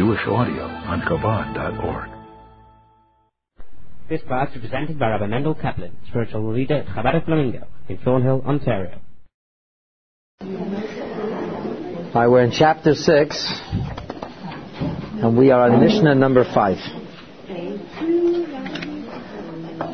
Jewish 0.00 0.26
audio 0.26 0.64
on 0.64 1.02
Chabad.org. 1.02 2.08
This 4.08 4.22
class 4.22 4.48
is 4.56 4.62
presented 4.62 4.98
by 4.98 5.10
Rabbi 5.10 5.26
Mendel 5.26 5.54
Kaplan, 5.54 5.94
spiritual 6.08 6.50
leader 6.54 6.76
at 6.76 6.86
Chabad 6.86 7.16
of 7.16 7.24
Flamingo 7.24 7.66
in 7.86 7.98
Thornhill, 7.98 8.40
Ontario. 8.46 8.98
Hi, 12.14 12.26
we're 12.28 12.44
in 12.44 12.50
chapter 12.50 12.94
6, 12.94 13.60
and 15.22 15.36
we 15.36 15.50
are 15.50 15.70
on 15.70 15.80
Mishnah 15.84 16.14
number 16.14 16.44
5. 16.44 16.78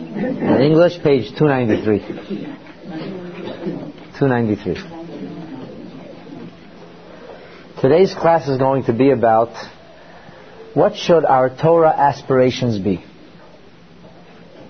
In 0.04 0.60
English, 0.62 1.02
page 1.02 1.36
293. 1.36 1.98
293. 4.20 4.74
Today's 7.80 8.14
class 8.14 8.46
is 8.46 8.56
going 8.56 8.84
to 8.84 8.92
be 8.92 9.10
about 9.10 9.50
what 10.76 10.94
should 10.94 11.24
our 11.24 11.48
Torah 11.48 11.88
aspirations 11.88 12.78
be? 12.78 13.02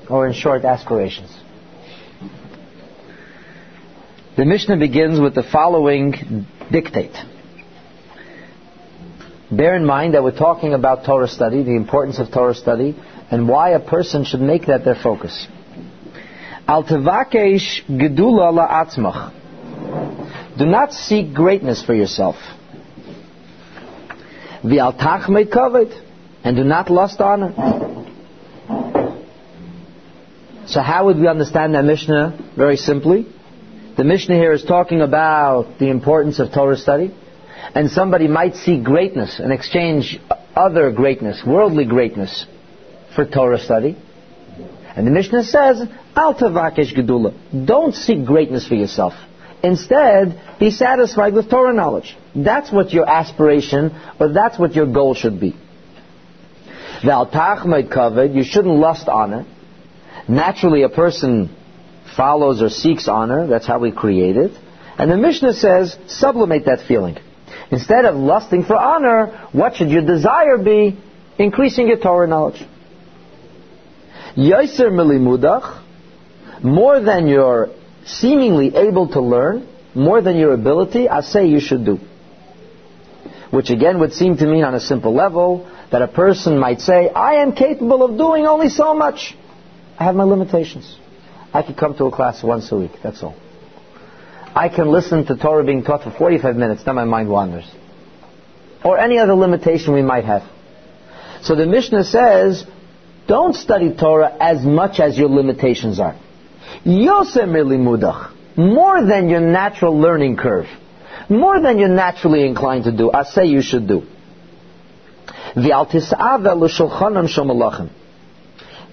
Or 0.09 0.29
in 0.29 0.35
short, 0.35 0.65
aspirations. 0.65 1.37
The 4.37 4.45
Mishnah 4.45 4.77
begins 4.77 5.19
with 5.19 5.35
the 5.35 5.43
following 5.43 6.47
dictate. 6.71 7.17
Bear 9.51 9.75
in 9.75 9.85
mind 9.85 10.15
that 10.15 10.23
we're 10.23 10.39
talking 10.39 10.75
about 10.75 11.05
Torah 11.05 11.27
study, 11.27 11.65
the 11.65 11.75
importance 11.75 12.21
of 12.21 12.31
Torah 12.31 12.55
study, 12.55 12.95
and 13.33 13.49
why 13.49 13.71
a 13.71 13.81
person 13.81 14.25
should 14.25 14.41
make 14.41 14.67
that 14.67 14.85
their 14.85 14.95
focus. 14.95 15.49
Al 16.69 16.85
tevakesh 16.85 17.85
gedula 17.89 18.53
la'atzmach. 18.55 20.57
Do 20.57 20.67
not 20.67 20.93
seek 20.93 21.35
greatness 21.35 21.85
for 21.85 21.97
yourself. 21.97 22.37
V'al 24.67 24.93
tachmei 24.99 25.47
kavod, 25.47 25.93
and 26.45 26.57
do 26.57 26.65
not 26.65 26.91
lust 26.91 27.21
on 27.21 27.43
it. 27.45 27.55
So 30.69 30.81
how 30.81 31.07
would 31.07 31.19
we 31.19 31.29
understand 31.29 31.75
that 31.75 31.85
Mishnah? 31.85 32.53
Very 32.57 32.77
simply. 32.77 33.27
The 33.97 34.05
Mishnah 34.05 34.35
here 34.35 34.53
is 34.53 34.65
talking 34.65 35.01
about 35.01 35.79
the 35.79 35.89
importance 35.89 36.41
of 36.41 36.53
Torah 36.53 36.77
study, 36.77 37.15
and 37.75 37.91
somebody 37.91 38.27
might 38.27 38.57
seek 38.57 38.83
greatness 38.83 39.39
and 39.39 39.53
exchange 39.53 40.21
other 40.55 40.91
greatness, 40.91 41.43
worldly 41.47 41.85
greatness, 41.85 42.47
for 43.15 43.25
Torah 43.25 43.59
study. 43.59 43.97
And 44.97 45.07
the 45.07 45.11
Mishnah 45.13 45.45
says, 45.45 45.83
Al 46.17 46.35
tavakesh 46.35 46.95
gedula. 46.95 47.33
Don't 47.67 47.95
seek 47.95 48.25
greatness 48.25 48.67
for 48.67 48.75
yourself. 48.75 49.15
Instead, 49.67 50.41
be 50.61 50.71
satisfied 50.71 51.35
with 51.35 51.51
Torah 51.51 51.75
knowledge. 51.75 52.17
That's 52.37 52.71
what 52.71 52.93
your 52.93 53.09
aspiration, 53.09 53.91
or 54.21 54.33
that's 54.33 54.61
what 54.61 54.77
your 54.77 54.87
goal 54.87 55.15
should 55.15 55.41
be. 55.41 55.57
kavod, 57.03 58.33
you 58.33 58.45
shouldn't 58.45 58.77
lust 58.77 59.09
honor. 59.09 59.45
Naturally, 60.29 60.83
a 60.83 60.89
person 60.89 61.55
follows 62.17 62.63
or 62.63 62.69
seeks 62.69 63.09
honor. 63.09 63.49
That's 63.49 63.67
how 63.67 63.81
we 63.81 63.91
create 63.91 64.37
it. 64.37 64.53
And 64.99 65.11
the 65.11 65.17
Mishnah 65.17 65.55
says, 65.55 65.97
sublimate 66.07 66.67
that 66.67 66.87
feeling. 66.87 67.17
Instead 67.73 68.05
of 68.05 68.15
lusting 68.15 68.63
for 68.63 68.77
honor, 68.77 69.49
what 69.51 69.75
should 69.75 69.91
your 69.91 70.07
desire 70.07 70.59
be? 70.59 70.97
Increasing 71.39 71.89
your 71.89 71.99
Torah 71.99 72.29
knowledge. 72.29 72.65
Yaiser 74.37 74.91
milimudach, 74.93 75.83
more 76.63 77.01
than 77.01 77.27
you're 77.27 77.71
seemingly 78.07 78.75
able 78.75 79.09
to 79.09 79.21
learn, 79.21 79.69
more 79.95 80.21
than 80.21 80.37
your 80.37 80.53
ability, 80.53 81.09
I 81.09 81.21
say 81.21 81.47
you 81.47 81.61
should 81.61 81.85
do. 81.85 81.99
Which 83.51 83.71
again 83.71 83.99
would 84.01 84.13
seem 84.13 84.37
to 84.39 84.47
mean 84.47 84.65
on 84.65 84.75
a 84.75 84.81
simple 84.81 85.15
level 85.15 85.71
that 85.91 86.03
a 86.03 86.09
person 86.09 86.59
might 86.59 86.81
say, 86.81 87.09
I 87.09 87.37
am 87.37 87.53
capable 87.53 88.03
of 88.05 88.17
doing 88.19 88.47
only 88.47 88.69
so 88.69 88.95
much. 88.95 89.37
I 89.99 90.05
have 90.05 90.15
my 90.15 90.25
limitations. 90.25 90.99
I 91.53 91.63
could 91.63 91.77
come 91.77 91.97
to 91.97 92.07
a 92.07 92.11
class 92.11 92.43
once 92.43 92.71
a 92.73 92.77
week, 92.77 92.93
that's 93.03 93.23
all. 93.23 93.37
I 94.55 94.69
can 94.69 94.89
listen 94.89 95.27
to 95.27 95.37
Torah 95.37 95.65
being 95.65 95.85
taught 95.85 96.03
for 96.03 96.11
45 96.11 96.57
minutes, 96.57 96.85
then 96.85 96.95
my 96.95 97.05
mind 97.05 97.29
wanders. 97.29 97.71
Or 98.85 98.99
any 98.99 99.19
other 99.19 99.35
limitation 99.35 99.95
we 99.95 100.03
might 100.03 100.25
have. 100.25 100.43
So 101.43 101.55
the 101.55 101.67
Mishnah 101.67 102.05
says, 102.05 102.65
don't 103.27 103.55
study 103.55 103.95
Torah 103.95 104.37
as 104.41 104.65
much 104.65 105.01
as 105.01 105.19
your 105.19 105.29
limitations 105.29 105.99
are. 106.01 106.19
Yosem 106.85 107.51
mudach, 107.51 108.33
more 108.57 109.05
than 109.05 109.29
your 109.29 109.41
natural 109.41 109.99
learning 109.99 110.37
curve, 110.37 110.67
more 111.29 111.61
than 111.61 111.79
you're 111.79 111.89
naturally 111.89 112.47
inclined 112.47 112.85
to 112.85 112.93
do. 112.93 113.11
I 113.13 113.25
say 113.25 113.47
you 113.47 113.63
should 113.63 113.87
do. 113.89 114.03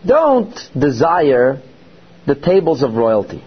Don't 0.06 0.56
desire 0.78 1.62
the 2.25 2.35
tables 2.35 2.83
of 2.83 2.95
royalty. 2.95 3.44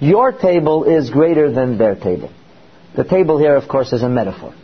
Your 0.00 0.32
table 0.32 0.84
is 0.84 1.10
greater 1.10 1.52
than 1.52 1.78
their 1.78 1.94
table. 1.94 2.30
The 2.96 3.04
table 3.04 3.38
here, 3.38 3.56
of 3.56 3.68
course, 3.68 3.92
is 3.92 4.02
a 4.02 4.08
metaphor. 4.08 4.54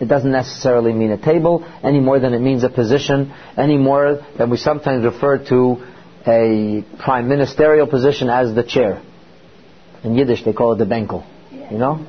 It 0.00 0.08
doesn't 0.08 0.30
necessarily 0.30 0.92
mean 0.94 1.10
a 1.10 1.18
table 1.18 1.64
any 1.82 2.00
more 2.00 2.18
than 2.18 2.32
it 2.32 2.40
means 2.40 2.64
a 2.64 2.70
position, 2.70 3.34
any 3.56 3.76
more 3.76 4.20
than 4.38 4.48
we 4.48 4.56
sometimes 4.56 5.04
refer 5.04 5.38
to 5.48 5.86
a 6.26 6.84
prime 6.98 7.28
ministerial 7.28 7.86
position 7.86 8.30
as 8.30 8.54
the 8.54 8.62
chair. 8.62 9.02
In 10.02 10.14
Yiddish, 10.14 10.44
they 10.44 10.54
call 10.54 10.72
it 10.72 10.78
the 10.78 10.86
benkel. 10.86 11.26
You 11.70 11.78
know? 11.78 12.06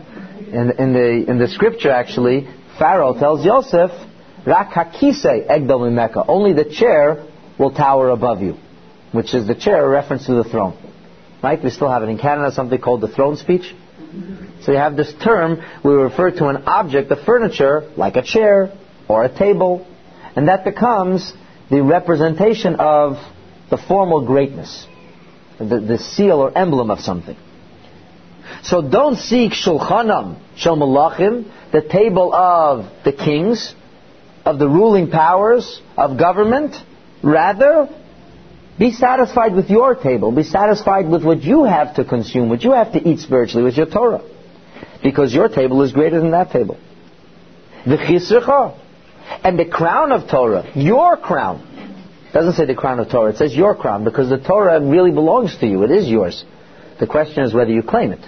In, 0.47 0.71
in, 0.79 0.93
the, 0.93 1.25
in 1.29 1.37
the 1.37 1.47
scripture, 1.49 1.91
actually, 1.91 2.47
Pharaoh 2.79 3.13
tells 3.13 3.43
Joseph, 3.43 3.91
Rak 4.45 4.71
hakise 4.71 5.25
egdol. 5.25 6.25
Only 6.27 6.53
the 6.53 6.65
chair 6.65 7.27
will 7.59 7.71
tower 7.71 8.09
above 8.09 8.41
you, 8.41 8.55
which 9.11 9.33
is 9.33 9.47
the 9.47 9.55
chair, 9.55 9.85
a 9.85 9.89
reference 9.89 10.25
to 10.27 10.33
the 10.33 10.45
throne. 10.45 10.77
Right? 11.43 11.61
We 11.61 11.69
still 11.69 11.89
have 11.89 12.03
it 12.03 12.09
in 12.09 12.17
Canada, 12.17 12.51
something 12.51 12.79
called 12.79 13.01
the 13.01 13.07
throne 13.07 13.35
speech. 13.35 13.73
So 14.63 14.71
you 14.71 14.77
have 14.77 14.95
this 14.95 15.11
term, 15.23 15.61
we 15.83 15.91
refer 15.91 16.31
to 16.31 16.47
an 16.47 16.63
object, 16.67 17.11
a 17.11 17.15
furniture, 17.15 17.91
like 17.97 18.15
a 18.15 18.21
chair 18.21 18.71
or 19.07 19.23
a 19.23 19.37
table, 19.37 19.87
and 20.35 20.47
that 20.47 20.63
becomes 20.63 21.33
the 21.69 21.81
representation 21.81 22.75
of 22.75 23.17
the 23.69 23.77
formal 23.77 24.25
greatness, 24.25 24.85
the, 25.57 25.79
the 25.79 25.97
seal 25.97 26.39
or 26.39 26.55
emblem 26.55 26.91
of 26.91 26.99
something. 26.99 27.37
So 28.63 28.87
don't 28.87 29.15
seek 29.15 29.53
shulchanam, 29.53 30.39
shel 30.55 30.77
malachim, 30.77 31.51
the 31.71 31.81
table 31.81 32.33
of 32.33 32.85
the 33.03 33.13
kings, 33.13 33.73
of 34.45 34.59
the 34.59 34.67
ruling 34.67 35.09
powers, 35.09 35.81
of 35.97 36.19
government. 36.19 36.75
Rather, 37.23 37.89
be 38.77 38.91
satisfied 38.91 39.55
with 39.55 39.69
your 39.69 39.95
table. 39.95 40.31
Be 40.31 40.43
satisfied 40.43 41.07
with 41.07 41.23
what 41.23 41.41
you 41.41 41.63
have 41.63 41.95
to 41.95 42.05
consume, 42.05 42.49
what 42.49 42.63
you 42.63 42.73
have 42.73 42.93
to 42.93 42.99
eat 43.09 43.19
spiritually 43.19 43.63
with 43.63 43.77
your 43.77 43.87
Torah 43.87 44.21
because 45.03 45.33
your 45.33 45.49
table 45.49 45.81
is 45.81 45.91
greater 45.91 46.19
than 46.19 46.31
that 46.31 46.51
table. 46.51 46.77
The 47.85 47.97
chisrecha. 47.97 48.77
And 49.43 49.57
the 49.57 49.65
crown 49.65 50.11
of 50.11 50.29
Torah, 50.29 50.69
your 50.75 51.15
crown, 51.17 51.67
doesn't 52.33 52.53
say 52.53 52.65
the 52.65 52.75
crown 52.75 52.99
of 52.99 53.09
Torah, 53.09 53.31
it 53.31 53.37
says 53.37 53.55
your 53.55 53.75
crown, 53.75 54.03
because 54.03 54.29
the 54.29 54.37
Torah 54.37 54.79
really 54.81 55.11
belongs 55.11 55.57
to 55.57 55.67
you. 55.67 55.83
It 55.83 55.91
is 55.91 56.07
yours. 56.07 56.43
The 56.99 57.07
question 57.07 57.43
is 57.43 57.53
whether 57.53 57.71
you 57.71 57.81
claim 57.81 58.11
it. 58.11 58.23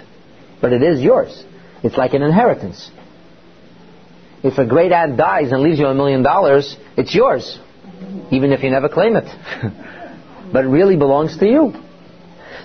But 0.60 0.72
it 0.72 0.82
is 0.82 1.00
yours. 1.00 1.44
It's 1.82 1.96
like 1.96 2.14
an 2.14 2.22
inheritance. 2.22 2.90
If 4.42 4.58
a 4.58 4.66
great 4.66 4.92
aunt 4.92 5.16
dies 5.16 5.52
and 5.52 5.62
leaves 5.62 5.78
you 5.78 5.86
a 5.86 5.94
million 5.94 6.22
dollars, 6.22 6.76
it's 6.96 7.14
yours, 7.14 7.58
even 8.30 8.52
if 8.52 8.62
you 8.62 8.70
never 8.70 8.88
claim 8.88 9.16
it. 9.16 9.24
but 10.52 10.64
it 10.64 10.68
really 10.68 10.96
belongs 10.96 11.36
to 11.38 11.46
you. 11.46 11.74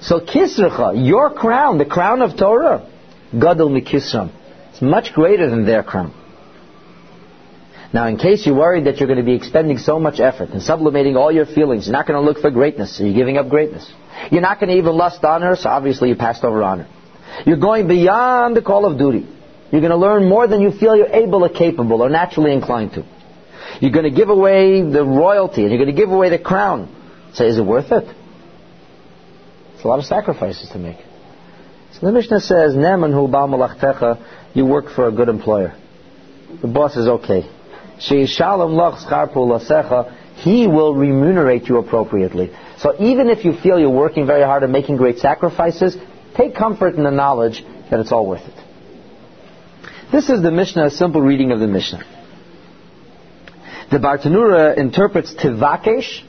So 0.01 0.19
kisrecha, 0.19 1.05
your 1.05 1.33
crown, 1.33 1.77
the 1.77 1.85
crown 1.85 2.21
of 2.21 2.37
Torah, 2.37 2.89
Gadol 3.31 3.69
mikisram. 3.69 4.31
It's 4.71 4.81
much 4.81 5.13
greater 5.13 5.49
than 5.49 5.65
their 5.65 5.83
crown. 5.83 6.13
Now, 7.91 8.07
in 8.07 8.17
case 8.17 8.45
you're 8.45 8.55
worried 8.55 8.85
that 8.85 8.97
you're 8.97 9.07
going 9.07 9.17
to 9.17 9.25
be 9.25 9.33
expending 9.33 9.79
so 9.79 9.99
much 9.99 10.19
effort 10.19 10.49
and 10.49 10.61
sublimating 10.61 11.15
all 11.15 11.31
your 11.31 11.47
feelings, 11.47 11.87
you're 11.87 11.93
not 11.93 12.05
going 12.05 12.19
to 12.19 12.25
look 12.25 12.39
for 12.39 12.51
greatness, 12.51 12.97
so 12.97 13.03
you're 13.03 13.15
giving 13.15 13.37
up 13.37 13.49
greatness. 13.49 13.91
You're 14.31 14.41
not 14.41 14.59
going 14.59 14.69
to 14.69 14.77
even 14.77 14.95
lust 14.95 15.23
honor, 15.23 15.55
so 15.55 15.69
obviously 15.69 16.09
you 16.09 16.15
passed 16.15 16.43
over 16.43 16.61
honor. 16.61 16.87
You're 17.45 17.57
going 17.57 17.87
beyond 17.87 18.55
the 18.55 18.61
call 18.61 18.85
of 18.85 18.99
duty. 18.99 19.27
You're 19.71 19.81
going 19.81 19.91
to 19.91 19.97
learn 19.97 20.27
more 20.29 20.47
than 20.47 20.61
you 20.61 20.71
feel 20.71 20.95
you're 20.95 21.07
able 21.07 21.43
or 21.43 21.49
capable 21.49 22.01
or 22.01 22.09
naturally 22.09 22.53
inclined 22.53 22.93
to. 22.93 23.05
You're 23.81 23.91
going 23.91 24.05
to 24.05 24.15
give 24.15 24.29
away 24.29 24.81
the 24.81 25.03
royalty 25.03 25.61
and 25.61 25.71
you're 25.71 25.83
going 25.83 25.95
to 25.95 25.99
give 25.99 26.11
away 26.11 26.29
the 26.29 26.39
crown. 26.39 26.95
Say, 27.33 27.47
is 27.47 27.57
it 27.57 27.63
worth 27.63 27.91
it? 27.91 28.15
It's 29.75 29.83
a 29.83 29.87
lot 29.87 29.99
of 29.99 30.05
sacrifices 30.05 30.69
to 30.69 30.77
make. 30.77 30.97
So 31.93 32.05
the 32.05 32.11
Mishnah 32.11 32.39
says, 32.39 32.73
Neman 32.73 33.11
hu 33.11 33.27
malachtecha, 33.27 34.25
you 34.53 34.65
work 34.65 34.89
for 34.89 35.07
a 35.07 35.11
good 35.11 35.29
employer. 35.29 35.75
The 36.61 36.67
boss 36.67 36.95
is 36.95 37.07
okay. 37.07 37.49
Sheishalom 37.99 38.73
lach 38.73 39.05
schar 39.05 40.15
he 40.35 40.67
will 40.67 40.95
remunerate 40.95 41.67
you 41.67 41.77
appropriately. 41.77 42.51
So 42.77 42.95
even 42.99 43.29
if 43.29 43.43
you 43.43 43.53
feel 43.53 43.77
you're 43.77 43.89
working 43.89 44.25
very 44.25 44.43
hard 44.43 44.63
and 44.63 44.71
making 44.71 44.95
great 44.95 45.17
sacrifices, 45.19 45.97
take 46.35 46.55
comfort 46.55 46.95
in 46.95 47.03
the 47.03 47.11
knowledge 47.11 47.63
that 47.91 47.99
it's 47.99 48.11
all 48.11 48.25
worth 48.25 48.47
it. 48.47 48.53
This 50.11 50.29
is 50.29 50.41
the 50.41 50.51
Mishnah, 50.51 50.85
a 50.85 50.91
simple 50.91 51.21
reading 51.21 51.51
of 51.51 51.59
the 51.59 51.67
Mishnah. 51.67 52.03
The 53.91 53.97
Bartanura 53.97 54.77
interprets 54.77 55.33
tivakesh 55.33 56.23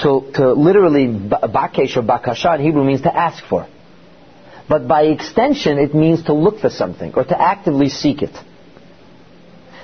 to, 0.00 0.30
to 0.34 0.52
literally 0.52 1.06
bakesh 1.06 1.96
or 1.96 2.02
bakasha 2.02 2.56
in 2.56 2.64
Hebrew 2.64 2.84
means 2.84 3.02
to 3.02 3.16
ask 3.16 3.42
for. 3.44 3.66
But 4.68 4.88
by 4.88 5.02
extension, 5.04 5.78
it 5.78 5.94
means 5.94 6.24
to 6.24 6.34
look 6.34 6.60
for 6.60 6.70
something 6.70 7.12
or 7.14 7.24
to 7.24 7.40
actively 7.40 7.88
seek 7.88 8.22
it. 8.22 8.36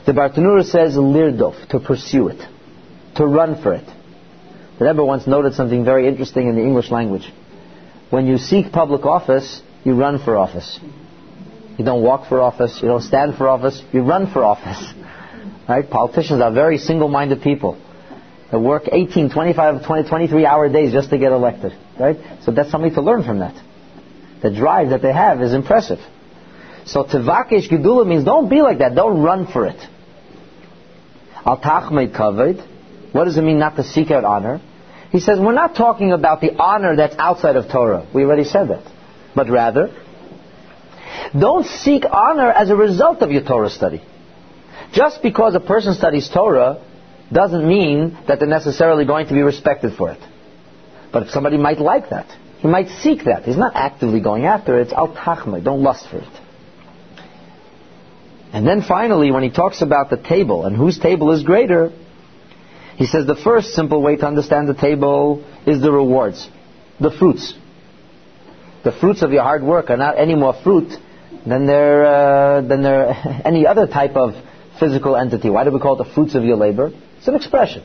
The 0.07 0.13
Bartanura 0.13 0.65
says 0.65 0.95
lirdof, 0.97 1.69
to 1.69 1.81
pursue 1.81 2.29
it, 2.29 2.41
to 3.17 3.27
run 3.27 3.61
for 3.63 3.75
it. 3.75 3.85
The 4.79 4.85
Rebbe 4.87 5.05
once 5.05 5.27
noted 5.27 5.55
something 5.55 5.85
very 5.85 6.07
interesting 6.07 6.49
in 6.49 6.55
the 6.55 6.63
English 6.63 6.91
language. 6.91 7.31
When 8.11 8.27
you 8.27 8.39
seek 8.39 8.73
public 8.73 9.05
office, 9.05 9.61
you 9.85 9.95
run 9.95 10.23
for 10.25 10.37
office. 10.37 10.79
You 11.77 11.85
don't 11.85 12.03
walk 12.03 12.29
for 12.29 12.41
office, 12.41 12.81
you 12.81 12.89
don't 12.89 13.03
stand 13.03 13.37
for 13.37 13.49
office, 13.49 13.83
you 13.93 14.03
run 14.03 14.33
for 14.33 14.45
office. 14.45 14.83
Right? 15.69 15.91
Politicians 15.91 16.41
are 16.41 16.51
very 16.51 16.79
single-minded 16.79 17.43
people. 17.43 17.79
They 18.51 18.57
work 18.57 18.85
18, 18.91 19.29
25, 19.29 19.85
20, 19.85 20.09
23 20.09 20.47
hour 20.47 20.71
days 20.71 20.95
just 20.95 21.11
to 21.11 21.19
get 21.19 21.31
elected. 21.31 21.75
Right? 22.01 22.17
So 22.43 22.53
that's 22.53 22.71
something 22.71 22.95
to 22.95 23.03
learn 23.03 23.23
from 23.23 23.41
that. 23.41 23.55
The 24.43 24.51
drive 24.51 24.91
that 24.91 25.03
they 25.03 25.13
have 25.13 25.43
is 25.43 25.53
impressive. 25.53 25.99
So 26.85 27.05
tevakesh 27.05 27.69
gedula 27.69 28.07
means 28.07 28.25
don't 28.25 28.49
be 28.49 28.63
like 28.63 28.79
that. 28.79 28.95
Don't 28.95 29.23
run 29.23 29.47
for 29.47 29.67
it. 29.67 29.81
Al 31.45 31.59
tachmeid 31.59 32.17
kaved. 32.17 32.63
What 33.13 33.25
does 33.25 33.37
it 33.37 33.43
mean 33.43 33.59
not 33.59 33.77
to 33.77 33.85
seek 33.85 34.11
out 34.11 34.25
honor? 34.25 34.61
He 35.11 35.21
says 35.21 35.39
we're 35.41 35.53
not 35.53 35.75
talking 35.75 36.13
about 36.13 36.41
the 36.41 36.55
honor 36.57 36.97
that's 36.97 37.17
outside 37.19 37.57
of 37.57 37.71
Torah. 37.71 38.07
We 38.15 38.25
already 38.25 38.45
said 38.45 38.69
that. 38.69 38.85
But 39.35 39.49
rather, 39.49 39.91
don't 41.39 41.67
seek 41.67 42.05
honor 42.11 42.51
as 42.51 42.71
a 42.71 42.77
result 42.77 43.23
of 43.23 43.31
your 43.31 43.43
Torah 43.43 43.71
study. 43.71 44.03
Just 44.93 45.23
because 45.23 45.55
a 45.55 45.61
person 45.61 45.95
studies 45.95 46.29
Torah 46.29 46.83
doesn't 47.33 47.67
mean 47.67 48.17
that 48.27 48.39
they're 48.39 48.49
necessarily 48.49 49.05
going 49.05 49.27
to 49.29 49.35
be 49.35 49.43
respected 49.43 49.95
for 49.97 50.11
it. 50.11 50.21
But 51.13 51.29
somebody 51.29 51.57
might 51.57 51.79
like 51.79 52.11
that, 52.11 52.27
he 52.59 52.69
might 52.69 52.89
seek 52.89 53.25
that. 53.25 53.45
He's 53.45 53.57
not 53.57 53.73
actively 53.75 54.21
going 54.21 54.45
after 54.45 54.79
it. 54.79 54.83
It's 54.83 54.93
al 54.93 55.09
tachma. 55.09 55.63
Don't 55.63 55.83
lust 55.83 56.09
for 56.11 56.19
it. 56.19 56.41
And 58.53 58.67
then 58.67 58.83
finally, 58.83 59.31
when 59.31 59.43
he 59.43 59.51
talks 59.51 59.83
about 59.83 60.11
the 60.11 60.17
table 60.17 60.65
and 60.65 60.75
whose 60.75 60.99
table 60.99 61.33
is 61.33 61.43
greater, 61.43 61.93
he 62.97 63.07
says 63.07 63.27
the 63.27 63.37
first 63.37 63.75
simple 63.75 64.03
way 64.03 64.17
to 64.17 64.27
understand 64.27 64.69
the 64.69 64.75
table 64.75 65.45
is 65.67 65.81
the 65.81 65.93
rewards, 65.93 66.49
the 66.99 67.11
fruits. 67.11 67.55
The 68.85 68.93
fruits 68.93 69.23
of 69.23 69.33
your 69.33 69.43
hard 69.43 69.63
work 69.63 69.91
are 69.91 69.97
not 69.97 70.19
any 70.19 70.35
more 70.35 70.55
fruit 70.65 70.93
than 71.47 71.67
they're, 71.67 72.07
uh, 72.07 72.61
than 72.63 72.83
they're 72.83 73.43
any 73.45 73.67
other 73.67 73.87
type 73.87 74.17
of 74.17 74.35
physical 74.81 75.17
entity. 75.17 75.51
Why 75.51 75.65
do 75.65 75.71
we 75.71 75.79
call 75.79 76.01
it 76.01 76.09
the 76.09 76.13
fruits 76.13 76.35
of 76.35 76.43
your 76.43 76.57
labor? 76.57 76.91
It's 77.19 77.29
an 77.29 77.37
expression. 77.37 77.85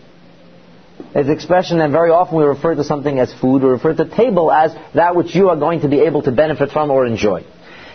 An 1.16 1.30
expression, 1.32 1.80
and 1.80 1.92
very 1.92 2.10
often 2.10 2.38
we 2.38 2.44
refer 2.44 2.76
to 2.76 2.84
something 2.84 3.20
as 3.20 3.34
food, 3.34 3.62
we 3.64 3.70
refer 3.70 3.94
to 3.94 4.06
table 4.06 4.52
as 4.52 4.74
that 4.94 5.16
which 5.16 5.36
you 5.36 5.50
are 5.50 5.56
going 5.56 5.82
to 5.82 5.88
be 5.88 6.02
able 6.02 6.24
to 6.24 6.32
benefit 6.32 6.72
from 6.72 6.92
or 6.92 7.06
enjoy. 7.06 7.44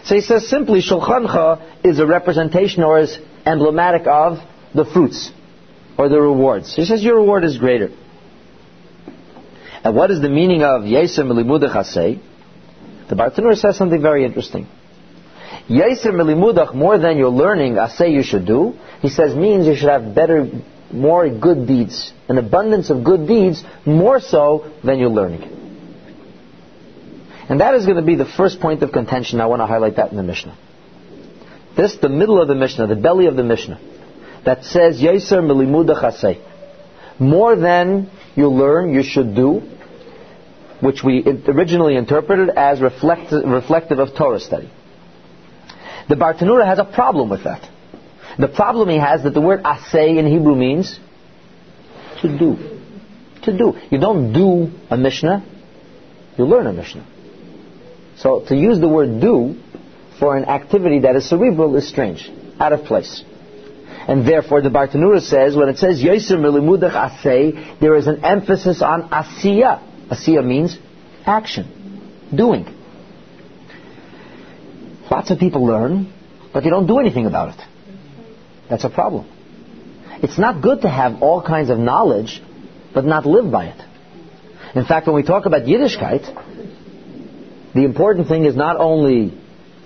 So 0.05 0.15
he 0.15 0.21
says 0.21 0.49
simply, 0.49 0.81
Shulchancha 0.81 1.85
is 1.85 1.99
a 1.99 2.07
representation 2.07 2.83
or 2.83 3.01
is 3.01 3.19
emblematic 3.45 4.07
of 4.07 4.39
the 4.75 4.85
fruits 4.85 5.31
or 5.99 6.09
the 6.09 6.21
rewards. 6.21 6.75
He 6.75 6.85
says 6.85 7.03
your 7.03 7.17
reward 7.17 7.45
is 7.45 7.59
greater. 7.59 7.91
And 9.85 9.95
what 9.95 10.11
is 10.11 10.21
the 10.21 10.29
meaning 10.29 10.63
of 10.63 10.83
Yesem 10.83 11.31
Limudach 11.31 11.75
Asay? 11.75 12.21
The 13.09 13.17
Bartanura 13.17 13.57
says 13.57 13.77
something 13.77 14.01
very 14.01 14.25
interesting. 14.25 14.67
Yesem 15.69 16.15
Limudach, 16.15 16.75
more 16.75 16.99
than 16.99 17.17
you're 17.17 17.29
learning, 17.31 17.75
Asay 17.75 18.13
you 18.13 18.23
should 18.23 18.47
do, 18.47 18.75
he 19.01 19.09
says 19.09 19.35
means 19.35 19.67
you 19.67 19.77
should 19.77 19.89
have 19.89 20.15
better, 20.15 20.49
more 20.93 21.29
good 21.29 21.67
deeds, 21.67 22.13
an 22.29 22.39
abundance 22.39 22.91
of 22.91 23.05
good 23.05 23.27
deeds, 23.27 23.63
more 23.85 24.21
so 24.21 24.73
than 24.85 24.99
you're 24.99 25.11
learning. 25.11 25.43
And 27.49 27.61
that 27.61 27.75
is 27.75 27.85
going 27.87 27.97
to 27.97 28.03
be 28.03 28.15
the 28.15 28.27
first 28.27 28.61
point 28.61 28.83
of 28.83 28.93
contention. 28.93 29.41
I 29.41 29.47
want 29.47 29.61
to 29.61 29.67
highlight 29.67 29.97
that 29.97 30.11
in 30.11 30.17
the 30.17 30.23
Mishnah. 30.23 30.57
This, 31.77 31.97
the 31.97 32.09
middle 32.09 32.41
of 32.41 32.49
the 32.49 32.55
Mishnah, 32.55 32.87
the 32.89 32.97
belly 32.97 33.27
of 33.27 33.37
the 33.37 33.45
Mishnah, 33.45 33.81
that 34.45 34.65
says, 34.65 35.01
Yeser 35.01 35.41
milimuda 35.43 36.01
chasei. 36.01 36.43
More 37.19 37.57
than 37.57 38.11
you 38.35 38.49
learn, 38.49 38.93
you 38.93 39.03
should 39.03 39.35
do, 39.35 39.63
which 40.81 41.03
we 41.03 41.25
originally 41.47 41.97
interpreted 41.97 42.51
as 42.51 42.81
reflect, 42.81 43.33
reflective 43.33 43.99
of 43.99 44.15
Torah 44.17 44.41
study. 44.41 44.71
The 46.09 46.15
Bartanura 46.15 46.67
has 46.67 46.79
a 46.79 46.85
problem 46.85 47.29
with 47.29 47.45
that. 47.45 47.69
The 48.39 48.49
problem 48.49 48.89
he 48.89 48.99
has 48.99 49.25
that 49.25 49.35
the 49.35 49.41
word 49.41 49.63
asay 49.65 50.19
in 50.19 50.27
Hebrew 50.27 50.55
means 50.55 50.99
to 52.23 52.29
do. 52.39 52.57
To 53.43 53.57
do. 53.57 53.75
You 53.91 53.99
don't 53.99 54.33
do 54.33 54.71
a 54.91 54.97
Mishnah, 54.97 55.45
you 56.37 56.45
learn 56.45 56.67
a 56.67 56.73
Mishnah. 56.73 57.07
So 58.17 58.45
to 58.49 58.57
use 58.57 58.81
the 58.81 58.89
word 58.89 59.21
do 59.21 59.57
for 60.19 60.37
an 60.37 60.45
activity 60.45 61.01
that 61.01 61.17
is 61.17 61.29
cerebral 61.29 61.77
is 61.77 61.89
strange, 61.89 62.31
out 62.61 62.73
of 62.73 62.85
place. 62.85 63.25
And 64.07 64.27
therefore 64.27 64.63
the 64.63 64.71
Bartanura 64.71 65.21
says, 65.21 65.57
when 65.57 65.69
it 65.69 65.79
says 65.79 66.03
Yosem 66.03 66.39
Milimudach 66.39 66.93
Asay, 66.93 67.81
there 67.81 67.95
is 67.97 68.07
an 68.07 68.25
emphasis 68.25 68.83
on 68.83 69.09
Asiya. 69.11 70.09
Asiya 70.09 70.45
means 70.45 70.79
action, 71.27 72.31
doing. 72.35 72.67
Lots 75.11 75.31
of 75.31 75.39
people 75.39 75.67
learn, 75.67 76.13
but 76.53 76.65
they 76.65 76.71
don't 76.71 76.87
do 76.87 76.99
anything 76.99 77.27
about 77.27 77.59
it. 77.59 77.68
That's 78.69 78.85
a 78.85 78.91
problem. 78.91 79.27
It's 80.23 80.39
not 80.39 80.63
good 80.63 80.83
to 80.83 80.89
have 80.89 81.23
all 81.23 81.43
kinds 81.43 81.71
of 81.71 81.79
knowledge, 81.79 82.43
but 82.93 83.05
not 83.05 83.25
live 83.25 83.51
by 83.51 83.67
it. 83.67 84.77
In 84.77 84.85
fact, 84.85 85.07
when 85.07 85.17
we 85.17 85.23
talk 85.23 85.47
about 85.47 85.63
Yiddishkeit, 85.63 86.25
the 87.75 87.85
important 87.85 88.29
thing 88.29 88.45
is 88.45 88.57
not 88.57 88.77
only 88.79 89.39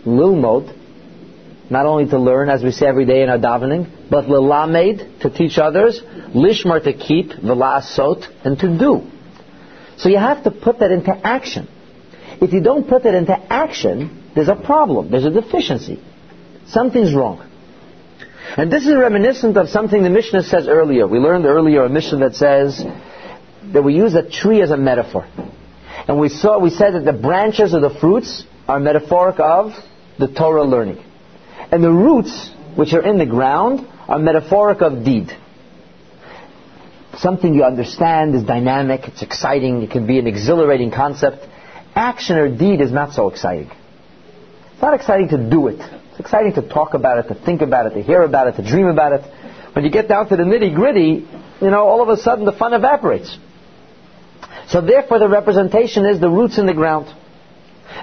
lilmod, 0.05 0.79
not 1.70 1.87
only 1.87 2.06
to 2.06 2.19
learn, 2.19 2.49
as 2.49 2.62
we 2.62 2.70
say 2.70 2.87
every 2.87 3.06
day 3.06 3.23
in 3.23 3.29
our 3.29 3.38
davening, 3.38 4.11
but 4.11 4.29
lilamed, 4.29 5.20
to 5.20 5.31
teach 5.31 5.58
others, 5.58 6.00
lishmar, 6.35 6.82
to 6.82 6.93
keep, 6.93 7.31
v'la'asot, 7.31 8.26
and 8.44 8.58
to 8.58 8.78
do. 8.78 9.06
So 9.96 10.08
you 10.08 10.19
have 10.19 10.44
to 10.44 10.50
put 10.50 10.81
that 10.81 10.90
into 10.90 11.12
action. 11.25 11.69
If 12.40 12.52
you 12.52 12.61
don't 12.61 12.88
put 12.88 13.05
that 13.05 13.14
into 13.14 13.32
action, 13.32 14.31
there's 14.35 14.49
a 14.49 14.56
problem. 14.56 15.11
There's 15.11 15.25
a 15.25 15.31
deficiency. 15.31 16.02
Something's 16.66 17.14
wrong. 17.14 17.49
And 18.56 18.70
this 18.70 18.87
is 18.87 18.94
reminiscent 18.94 19.56
of 19.56 19.68
something 19.68 20.02
the 20.02 20.11
Mishnah 20.11 20.42
says 20.42 20.68
earlier. 20.68 21.06
We 21.06 21.18
learned 21.18 21.46
earlier 21.46 21.84
a 21.84 21.88
Mishnah 21.88 22.18
that 22.18 22.34
says 22.34 22.84
that 23.72 23.82
we 23.82 23.94
use 23.94 24.14
a 24.14 24.28
tree 24.28 24.61
as 24.61 24.70
a 24.70 24.76
metaphor. 24.76 25.26
And 26.08 26.18
we 26.18 26.28
saw, 26.28 26.58
we 26.58 26.70
said 26.70 26.94
that 26.94 27.04
the 27.04 27.12
branches 27.12 27.72
of 27.72 27.82
the 27.82 27.90
fruits 27.90 28.44
are 28.68 28.80
metaphoric 28.80 29.38
of 29.38 29.72
the 30.18 30.28
Torah 30.28 30.64
learning. 30.64 31.02
And 31.70 31.82
the 31.82 31.90
roots, 31.90 32.50
which 32.76 32.92
are 32.92 33.02
in 33.02 33.18
the 33.18 33.26
ground, 33.26 33.87
are 34.08 34.18
metaphoric 34.18 34.82
of 34.82 35.04
deed. 35.04 35.30
Something 37.18 37.54
you 37.54 37.64
understand 37.64 38.34
is 38.34 38.42
dynamic, 38.42 39.02
it's 39.04 39.22
exciting, 39.22 39.82
it 39.82 39.90
can 39.90 40.06
be 40.06 40.18
an 40.18 40.26
exhilarating 40.26 40.90
concept. 40.90 41.46
Action 41.94 42.37
or 42.37 42.54
deed 42.54 42.80
is 42.80 42.90
not 42.90 43.12
so 43.12 43.28
exciting. 43.28 43.70
It's 44.72 44.82
not 44.82 44.94
exciting 44.94 45.28
to 45.28 45.50
do 45.50 45.68
it. 45.68 46.01
It's 46.12 46.21
exciting 46.21 46.52
to 46.54 46.62
talk 46.62 46.92
about 46.92 47.19
it, 47.19 47.28
to 47.28 47.35
think 47.35 47.62
about 47.62 47.87
it, 47.87 47.95
to 47.95 48.02
hear 48.02 48.23
about 48.23 48.49
it, 48.49 48.57
to 48.57 48.69
dream 48.69 48.87
about 48.87 49.14
it. 49.14 49.23
When 49.75 49.83
you 49.85 49.90
get 49.90 50.09
down 50.09 50.28
to 50.28 50.37
the 50.37 50.42
nitty 50.42 50.75
gritty, 50.75 51.26
you 51.62 51.71
know, 51.71 51.88
all 51.88 52.02
of 52.02 52.09
a 52.11 52.19
sudden 52.19 52.45
the 52.45 52.52
fun 52.52 52.75
evaporates. 52.75 53.38
So 54.69 54.83
therefore 54.83 55.19
the 55.19 55.28
representation 55.28 56.04
is 56.04 56.21
the 56.21 56.28
roots 56.28 56.59
in 56.59 56.66
the 56.66 56.75
ground. 56.75 57.07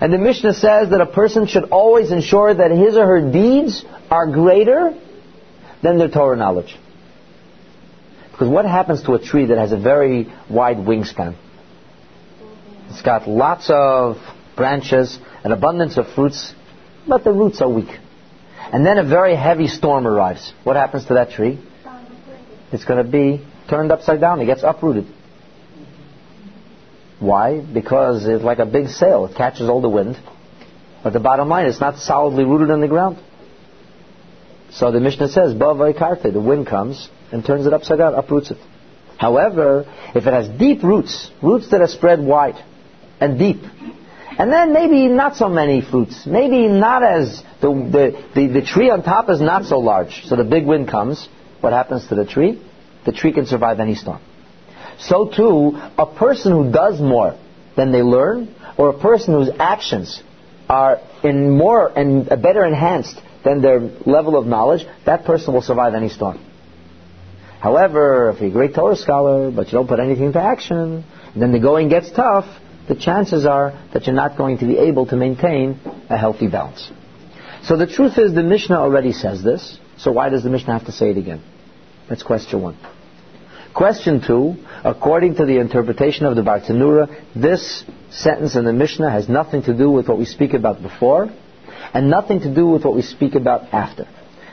And 0.01 0.12
the 0.12 0.18
Mishnah 0.18 0.56
says 0.56 0.89
that 0.89 1.01
a 1.01 1.06
person 1.06 1.46
should 1.46 1.66
always 1.66 2.12
ensure 2.12 2.51
that 2.51 2.72
his 2.72 2.98
or 2.98 3.06
her 3.06 3.32
deeds 3.32 3.86
are 4.10 4.25
greater 4.32 5.00
than 5.84 6.00
their 6.00 6.10
Torah 6.10 6.36
knowledge. 6.36 6.75
Because 8.32 8.48
what 8.48 8.66
happens 8.66 9.04
to 9.04 9.13
a 9.13 9.20
tree 9.20 9.46
that 9.46 9.58
has 9.58 9.72
a 9.72 9.78
very 9.78 10.34
wide 10.50 10.78
wingspan? 10.78 11.36
It's 12.89 13.04
got 13.04 13.28
lots 13.28 13.70
of 13.70 14.18
branches, 14.56 15.20
an 15.44 15.51
abundance 15.51 15.98
of 15.98 16.08
fruits, 16.13 16.54
but 17.10 17.24
the 17.24 17.34
roots 17.34 17.62
are 17.62 17.70
weak. 17.70 17.89
And 18.72 18.86
then 18.86 18.98
a 18.98 19.04
very 19.04 19.36
heavy 19.36 19.68
storm 19.68 20.08
arrives. 20.08 20.54
What 20.63 20.75
happens 20.75 21.06
to 21.06 21.16
that 21.16 21.32
tree? 21.32 21.60
It's 22.72 22.86
going 22.86 23.04
to 23.04 23.12
be 23.12 23.46
turned 23.70 23.92
upside 23.92 24.22
down. 24.22 24.39
It 24.39 24.46
gets 24.46 24.63
uprooted. 24.63 25.08
Why? 27.20 27.60
Because 27.60 28.25
it's 28.28 28.44
like 28.44 28.60
a 28.60 28.66
big 28.66 28.88
sail. 28.88 29.25
It 29.25 29.36
catches 29.36 29.68
all 29.68 29.82
the 29.82 29.89
wind. 29.89 30.18
But 31.04 31.13
the 31.13 31.20
bottom 31.20 31.50
line, 31.50 31.66
it's 31.66 31.80
not 31.80 31.98
solidly 31.98 32.44
rooted 32.44 32.70
in 32.70 32.82
the 32.82 32.88
ground. 32.88 33.18
So 34.72 34.92
the 34.92 35.00
Mishnah 35.00 35.30
says, 35.30 35.54
karte, 35.56 36.32
the 36.32 36.39
wind 36.39 36.68
comes 36.68 37.10
and 37.32 37.44
turns 37.44 37.66
it 37.66 37.74
upside 37.74 37.98
down, 37.98 38.13
uproots 38.13 38.51
it. 38.51 38.58
However, 39.18 39.86
if 40.16 40.28
it 40.28 40.34
has 40.34 40.48
deep 40.48 40.84
roots, 40.84 41.32
roots 41.42 41.72
that 41.72 41.82
are 41.82 41.88
spread 41.88 42.20
wide 42.20 42.63
and 43.20 43.38
deep, 43.39 43.62
And 44.39 44.53
then 44.53 44.72
maybe 44.72 45.08
not 45.10 45.36
so 45.36 45.50
many 45.50 45.81
fruits. 45.81 46.25
Maybe 46.25 46.69
not 46.69 47.03
as, 47.03 47.43
the, 47.60 47.67
the, 47.67 48.25
the, 48.34 48.48
the 48.60 48.62
tree 48.62 48.89
on 48.89 49.03
top 49.03 49.29
is 49.29 49.41
not 49.41 49.65
so 49.65 49.79
large. 49.79 50.24
So 50.27 50.38
the 50.38 50.46
big 50.46 50.65
wind 50.65 50.88
comes. 50.88 51.27
What 51.60 51.74
happens 51.74 52.08
to 52.08 52.15
the 52.15 52.25
tree? 52.25 52.62
The 53.05 53.12
tree 53.12 53.34
can 53.34 53.46
survive 53.46 53.81
any 53.81 53.96
storm. 53.96 54.22
So 54.98 55.27
too, 55.27 55.74
a 55.98 56.05
person 56.05 56.53
who 56.53 56.72
does 56.72 57.01
more 57.01 57.38
than 57.75 57.91
they 57.91 58.01
learn, 58.01 58.55
or 58.77 58.89
a 58.89 58.98
person 58.98 59.34
whose 59.34 59.50
actions 59.60 60.24
are 60.69 61.01
in 61.22 61.51
more 61.51 61.89
and 61.89 62.29
better 62.29 62.63
enhanced 62.63 63.22
than 63.43 63.62
their 63.62 63.79
level 64.05 64.38
of 64.38 64.48
knowledge, 64.48 64.86
that 65.05 65.25
person 65.25 65.53
will 65.53 65.62
survive 65.62 65.96
any 65.96 66.08
storm. 66.08 66.39
However, 67.60 68.29
if 68.29 68.39
you're 68.39 68.50
a 68.50 68.53
great 68.53 68.74
Torah 68.74 68.96
scholar, 68.96 69.51
but 69.51 69.67
you 69.67 69.74
don't 69.74 69.88
put 69.88 70.00
anything 70.00 70.25
into 70.25 70.41
action, 70.41 71.03
then 71.36 71.51
the 71.51 71.60
going 71.60 71.89
gets 71.89 72.10
tough, 72.12 72.46
the 72.89 72.96
chances 72.96 73.46
are 73.46 73.72
that 73.93 74.05
you're 74.08 74.15
not 74.15 74.36
going 74.36 74.58
to 74.58 74.65
be 74.65 74.77
able 74.77 75.05
to 75.05 75.15
maintain 75.15 75.79
a 76.10 76.17
healthy 76.17 76.48
balance. 76.48 76.91
So 77.63 77.77
the 77.77 77.88
truth 77.88 78.17
is, 78.17 78.34
the 78.34 78.43
Mishnah 78.43 78.75
already 78.75 79.13
says 79.13 79.43
this, 79.43 79.77
so 79.98 80.12
why 80.12 80.29
does 80.29 80.43
the 80.43 80.50
Mishnah 80.50 80.74
have 80.74 80.88
to 80.88 80.91
say 80.91 81.12
it 81.12 81.17
again? 81.17 81.41
That's 82.10 82.24
question 82.24 82.62
one. 82.62 82.77
Question 83.75 84.22
two, 84.25 84.55
according 84.84 85.36
to 85.36 85.46
the 85.46 85.60
interpretation 85.60 86.25
of 86.25 86.36
the 86.36 86.41
Bartanura, 86.41 87.08
this 87.36 87.84
sentence 88.10 88.55
in 88.55 88.65
the 88.65 88.74
Mishnah 88.74 89.12
has 89.12 89.29
nothing 89.29 89.62
to 89.63 89.77
do 89.77 89.91
with 89.91 90.08
what 90.08 90.17
we 90.17 90.25
speak 90.25 90.53
about 90.53 90.81
before, 90.81 91.29
and 91.93 92.10
nothing 92.10 92.39
to 92.41 92.53
do 92.53 92.67
with 92.67 92.84
what 92.84 92.96
we 92.96 93.03
speak 93.03 93.36
about 93.36 93.72
after. 93.72 94.08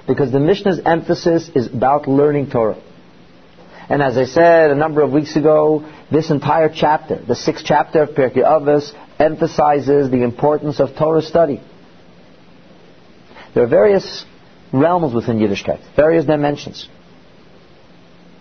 Because 0.07 0.31
the 0.31 0.41
Mishnah's 0.41 0.81
emphasis 0.85 1.51
is 1.55 1.69
about 1.69 2.07
learning 2.07 2.51
Torah. 2.51 2.81
And 3.89 4.03
as 4.03 4.17
I 4.17 4.25
said 4.25 4.71
a 4.71 4.75
number 4.75 5.03
of 5.03 5.13
weeks 5.13 5.37
ago, 5.37 5.89
this 6.11 6.31
entire 6.31 6.71
chapter, 6.75 7.23
the 7.25 7.37
sixth 7.37 7.65
chapter 7.65 8.03
of 8.03 8.11
Pirkei 8.11 8.39
Avos, 8.39 8.93
emphasizes 9.19 10.11
the 10.11 10.23
importance 10.23 10.81
of 10.81 10.97
Torah 10.97 11.23
study. 11.23 11.61
There 13.55 13.63
are 13.63 13.69
various 13.69 14.25
realms 14.73 15.15
within 15.15 15.39
Yiddishkeit, 15.39 15.95
various 15.95 16.25
dimensions. 16.25 16.89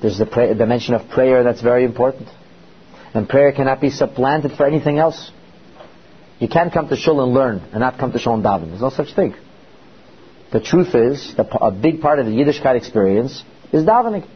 There's 0.01 0.17
the 0.17 0.25
dimension 0.57 0.93
of 0.95 1.09
prayer 1.09 1.43
that's 1.43 1.61
very 1.61 1.85
important. 1.85 2.27
And 3.13 3.29
prayer 3.29 3.53
cannot 3.53 3.79
be 3.79 3.91
supplanted 3.91 4.51
for 4.53 4.65
anything 4.65 4.97
else. 4.97 5.31
You 6.39 6.49
can't 6.49 6.73
come 6.73 6.89
to 6.89 6.97
shul 6.97 7.23
and 7.23 7.33
learn 7.33 7.59
and 7.71 7.79
not 7.79 7.97
come 7.97 8.11
to 8.11 8.19
shul 8.19 8.33
and 8.33 8.43
daven. 8.43 8.69
There's 8.69 8.81
no 8.81 8.89
such 8.89 9.15
thing. 9.15 9.35
The 10.51 10.59
truth 10.59 10.93
is, 10.93 11.33
a 11.37 11.71
big 11.71 12.01
part 12.01 12.19
of 12.19 12.25
the 12.25 12.31
Yiddishkeit 12.31 12.75
experience 12.75 13.43
is 13.71 13.85
davening. 13.85 14.27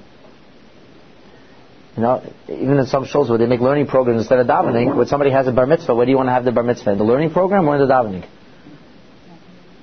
You 1.99 2.05
know, 2.05 2.23
even 2.47 2.77
in 2.77 2.85
some 2.85 3.03
shuls 3.03 3.27
where 3.27 3.37
they 3.37 3.45
make 3.45 3.59
learning 3.59 3.87
programs 3.87 4.21
instead 4.21 4.39
of 4.39 4.47
davening, 4.47 4.95
when 4.95 5.05
somebody 5.07 5.31
has 5.31 5.47
a 5.47 5.51
bar 5.51 5.65
mitzvah, 5.65 5.93
where 5.93 6.05
do 6.05 6.11
you 6.11 6.15
want 6.15 6.27
to 6.27 6.31
have 6.31 6.45
the 6.45 6.53
bar 6.53 6.63
mitzvah? 6.63 6.95
The 6.95 7.03
learning 7.03 7.31
program 7.31 7.67
or 7.67 7.75
in 7.75 7.85
the 7.85 7.93
davening? 7.93 8.25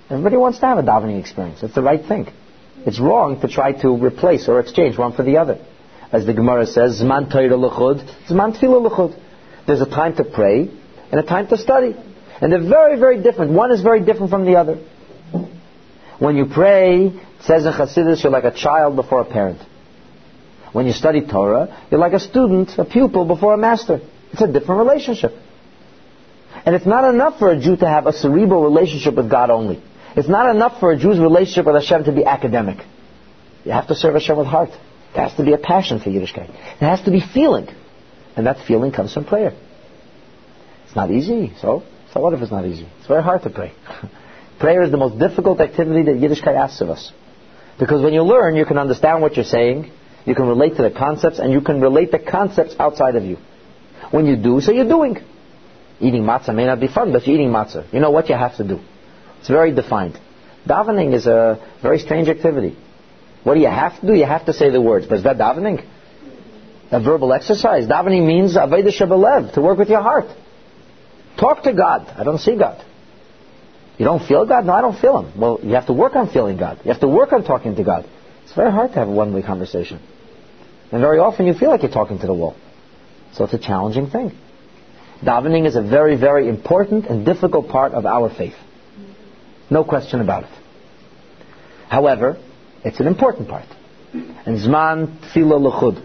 Everybody 0.08 0.38
wants 0.38 0.58
to 0.60 0.66
have 0.66 0.78
a 0.78 0.82
davening 0.82 1.20
experience. 1.20 1.62
It's 1.62 1.74
the 1.74 1.82
right 1.82 2.02
thing. 2.02 2.28
It's 2.86 2.98
wrong 2.98 3.42
to 3.42 3.48
try 3.48 3.72
to 3.82 3.90
replace 3.90 4.48
or 4.48 4.60
exchange 4.60 4.96
one 4.96 5.12
for 5.12 5.24
the 5.24 5.36
other. 5.36 5.62
As 6.10 6.24
the 6.24 6.32
Gemara 6.32 6.64
says, 6.64 7.02
Zman 7.02 7.30
Torah 7.30 7.54
L'chud, 7.54 7.98
Zman 8.30 8.54
L'chud. 8.62 9.14
There's 9.66 9.82
a 9.82 9.90
time 10.00 10.16
to 10.16 10.24
pray 10.24 10.70
and 11.12 11.20
a 11.20 11.22
time 11.22 11.48
to 11.48 11.58
study. 11.58 11.94
And 12.40 12.50
they're 12.50 12.66
very, 12.66 12.98
very 12.98 13.22
different. 13.22 13.52
One 13.52 13.72
is 13.72 13.82
very 13.82 14.02
different 14.02 14.30
from 14.30 14.46
the 14.46 14.56
other. 14.56 14.78
When 16.18 16.34
you 16.36 16.46
pray, 16.46 17.08
it 17.08 17.42
says 17.42 17.66
in 17.66 17.74
Chassidus, 17.74 18.22
you're 18.22 18.32
like 18.32 18.44
a 18.44 18.56
child 18.56 18.96
before 18.96 19.20
a 19.20 19.26
parent. 19.26 19.60
When 20.72 20.86
you 20.86 20.92
study 20.92 21.26
Torah, 21.26 21.86
you're 21.90 22.00
like 22.00 22.12
a 22.12 22.20
student, 22.20 22.78
a 22.78 22.84
pupil 22.84 23.24
before 23.24 23.54
a 23.54 23.58
master. 23.58 24.00
It's 24.32 24.42
a 24.42 24.46
different 24.46 24.80
relationship. 24.86 25.32
And 26.64 26.74
it's 26.74 26.86
not 26.86 27.08
enough 27.12 27.38
for 27.38 27.50
a 27.50 27.60
Jew 27.60 27.76
to 27.76 27.88
have 27.88 28.06
a 28.06 28.12
cerebral 28.12 28.62
relationship 28.62 29.14
with 29.14 29.30
God 29.30 29.50
only. 29.50 29.82
It's 30.16 30.28
not 30.28 30.54
enough 30.54 30.80
for 30.80 30.92
a 30.92 30.98
Jew's 30.98 31.18
relationship 31.18 31.66
with 31.66 31.74
Hashem 31.74 32.04
to 32.04 32.12
be 32.12 32.24
academic. 32.24 32.78
You 33.64 33.72
have 33.72 33.88
to 33.88 33.94
serve 33.94 34.14
Hashem 34.14 34.36
with 34.36 34.46
heart. 34.46 34.70
There 35.14 35.26
has 35.26 35.36
to 35.36 35.44
be 35.44 35.52
a 35.52 35.58
passion 35.58 36.00
for 36.00 36.10
Yiddishkeit. 36.10 36.48
There 36.80 36.88
has 36.88 37.02
to 37.02 37.10
be 37.10 37.20
feeling. 37.20 37.68
And 38.36 38.46
that 38.46 38.66
feeling 38.66 38.92
comes 38.92 39.14
from 39.14 39.24
prayer. 39.24 39.52
It's 40.86 40.96
not 40.96 41.10
easy. 41.10 41.52
So, 41.60 41.82
so 42.12 42.20
what 42.20 42.32
if 42.34 42.40
it's 42.40 42.50
not 42.50 42.66
easy? 42.66 42.88
It's 42.98 43.06
very 43.06 43.22
hard 43.22 43.42
to 43.42 43.50
pray. 43.50 43.72
prayer 44.58 44.82
is 44.82 44.90
the 44.90 44.96
most 44.96 45.18
difficult 45.18 45.60
activity 45.60 46.02
that 46.04 46.16
Yiddishkeit 46.16 46.56
asks 46.56 46.80
of 46.80 46.90
us. 46.90 47.12
Because 47.78 48.02
when 48.02 48.12
you 48.12 48.22
learn, 48.22 48.56
you 48.56 48.64
can 48.64 48.78
understand 48.78 49.20
what 49.20 49.36
you're 49.36 49.44
saying, 49.44 49.90
you 50.26 50.34
can 50.34 50.46
relate 50.46 50.76
to 50.76 50.82
the 50.82 50.90
concepts, 50.90 51.38
and 51.38 51.52
you 51.52 51.60
can 51.60 51.80
relate 51.80 52.10
the 52.10 52.18
concepts 52.18 52.74
outside 52.78 53.16
of 53.16 53.24
you. 53.24 53.38
When 54.10 54.26
you 54.26 54.36
do, 54.36 54.60
so 54.60 54.72
you're 54.72 54.88
doing. 54.88 55.16
Eating 56.00 56.24
matzah 56.24 56.54
may 56.54 56.66
not 56.66 56.80
be 56.80 56.88
fun, 56.88 57.12
but 57.12 57.26
you're 57.26 57.36
eating 57.36 57.50
matzah. 57.50 57.92
You 57.92 58.00
know 58.00 58.10
what 58.10 58.28
you 58.28 58.34
have 58.34 58.56
to 58.56 58.64
do. 58.64 58.80
It's 59.38 59.48
very 59.48 59.72
defined. 59.72 60.18
Davening 60.68 61.14
is 61.14 61.26
a 61.26 61.64
very 61.80 61.98
strange 62.00 62.28
activity. 62.28 62.76
What 63.44 63.54
do 63.54 63.60
you 63.60 63.68
have 63.68 64.00
to 64.00 64.06
do? 64.06 64.14
You 64.14 64.26
have 64.26 64.46
to 64.46 64.52
say 64.52 64.70
the 64.70 64.80
words. 64.80 65.06
But 65.06 65.18
is 65.18 65.24
that 65.24 65.38
davening? 65.38 65.86
A 66.90 67.00
verbal 67.00 67.32
exercise. 67.32 67.86
Davening 67.86 68.26
means 68.26 68.56
avodah 68.56 68.92
shebelev, 68.92 69.54
to 69.54 69.62
work 69.62 69.78
with 69.78 69.88
your 69.88 70.02
heart. 70.02 70.26
Talk 71.38 71.62
to 71.62 71.72
God. 71.72 72.12
I 72.16 72.24
don't 72.24 72.38
see 72.38 72.56
God. 72.56 72.84
You 73.98 74.04
don't 74.04 74.26
feel 74.26 74.44
God? 74.44 74.66
No, 74.66 74.72
I 74.72 74.80
don't 74.80 74.98
feel 74.98 75.22
Him. 75.22 75.40
Well, 75.40 75.60
you 75.62 75.74
have 75.74 75.86
to 75.86 75.92
work 75.92 76.16
on 76.16 76.28
feeling 76.30 76.58
God. 76.58 76.80
You 76.84 76.90
have 76.90 77.00
to 77.00 77.08
work 77.08 77.32
on 77.32 77.44
talking 77.44 77.76
to 77.76 77.84
God. 77.84 78.08
It's 78.44 78.54
very 78.54 78.70
hard 78.70 78.92
to 78.92 78.98
have 78.98 79.08
a 79.08 79.12
one-way 79.12 79.42
conversation. 79.42 80.00
And 80.92 81.00
very 81.00 81.18
often 81.18 81.46
you 81.46 81.54
feel 81.54 81.70
like 81.70 81.82
you're 81.82 81.90
talking 81.90 82.18
to 82.20 82.26
the 82.26 82.34
wall. 82.34 82.56
So 83.34 83.44
it's 83.44 83.54
a 83.54 83.58
challenging 83.58 84.08
thing. 84.08 84.32
Davening 85.22 85.66
is 85.66 85.76
a 85.76 85.82
very, 85.82 86.16
very 86.16 86.48
important 86.48 87.06
and 87.06 87.24
difficult 87.24 87.68
part 87.68 87.92
of 87.92 88.06
our 88.06 88.28
faith. 88.34 88.54
No 89.70 89.82
question 89.82 90.20
about 90.20 90.44
it. 90.44 90.50
However, 91.88 92.38
it's 92.84 93.00
an 93.00 93.06
important 93.06 93.48
part. 93.48 93.66
And 94.12 94.58
Zman 94.58 95.18
Tefillah 95.20 95.60
L'chud 95.60 96.02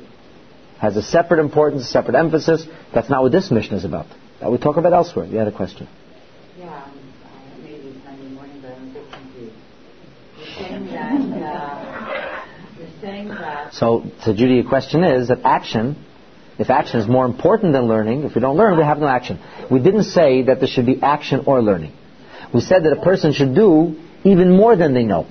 has 0.80 0.98
a 0.98 1.04
separate 1.04 1.40
importance, 1.40 1.84
a 1.84 1.86
separate 1.86 2.16
emphasis. 2.16 2.66
That's 2.94 3.10
not 3.10 3.22
what 3.22 3.32
this 3.32 3.52
Mishnah 3.52 3.78
is 3.78 3.86
about. 3.86 4.08
That 4.40 4.52
we 4.52 4.58
talk 4.58 4.78
about 4.78 4.94
elsewhere. 4.94 5.26
You 5.26 5.38
had 5.38 5.48
a 5.48 5.56
question. 5.56 5.88
Yeah, 6.58 6.84
um, 6.84 6.92
uh, 7.24 7.64
maybe 7.64 8.02
Sunday 8.04 8.30
morning, 8.30 8.60
but 8.62 8.72
I'm 8.72 8.90
a 8.90 8.94
bit 8.94 9.12
confused. 9.12 9.56
You're 10.38 10.48
saying 10.48 10.90
that, 10.90 11.44
uh, 11.44 12.02
that... 13.30 13.74
So, 13.74 14.04
so 14.24 14.34
Judy, 14.34 14.56
your 14.56 14.70
question 14.70 15.04
is 15.04 15.30
that 15.30 15.40
action, 15.44 16.04
if 16.58 16.70
action 16.70 17.00
is 17.00 17.08
more 17.08 17.26
important 17.26 17.74
than 17.74 17.88
learning, 17.88 18.24
if 18.24 18.36
we 18.36 18.42
don't 18.42 18.58
learn, 18.58 18.78
we 18.78 18.84
have 18.84 19.00
no 19.00 19.08
action. 19.08 19.40
We 19.70 19.80
didn't 19.80 20.06
say 20.06 20.44
that 20.44 20.60
there 20.60 20.68
should 20.68 20.86
be 20.86 21.02
action 21.02 21.44
or 21.46 21.62
learning. 21.62 21.94
We 22.54 22.62
said 22.62 22.84
that 22.84 22.94
a 22.94 23.02
person 23.02 23.34
should 23.34 23.56
do 23.56 23.96
even 24.24 24.56
more 24.56 24.76
than 24.76 24.94
they 24.94 25.04
know. 25.04 25.28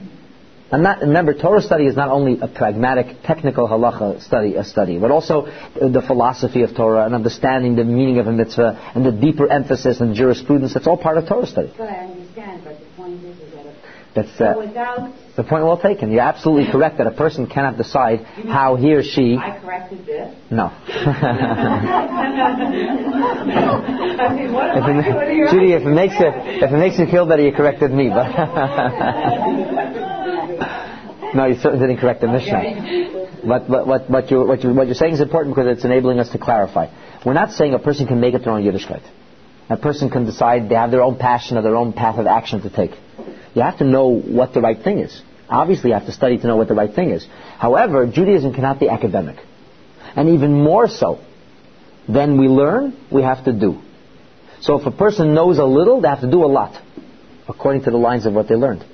And 0.73 0.85
not, 0.85 1.00
remember, 1.00 1.35
Torah 1.35 1.61
study 1.61 1.87
is 1.87 1.97
not 1.97 2.11
only 2.11 2.38
a 2.40 2.47
pragmatic, 2.47 3.23
technical 3.25 3.66
halacha 3.66 4.23
study, 4.23 4.54
a 4.54 4.62
study, 4.62 4.99
but 4.99 5.11
also 5.11 5.47
the 5.75 6.02
philosophy 6.06 6.62
of 6.62 6.76
Torah 6.76 7.04
and 7.06 7.14
understanding 7.14 7.75
the 7.75 7.85
meaning 7.85 8.18
of 8.18 8.28
a 8.28 8.32
mitzvah 8.32 8.92
and 8.94 9.04
the 9.04 9.11
deeper 9.11 9.50
emphasis 9.50 10.00
and 10.00 10.14
jurisprudence. 10.14 10.75
That's 10.75 10.87
all 10.87 10.97
part 10.97 11.18
of 11.18 11.26
Torah 11.26 11.47
study. 11.47 11.73
But 11.76 11.88
I 11.88 12.06
understand, 12.06 12.62
but 12.64 12.78
the 12.78 12.87
point 12.97 13.25
is, 13.25 13.37
That's 14.14 14.37
so 14.37 14.45
uh, 14.45 14.59
without... 14.59 15.12
the 15.37 15.45
point 15.45 15.64
well 15.64 15.81
taken. 15.81 16.11
You're 16.11 16.23
absolutely 16.23 16.71
correct 16.73 16.99
that 16.99 17.07
a 17.07 17.12
person 17.12 17.47
cannot 17.47 17.76
decide 17.76 18.25
how 18.25 18.75
he 18.76 18.93
or 18.93 19.05
she. 19.05 19.37
I 19.37 19.61
corrected 19.61 20.05
this. 20.05 20.35
No. 20.50 20.67
I 24.21 24.35
mean, 24.35 24.52
what, 24.52 24.76
If 24.76 24.85
it, 24.85 25.14
what 25.14 25.29
are 25.29 25.33
you 25.33 25.49
Judy, 25.50 25.73
if 25.73 25.83
it 25.83 25.90
makes 25.90 26.14
you 26.19 26.26
if 26.26 26.71
it 26.71 26.76
makes 26.76 26.99
you 26.99 27.07
feel 27.07 27.26
better, 27.26 27.43
you 27.43 27.52
corrected 27.52 27.93
me. 27.93 28.09
But 28.09 28.29
no, 31.35 31.47
you 31.47 31.55
certainly 31.55 31.87
didn't 31.87 32.00
correct 32.00 32.21
the 32.21 32.29
Mishnah. 32.29 33.40
But, 33.47 33.69
but 33.69 33.87
what, 33.87 34.11
what, 34.11 34.31
you, 34.31 34.45
what, 34.45 34.62
you, 34.62 34.75
what 34.75 34.87
you're 34.87 34.95
saying 34.95 35.14
is 35.14 35.21
important 35.21 35.55
because 35.55 35.75
it's 35.75 35.85
enabling 35.85 36.19
us 36.19 36.29
to 36.31 36.38
clarify. 36.38 36.88
We're 37.25 37.33
not 37.33 37.52
saying 37.52 37.75
a 37.75 37.79
person 37.79 38.07
can 38.07 38.21
make 38.21 38.35
it 38.35 38.45
their 38.45 38.52
own 38.52 38.62
Yiddishkeit. 38.62 39.02
A 39.71 39.76
person 39.76 40.11
can 40.11 40.26
decide 40.26 40.69
they 40.69 40.75
have 40.75 40.90
their 40.90 41.02
own 41.02 41.17
passion 41.17 41.57
or 41.57 41.62
their 41.62 41.76
own 41.76 41.93
path 41.93 42.19
of 42.19 42.26
action 42.26 42.61
to 42.62 42.71
take. 42.71 42.90
You 43.54 43.62
have 43.62 43.78
to 43.78 43.85
know 43.85 44.09
what 44.09 44.54
the 44.54 44.61
right 44.61 44.80
thing 44.83 44.99
is. 44.99 45.23
Obviously, 45.49 45.90
you 45.90 45.95
have 45.95 46.07
to 46.07 46.12
study 46.12 46.38
to 46.38 46.47
know 46.47 46.57
what 46.57 46.69
the 46.69 46.75
right 46.75 46.95
thing 46.95 47.11
is. 47.11 47.26
However, 47.59 48.07
Judaism 48.07 48.54
cannot 48.54 48.78
be 48.78 48.88
academic. 48.88 49.37
And 50.14 50.30
even 50.30 50.52
more 50.52 50.88
so, 50.88 51.21
than 52.12 52.38
we 52.38 52.49
learn, 52.49 52.97
we 53.11 53.23
have 53.23 53.45
to 53.45 53.52
do. 53.52 53.80
So 54.61 54.78
if 54.78 54.87
a 54.87 54.90
person 54.90 55.35
knows 55.35 55.59
a 55.59 55.64
little, 55.64 56.00
they 56.00 56.09
have 56.09 56.21
to 56.21 56.30
do 56.30 56.45
a 56.45 56.47
lot, 56.47 56.80
according 57.49 57.85
to 57.85 57.90
the 57.90 57.97
lines 57.97 58.26
of 58.26 58.35
what 58.35 58.49
they 58.49 58.54
learned. 58.54 58.85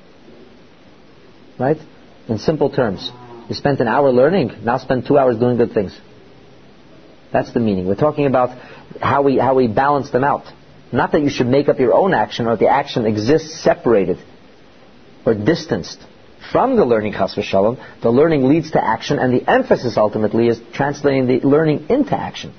Right? 1.58 1.78
In 2.28 2.38
simple 2.38 2.70
terms. 2.70 3.10
You 3.48 3.54
spent 3.54 3.80
an 3.80 3.88
hour 3.88 4.10
learning, 4.10 4.52
now 4.64 4.78
spend 4.78 5.06
two 5.06 5.18
hours 5.18 5.38
doing 5.38 5.56
good 5.56 5.72
things. 5.72 5.98
That's 7.32 7.52
the 7.52 7.60
meaning. 7.60 7.86
We're 7.86 7.94
talking 7.94 8.26
about 8.26 8.56
how 9.00 9.22
we, 9.22 9.38
how 9.38 9.54
we 9.54 9.68
balance 9.68 10.10
them 10.10 10.24
out. 10.24 10.44
Not 10.92 11.12
that 11.12 11.22
you 11.22 11.30
should 11.30 11.46
make 11.46 11.68
up 11.68 11.78
your 11.78 11.94
own 11.94 12.14
action 12.14 12.46
or 12.46 12.56
the 12.56 12.68
action 12.68 13.06
exists 13.06 13.62
separated 13.62 14.18
or 15.26 15.34
distanced 15.34 15.98
from 16.52 16.76
the 16.76 16.84
learning 16.84 17.12
chas 17.12 17.34
v'shalom. 17.34 17.76
The 18.00 18.10
learning 18.10 18.44
leads 18.44 18.70
to 18.70 18.82
action 18.82 19.18
and 19.18 19.34
the 19.34 19.50
emphasis 19.50 19.96
ultimately 19.96 20.48
is 20.48 20.60
translating 20.72 21.26
the 21.26 21.40
learning 21.40 21.86
into 21.90 22.16
action. 22.16 22.54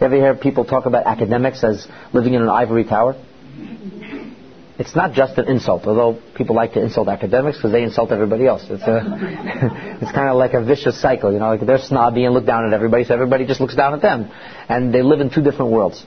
You 0.00 0.06
ever 0.06 0.16
hear 0.16 0.34
people 0.34 0.64
talk 0.64 0.86
about 0.86 1.06
academics 1.06 1.62
as 1.62 1.86
living 2.12 2.34
in 2.34 2.42
an 2.42 2.48
ivory 2.48 2.84
tower? 2.84 3.14
It's 4.78 4.96
not 4.96 5.12
just 5.12 5.38
an 5.38 5.48
insult, 5.48 5.86
although 5.86 6.20
people 6.34 6.56
like 6.56 6.72
to 6.72 6.82
insult 6.82 7.06
academics 7.06 7.58
because 7.58 7.72
they 7.72 7.82
insult 7.82 8.10
everybody 8.10 8.46
else. 8.46 8.64
It's 8.68 8.82
a, 8.82 9.98
it's 10.02 10.10
kind 10.10 10.28
of 10.28 10.36
like 10.36 10.54
a 10.54 10.64
vicious 10.64 11.00
cycle, 11.00 11.32
you 11.32 11.38
know, 11.38 11.50
like 11.50 11.64
they're 11.64 11.78
snobby 11.78 12.24
and 12.24 12.34
look 12.34 12.46
down 12.46 12.66
at 12.66 12.72
everybody, 12.72 13.04
so 13.04 13.14
everybody 13.14 13.46
just 13.46 13.60
looks 13.60 13.76
down 13.76 13.94
at 13.94 14.00
them. 14.00 14.30
And 14.68 14.92
they 14.92 15.02
live 15.02 15.20
in 15.20 15.30
two 15.30 15.42
different 15.42 15.70
worlds. 15.70 16.04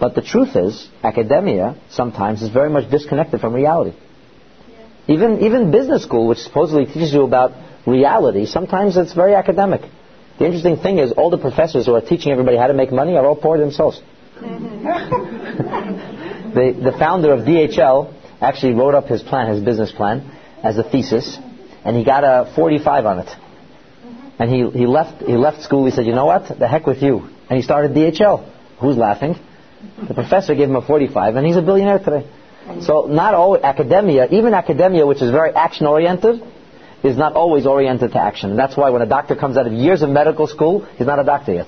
But 0.00 0.14
the 0.14 0.20
truth 0.20 0.56
is, 0.56 0.88
academia 1.02 1.80
sometimes 1.90 2.42
is 2.42 2.50
very 2.50 2.70
much 2.70 2.90
disconnected 2.90 3.40
from 3.40 3.54
reality. 3.54 3.96
Even, 5.08 5.40
even 5.40 5.70
business 5.70 6.02
school, 6.02 6.28
which 6.28 6.38
supposedly 6.38 6.84
teaches 6.84 7.12
you 7.14 7.22
about 7.22 7.52
reality, 7.86 8.44
sometimes 8.44 8.96
it's 8.98 9.14
very 9.14 9.34
academic. 9.34 9.80
The 10.38 10.44
interesting 10.44 10.76
thing 10.76 10.98
is, 10.98 11.12
all 11.12 11.30
the 11.30 11.38
professors 11.38 11.86
who 11.86 11.94
are 11.94 12.02
teaching 12.02 12.30
everybody 12.30 12.58
how 12.58 12.66
to 12.66 12.74
make 12.74 12.92
money 12.92 13.16
are 13.16 13.24
all 13.26 13.34
poor 13.34 13.58
themselves. 13.58 14.00
Mm-hmm. 14.36 14.84
the, 16.54 16.90
the 16.90 16.96
founder 16.98 17.32
of 17.32 17.40
DHL 17.40 18.14
actually 18.40 18.74
wrote 18.74 18.94
up 18.94 19.06
his 19.06 19.22
plan, 19.22 19.50
his 19.52 19.64
business 19.64 19.90
plan, 19.90 20.30
as 20.62 20.76
a 20.76 20.84
thesis, 20.84 21.38
and 21.84 21.96
he 21.96 22.04
got 22.04 22.22
a 22.22 22.52
45 22.54 23.06
on 23.06 23.18
it. 23.20 23.26
Mm-hmm. 23.26 24.42
And 24.42 24.50
he, 24.50 24.78
he, 24.78 24.86
left, 24.86 25.22
he 25.22 25.36
left 25.36 25.62
school, 25.62 25.86
he 25.86 25.90
said, 25.90 26.04
you 26.06 26.14
know 26.14 26.26
what, 26.26 26.58
the 26.58 26.68
heck 26.68 26.86
with 26.86 27.02
you. 27.02 27.28
And 27.48 27.56
he 27.56 27.62
started 27.62 27.92
DHL. 27.92 28.44
Who's 28.78 28.98
laughing? 28.98 29.36
The 30.06 30.14
professor 30.14 30.54
gave 30.54 30.68
him 30.68 30.76
a 30.76 30.82
45, 30.86 31.34
and 31.36 31.46
he's 31.46 31.56
a 31.56 31.62
billionaire 31.62 31.98
today. 31.98 32.28
So 32.82 33.06
not 33.08 33.34
all 33.34 33.56
academia, 33.56 34.28
even 34.30 34.54
academia, 34.54 35.06
which 35.06 35.22
is 35.22 35.30
very 35.30 35.52
action-oriented, 35.52 36.42
is 37.04 37.16
not 37.16 37.34
always 37.34 37.66
oriented 37.66 38.12
to 38.12 38.18
action. 38.20 38.50
And 38.50 38.58
that's 38.58 38.76
why 38.76 38.90
when 38.90 39.02
a 39.02 39.06
doctor 39.06 39.36
comes 39.36 39.56
out 39.56 39.66
of 39.66 39.72
years 39.72 40.02
of 40.02 40.10
medical 40.10 40.46
school, 40.46 40.84
he's 40.96 41.06
not 41.06 41.18
a 41.18 41.24
doctor 41.24 41.54
yet. 41.54 41.66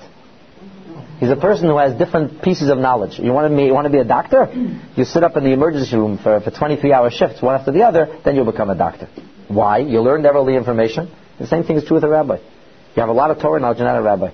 He's 1.19 1.29
a 1.29 1.35
person 1.35 1.67
who 1.67 1.77
has 1.77 1.97
different 1.97 2.41
pieces 2.41 2.69
of 2.69 2.79
knowledge. 2.79 3.19
You 3.19 3.31
want 3.31 3.51
to 3.51 3.55
be, 3.55 3.65
you 3.65 3.73
want 3.73 3.85
to 3.85 3.91
be 3.91 3.99
a 3.99 4.03
doctor? 4.03 4.47
You 4.95 5.05
sit 5.05 5.23
up 5.23 5.37
in 5.37 5.43
the 5.43 5.51
emergency 5.51 5.95
room 5.95 6.17
for, 6.17 6.39
for 6.41 6.49
23-hour 6.49 7.11
shifts, 7.11 7.41
one 7.41 7.55
after 7.55 7.71
the 7.71 7.83
other, 7.83 8.19
then 8.25 8.35
you'll 8.35 8.51
become 8.51 8.71
a 8.71 8.75
doctor. 8.75 9.07
Why? 9.47 9.77
You 9.79 10.01
learned 10.01 10.25
all 10.25 10.45
the 10.45 10.53
information. 10.53 11.11
The 11.39 11.47
same 11.47 11.63
thing 11.63 11.77
is 11.77 11.83
true 11.83 11.95
with 11.95 12.03
a 12.03 12.09
rabbi. 12.09 12.37
You 12.37 12.99
have 12.99 13.09
a 13.09 13.13
lot 13.13 13.29
of 13.29 13.39
Torah 13.39 13.59
knowledge, 13.59 13.77
you're 13.77 13.87
not 13.87 13.97
a 13.97 14.01
rabbi. 14.01 14.31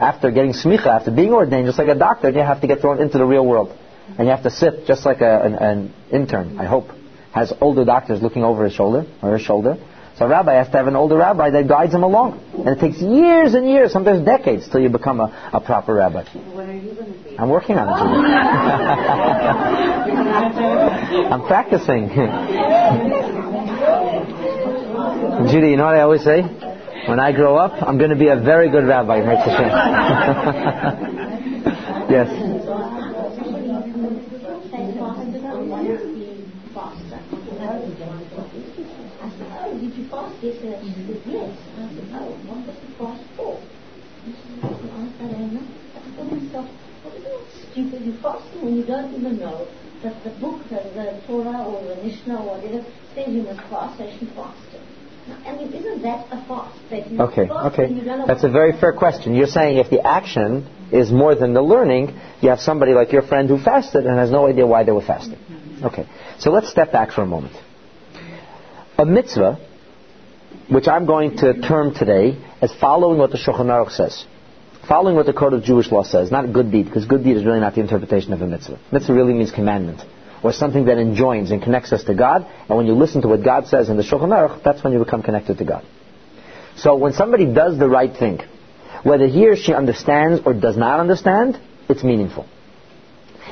After 0.00 0.30
getting 0.30 0.52
smicha, 0.52 0.86
after 0.86 1.10
being 1.10 1.32
ordained, 1.32 1.66
just 1.66 1.78
like 1.78 1.88
a 1.88 1.94
doctor, 1.94 2.30
you 2.30 2.40
have 2.40 2.60
to 2.60 2.66
get 2.66 2.80
thrown 2.80 3.00
into 3.00 3.18
the 3.18 3.24
real 3.24 3.46
world. 3.46 3.76
And 4.16 4.26
you 4.26 4.30
have 4.30 4.44
to 4.44 4.50
sit 4.50 4.86
just 4.86 5.04
like 5.04 5.20
a, 5.20 5.42
an, 5.42 5.54
an 5.54 5.94
intern, 6.10 6.58
I 6.58 6.64
hope, 6.64 6.88
has 7.32 7.52
older 7.60 7.84
doctors 7.84 8.22
looking 8.22 8.42
over 8.42 8.64
his 8.64 8.72
shoulder, 8.72 9.04
or 9.22 9.36
his 9.36 9.42
shoulder, 9.42 9.76
so 10.18 10.24
a 10.24 10.28
rabbi 10.28 10.54
has 10.54 10.66
to 10.68 10.78
have 10.78 10.86
an 10.88 10.96
older 10.96 11.16
rabbi 11.16 11.50
that 11.50 11.68
guides 11.68 11.94
him 11.94 12.02
along. 12.02 12.40
And 12.54 12.68
it 12.68 12.80
takes 12.80 13.00
years 13.00 13.54
and 13.54 13.70
years, 13.70 13.92
sometimes 13.92 14.24
decades, 14.24 14.68
till 14.68 14.80
you 14.80 14.88
become 14.88 15.20
a, 15.20 15.50
a 15.52 15.60
proper 15.60 15.94
rabbi. 15.94 16.24
When 16.54 16.68
are 16.68 16.74
you 16.74 16.92
going 16.92 17.12
to 17.12 17.18
be? 17.30 17.38
I'm 17.38 17.50
working 17.50 17.78
on 17.78 17.86
it. 17.86 17.92
I'm 21.32 21.46
practicing. 21.46 22.08
Judy, 25.52 25.68
you 25.68 25.76
know 25.76 25.84
what 25.84 25.94
I 25.94 26.00
always 26.00 26.24
say? 26.24 26.42
When 26.42 27.20
I 27.20 27.30
grow 27.30 27.56
up, 27.56 27.80
I'm 27.80 27.96
going 27.96 28.10
to 28.10 28.16
be 28.16 28.26
a 28.26 28.34
very 28.36 28.70
good 28.70 28.86
rabbi. 28.86 29.18
yes. 32.10 32.57
He 40.40 40.52
said, 40.54 40.78
yes. 41.26 41.50
I 41.76 41.88
said, 41.90 42.08
oh, 42.14 42.30
what 42.46 42.62
was 42.62 42.76
the 42.78 42.90
fast 42.94 43.24
for? 43.34 43.58
He 44.24 44.32
said, 44.32 44.62
I 44.62 45.10
said, 45.18 45.34
I 45.34 45.50
know. 45.50 45.66
I 45.66 45.98
thought 45.98 46.14
to 46.16 46.36
myself, 46.36 46.66
what 47.02 47.14
is 47.16 47.24
that 47.24 47.42
stupid? 47.72 48.06
You 48.06 48.14
fasting 48.22 48.64
when 48.64 48.76
you 48.76 48.86
don't 48.86 49.14
even 49.14 49.38
know 49.38 49.66
that 50.04 50.22
the 50.22 50.30
book, 50.38 50.62
the, 50.70 50.78
the 50.94 51.20
Torah 51.26 51.66
or 51.66 51.82
the 51.82 52.00
Mishnah 52.02 52.38
or 52.38 52.54
whatever, 52.54 52.86
says 53.14 53.28
you 53.28 53.42
must 53.42 53.60
fast, 53.66 53.98
so 53.98 54.04
you 54.04 54.18
should 54.18 54.30
fast. 54.38 54.62
I 55.44 55.56
mean, 55.56 55.72
isn't 55.72 56.02
that 56.02 56.26
a 56.30 56.46
fast? 56.46 56.78
That 56.90 57.10
you 57.10 57.20
okay, 57.20 57.48
fast 57.48 57.78
okay. 57.78 57.92
That's 58.26 58.44
a 58.44 58.48
very 58.48 58.78
fair 58.78 58.92
question. 58.92 59.34
You're 59.34 59.46
saying 59.46 59.78
if 59.78 59.90
the 59.90 60.06
action 60.06 60.70
is 60.92 61.10
more 61.10 61.34
than 61.34 61.52
the 61.52 61.62
learning, 61.62 62.18
you 62.40 62.48
have 62.50 62.60
somebody 62.60 62.92
like 62.92 63.12
your 63.12 63.22
friend 63.22 63.48
who 63.48 63.58
fasted 63.58 64.06
and 64.06 64.16
has 64.16 64.30
no 64.30 64.46
idea 64.46 64.66
why 64.66 64.84
they 64.84 64.92
were 64.92 65.02
fasting. 65.04 65.38
Okay, 65.82 66.08
so 66.38 66.50
let's 66.50 66.70
step 66.70 66.92
back 66.92 67.10
for 67.10 67.22
a 67.22 67.26
moment. 67.26 67.54
A 68.96 69.04
mitzvah 69.04 69.60
which 70.68 70.86
I'm 70.86 71.06
going 71.06 71.36
to 71.38 71.60
term 71.60 71.94
today 71.94 72.36
as 72.60 72.72
following 72.74 73.18
what 73.18 73.30
the 73.30 73.38
Shulchan 73.38 73.66
Aruch 73.66 73.90
says. 73.90 74.26
Following 74.86 75.16
what 75.16 75.26
the 75.26 75.32
code 75.32 75.54
of 75.54 75.62
Jewish 75.62 75.90
law 75.90 76.02
says, 76.02 76.30
not 76.30 76.52
good 76.52 76.70
deed, 76.70 76.86
because 76.86 77.06
good 77.06 77.24
deed 77.24 77.36
is 77.36 77.44
really 77.44 77.60
not 77.60 77.74
the 77.74 77.80
interpretation 77.80 78.32
of 78.32 78.42
a 78.42 78.46
mitzvah. 78.46 78.78
Mitzvah 78.92 79.14
really 79.14 79.34
means 79.34 79.50
commandment, 79.50 80.00
or 80.42 80.52
something 80.52 80.86
that 80.86 80.98
enjoins 80.98 81.50
and 81.50 81.62
connects 81.62 81.92
us 81.92 82.04
to 82.04 82.14
God, 82.14 82.46
and 82.68 82.76
when 82.76 82.86
you 82.86 82.94
listen 82.94 83.22
to 83.22 83.28
what 83.28 83.42
God 83.42 83.66
says 83.66 83.88
in 83.88 83.96
the 83.96 84.02
Shulchan 84.02 84.28
Aruch, 84.28 84.62
that's 84.62 84.82
when 84.84 84.92
you 84.92 84.98
become 84.98 85.22
connected 85.22 85.58
to 85.58 85.64
God. 85.64 85.84
So 86.76 86.96
when 86.96 87.12
somebody 87.12 87.52
does 87.52 87.78
the 87.78 87.88
right 87.88 88.14
thing, 88.14 88.40
whether 89.02 89.26
he 89.26 89.46
or 89.48 89.56
she 89.56 89.72
understands 89.72 90.42
or 90.44 90.54
does 90.54 90.76
not 90.76 91.00
understand, 91.00 91.60
it's 91.88 92.04
meaningful. 92.04 92.46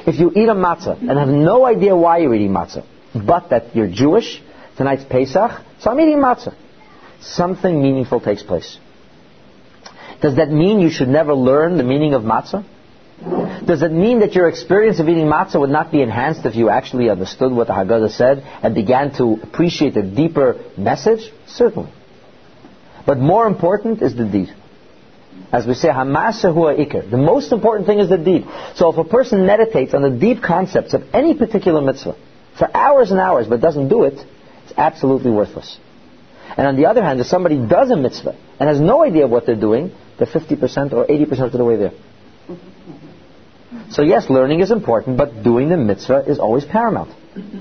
If 0.07 0.19
you 0.19 0.31
eat 0.31 0.49
a 0.49 0.55
matzah 0.55 1.01
and 1.01 1.19
have 1.19 1.29
no 1.29 1.67
idea 1.67 1.97
why 1.97 2.19
you're 2.19 2.35
eating 2.35 2.53
matzah, 2.53 2.87
but 3.15 3.51
that 3.51 3.75
you're 3.75 3.91
Jewish, 3.91 4.41
tonight's 4.77 5.05
Pesach, 5.05 5.63
so 5.81 5.91
I'm 5.91 6.01
eating 6.01 6.19
matzah 6.19 6.55
something 7.35 7.83
meaningful 7.83 8.21
takes 8.21 8.43
place. 8.43 8.79
Does 10.21 10.37
that 10.37 10.51
mean 10.51 10.81
you 10.81 10.91
should 10.91 11.09
never 11.09 11.35
learn 11.35 11.77
the 11.77 11.85
meaning 11.85 12.15
of 12.15 12.23
matzah? 12.23 12.65
Does 13.67 13.83
it 13.83 13.93
mean 13.93 14.21
that 14.21 14.35
your 14.35 14.49
experience 14.49 15.01
of 15.01 15.09
eating 15.09 15.27
matzah 15.27 15.59
would 15.59 15.71
not 15.71 15.91
be 15.91 16.03
enhanced 16.03 16.45
if 16.45 16.55
you 16.55 16.69
actually 16.69 17.09
understood 17.11 17.53
what 17.53 17.67
the 17.67 17.73
Haggadah 17.73 18.11
said 18.11 18.39
and 18.63 18.75
began 18.75 19.15
to 19.17 19.41
appreciate 19.43 19.95
the 19.95 20.03
deeper 20.03 20.63
message? 20.77 21.33
Certainly. 21.47 21.91
But 23.07 23.19
more 23.19 23.47
important 23.47 24.03
is 24.03 24.15
the 24.15 24.25
deed. 24.25 24.55
As 25.53 25.67
we 25.67 25.75
say, 25.75 25.89
hamasa 25.89 26.53
hua 26.53 26.75
ikr. 26.75 27.11
The 27.11 27.17
most 27.17 27.53
important 27.53 27.87
thing 27.87 28.01
is 28.01 28.09
the 28.09 28.19
deed. 28.19 28.47
So 28.75 28.91
if 28.91 28.99
a 28.99 29.05
person 29.05 29.47
meditates 29.47 29.95
on 29.95 30.03
the 30.03 30.11
deep 30.11 30.43
concepts 30.43 30.93
of 30.93 31.03
any 31.13 31.35
particular 31.35 31.81
mitzvah 31.81 32.17
for 32.59 32.75
hours 32.75 33.11
and 33.11 33.21
hours 33.21 33.47
but 33.47 33.61
doesn't 33.61 33.89
do 33.89 34.05
it, 34.05 34.15
it's 34.65 34.75
absolutely 34.77 35.31
worthless. 35.31 35.79
And 36.57 36.67
on 36.67 36.77
the 36.77 36.87
other 36.87 37.03
hand, 37.03 37.21
if 37.21 37.27
somebody 37.27 37.57
does 37.57 37.91
a 37.91 37.97
mitzvah 37.97 38.37
and 38.61 38.69
has 38.69 38.81
no 38.81 39.05
idea 39.05 39.27
what 39.27 39.47
they're 39.47 39.57
doing, 39.57 39.93
they're 40.19 40.27
50% 40.27 40.93
or 40.93 41.07
80% 41.07 41.41
of 41.41 41.53
the 41.53 41.65
way 41.65 41.77
there. 41.77 41.93
So 43.91 44.03
yes, 44.03 44.31
learning 44.31 44.61
is 44.61 44.71
important, 44.71 45.17
but 45.17 45.43
doing 45.43 45.69
the 45.69 45.77
mitzvah 45.77 46.25
is 46.27 46.39
always 46.39 46.65
paramount. 46.65 47.15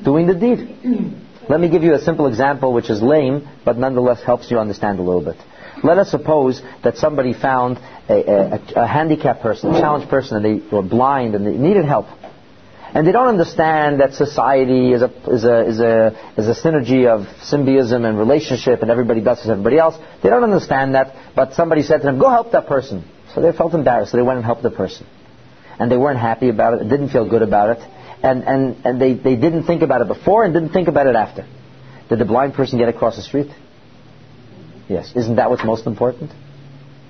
Doing 0.03 0.27
the 0.27 0.35
deed. 0.35 1.21
Let 1.49 1.59
me 1.59 1.69
give 1.69 1.83
you 1.83 1.93
a 1.93 1.99
simple 1.99 2.27
example 2.27 2.73
which 2.73 2.89
is 2.89 3.01
lame, 3.01 3.47
but 3.63 3.77
nonetheless 3.77 4.23
helps 4.23 4.49
you 4.49 4.57
understand 4.59 4.99
a 4.99 5.03
little 5.03 5.23
bit. 5.23 5.35
Let 5.83 5.97
us 5.97 6.09
suppose 6.09 6.61
that 6.83 6.97
somebody 6.97 7.33
found 7.33 7.77
a, 8.09 8.13
a, 8.13 8.83
a 8.83 8.87
handicapped 8.87 9.41
person, 9.41 9.75
a 9.75 9.79
challenged 9.79 10.09
person, 10.09 10.37
and 10.37 10.45
they 10.45 10.75
were 10.75 10.81
blind 10.81 11.35
and 11.35 11.45
they 11.45 11.51
needed 11.51 11.85
help 11.85 12.07
and 12.95 13.05
they 13.05 13.11
don't 13.11 13.27
understand 13.27 13.99
that 13.99 14.13
society 14.13 14.93
is 14.93 15.01
a, 15.01 15.11
is 15.27 15.43
a, 15.43 15.67
is 15.67 15.79
a, 15.81 16.31
is 16.37 16.47
a 16.47 16.55
synergy 16.55 17.05
of 17.05 17.27
symbiotism 17.43 18.07
and 18.07 18.17
relationship 18.17 18.81
and 18.83 18.89
everybody 18.89 19.19
does 19.19 19.39
with 19.39 19.49
everybody 19.49 19.77
else. 19.77 19.95
They 20.23 20.29
don't 20.29 20.45
understand 20.45 20.95
that, 20.95 21.13
but 21.35 21.55
somebody 21.55 21.83
said 21.83 21.97
to 21.97 22.03
them, 22.03 22.19
go 22.19 22.29
help 22.29 22.53
that 22.53 22.67
person. 22.67 23.03
So 23.33 23.41
they 23.41 23.51
felt 23.51 23.73
embarrassed, 23.73 24.11
so 24.11 24.17
they 24.17 24.23
went 24.23 24.37
and 24.37 24.45
helped 24.45 24.63
the 24.63 24.71
person. 24.71 25.05
And 25.77 25.91
they 25.91 25.97
weren't 25.97 26.19
happy 26.19 26.47
about 26.47 26.81
it, 26.81 26.87
didn't 26.87 27.09
feel 27.09 27.29
good 27.29 27.41
about 27.41 27.77
it, 27.77 27.83
and, 28.23 28.43
and, 28.45 28.85
and 28.85 29.01
they, 29.01 29.13
they 29.13 29.35
didn't 29.35 29.65
think 29.65 29.81
about 29.81 29.99
it 29.99 30.07
before 30.07 30.45
and 30.45 30.53
didn't 30.53 30.71
think 30.71 30.87
about 30.87 31.05
it 31.05 31.17
after. 31.17 31.45
Did 32.07 32.19
the 32.19 32.25
blind 32.25 32.53
person 32.53 32.79
get 32.79 32.87
across 32.87 33.17
the 33.17 33.23
street? 33.23 33.51
Yes. 34.87 35.11
Isn't 35.17 35.35
that 35.35 35.49
what's 35.49 35.65
most 35.65 35.85
important? 35.85 36.31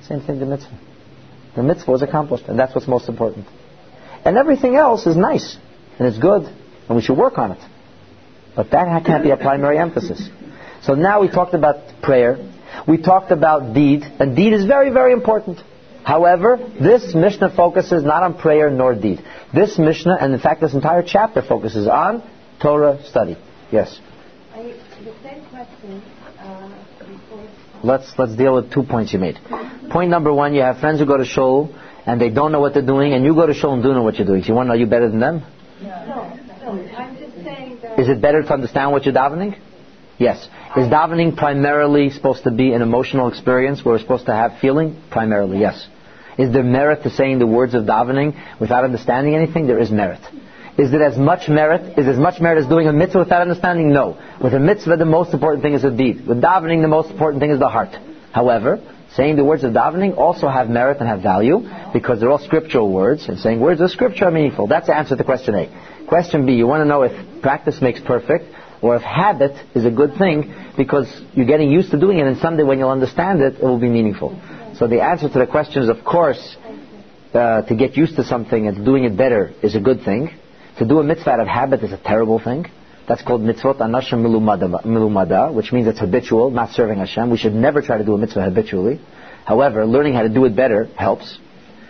Same 0.08 0.22
thing, 0.22 0.40
the 0.40 0.48
mitzvah. 0.48 0.80
The 1.56 1.62
mitzvah 1.62 1.92
was 1.92 2.02
accomplished, 2.02 2.46
and 2.48 2.58
that's 2.58 2.74
what's 2.74 2.88
most 2.88 3.08
important. 3.08 3.46
And 4.26 4.36
everything 4.36 4.76
else 4.76 5.06
is 5.06 5.16
nice 5.16 5.60
and 5.98 6.08
it's 6.08 6.18
good, 6.18 6.44
and 6.88 6.96
we 6.96 7.02
should 7.02 7.18
work 7.18 7.38
on 7.38 7.52
it. 7.52 7.60
But 8.56 8.72
that 8.72 9.06
can't 9.06 9.24
be 9.24 9.32
a 9.32 9.38
primary 9.38 9.78
emphasis. 9.78 10.30
So 10.84 10.94
now 10.94 11.22
we 11.22 11.30
talked 11.30 11.54
about 11.54 12.02
prayer. 12.02 12.38
We 12.88 12.98
talked 12.98 13.32
about 13.32 13.74
deed, 13.74 14.04
and 14.04 14.36
deed 14.36 14.54
is 14.54 14.66
very, 14.66 14.92
very 14.92 15.14
important. 15.14 15.60
However, 16.04 16.58
this 16.80 17.16
Mishnah 17.16 17.56
focuses 17.56 18.04
not 18.04 18.22
on 18.22 18.38
prayer 18.38 18.70
nor 18.70 18.94
deed. 18.94 19.24
This 19.54 19.80
Mishnah, 19.80 20.18
and 20.22 20.34
in 20.34 20.40
fact 20.40 20.62
this 20.62 20.74
entire 20.74 21.02
chapter 21.02 21.42
focuses 21.42 21.88
on 21.88 22.22
Torah 22.62 23.04
study. 23.06 23.38
Yes? 23.72 24.00
I, 24.54 24.62
the 25.04 25.14
same 25.24 25.44
question 25.50 26.04
uh, 26.38 26.70
before. 27.00 27.48
Let's, 27.84 28.14
let's 28.20 28.36
deal 28.36 28.54
with 28.56 28.72
two 28.72 28.84
points 28.84 29.14
you 29.14 29.20
made. 29.20 29.40
Point 29.90 30.12
number 30.12 30.32
one, 30.32 30.54
you 30.54 30.62
have 30.62 30.78
friends 30.78 31.00
who 31.00 31.08
go 31.08 31.18
to 31.18 31.26
shul 31.26 31.74
and 32.06 32.22
they 32.22 32.30
don't 32.30 32.52
know 32.52 32.60
what 32.60 32.76
they're 32.76 32.86
doing, 32.86 33.14
and 33.14 33.26
you 33.26 33.34
go 33.34 33.48
to 33.48 33.54
shul 33.56 33.74
and 33.74 33.82
do 33.82 33.92
know 33.94 34.04
what 34.04 34.16
you're 34.18 34.28
doing. 34.28 34.44
So 34.44 34.50
you 34.50 34.54
want 34.54 34.68
to 34.68 34.74
know 34.74 34.80
you 34.80 34.86
better 34.86 35.10
than 35.10 35.20
them? 35.20 35.44
Is 37.98 38.08
it 38.10 38.22
better 38.22 38.42
to 38.44 38.54
understand 38.54 38.92
what 38.92 39.06
you're 39.06 39.14
davening? 39.14 39.60
Yes. 40.18 40.48
Is 40.78 40.88
davening 40.88 41.36
primarily 41.36 42.10
supposed 42.10 42.44
to 42.44 42.52
be 42.52 42.72
an 42.72 42.82
emotional 42.82 43.28
experience 43.28 43.84
where 43.84 43.96
we're 43.96 44.00
supposed 44.00 44.28
to 44.28 44.34
have 44.34 44.60
feeling? 44.60 45.02
Primarily, 45.12 45.60
yes. 45.60 45.88
Is 46.38 46.52
there 46.54 46.64
merit 46.64 47.04
to 47.04 47.10
saying 47.10 47.40
the 47.40 47.48
words 47.48 47.74
of 47.74 47.84
davening 47.84 48.34
without 48.60 48.84
understanding 48.84 49.36
anything? 49.36 49.68
There 49.68 49.80
is 49.80 49.92
merit. 49.92 50.22
Is 50.78 50.94
it 50.94 51.02
as 51.02 51.18
much 51.18 51.48
merit? 51.48 51.98
Is 51.98 52.08
as 52.08 52.18
much 52.18 52.42
merit 52.42 52.62
as 52.62 52.68
doing 52.70 52.88
a 52.88 52.94
mitzvah 52.94 53.20
without 53.20 53.42
understanding? 53.42 53.92
No. 53.92 54.18
With 54.42 54.54
a 54.54 54.60
mitzvah, 54.60 54.98
the 54.98 55.06
most 55.06 55.34
important 55.34 55.64
thing 55.64 55.74
is 55.74 55.84
the 55.84 55.92
deed. 55.92 56.26
With 56.28 56.42
davening, 56.42 56.82
the 56.82 56.90
most 56.90 57.12
important 57.12 57.42
thing 57.42 57.52
is 57.52 57.60
the 57.60 57.70
heart. 57.70 57.96
However, 58.32 58.82
saying 59.16 59.36
the 59.36 59.44
words 59.44 59.64
of 59.64 59.74
davening 59.74 60.18
also 60.18 60.48
have 60.50 60.70
merit 60.70 61.00
and 61.00 61.08
have 61.08 61.22
value 61.22 61.60
because 61.94 62.20
they're 62.20 62.32
all 62.32 62.40
scriptural 62.40 62.92
words, 62.92 63.28
and 63.28 63.40
saying 63.40 63.60
words 63.60 63.82
of 63.82 63.90
scripture 63.92 64.26
are 64.26 64.32
meaningful. 64.32 64.68
That's 64.68 64.88
the 64.88 64.96
answer 64.96 65.16
to 65.16 65.24
question 65.24 65.56
A. 65.56 66.06
Question 66.08 66.46
B, 66.46 66.54
you 66.54 66.68
want 66.68 66.82
to 66.82 66.86
know 66.86 67.04
if 67.04 67.42
practice 67.42 67.82
makes 67.82 68.00
perfect, 68.02 68.46
or 68.82 68.96
if 68.96 69.02
habit 69.02 69.54
is 69.74 69.86
a 69.86 69.92
good 69.92 70.18
thing 70.18 70.54
because 70.78 71.08
you're 71.34 71.46
getting 71.46 71.72
used 71.72 71.92
to 71.92 72.00
doing 72.00 72.20
it, 72.20 72.28
and 72.28 72.38
someday 72.38 72.64
when 72.64 72.78
you'll 72.78 72.90
understand 72.90 73.42
it, 73.42 73.56
it 73.56 73.64
will 73.64 73.80
be 73.80 73.90
meaningful. 73.90 74.40
So 74.78 74.88
the 74.88 75.02
answer 75.02 75.30
to 75.30 75.40
the 75.40 75.48
question 75.48 75.84
is, 75.84 75.90
of 75.90 76.04
course, 76.04 76.58
uh, 77.34 77.62
to 77.64 77.76
get 77.76 77.96
used 77.98 78.18
to 78.18 78.24
something 78.24 78.68
and 78.68 78.86
doing 78.86 79.06
it 79.06 79.18
better 79.18 79.54
is 79.64 79.76
a 79.76 79.80
good 79.80 80.04
thing. 80.04 80.30
To 80.80 80.86
do 80.86 81.00
a 81.00 81.04
mitzvah 81.04 81.32
out 81.32 81.40
of 81.40 81.48
habit 81.48 81.84
is 81.84 81.94
a 81.94 81.98
terrible 81.98 82.40
thing. 82.40 82.66
That's 83.08 83.22
called 83.22 83.42
mitzvot 83.42 83.78
anashim 83.78 84.24
milumada, 84.24 85.54
which 85.54 85.72
means 85.72 85.88
it's 85.88 86.00
habitual, 86.00 86.50
not 86.50 86.72
serving 86.72 86.98
Hashem. 86.98 87.30
We 87.30 87.38
should 87.38 87.54
never 87.54 87.82
try 87.82 87.98
to 87.98 88.04
do 88.04 88.16
a 88.16 88.18
mitzvah 88.18 88.44
habitually. 88.44 89.00
However, 89.46 89.86
learning 89.86 90.16
how 90.16 90.24
to 90.24 90.30
do 90.30 90.46
it 90.46 90.56
better 90.56 90.86
helps, 90.98 91.38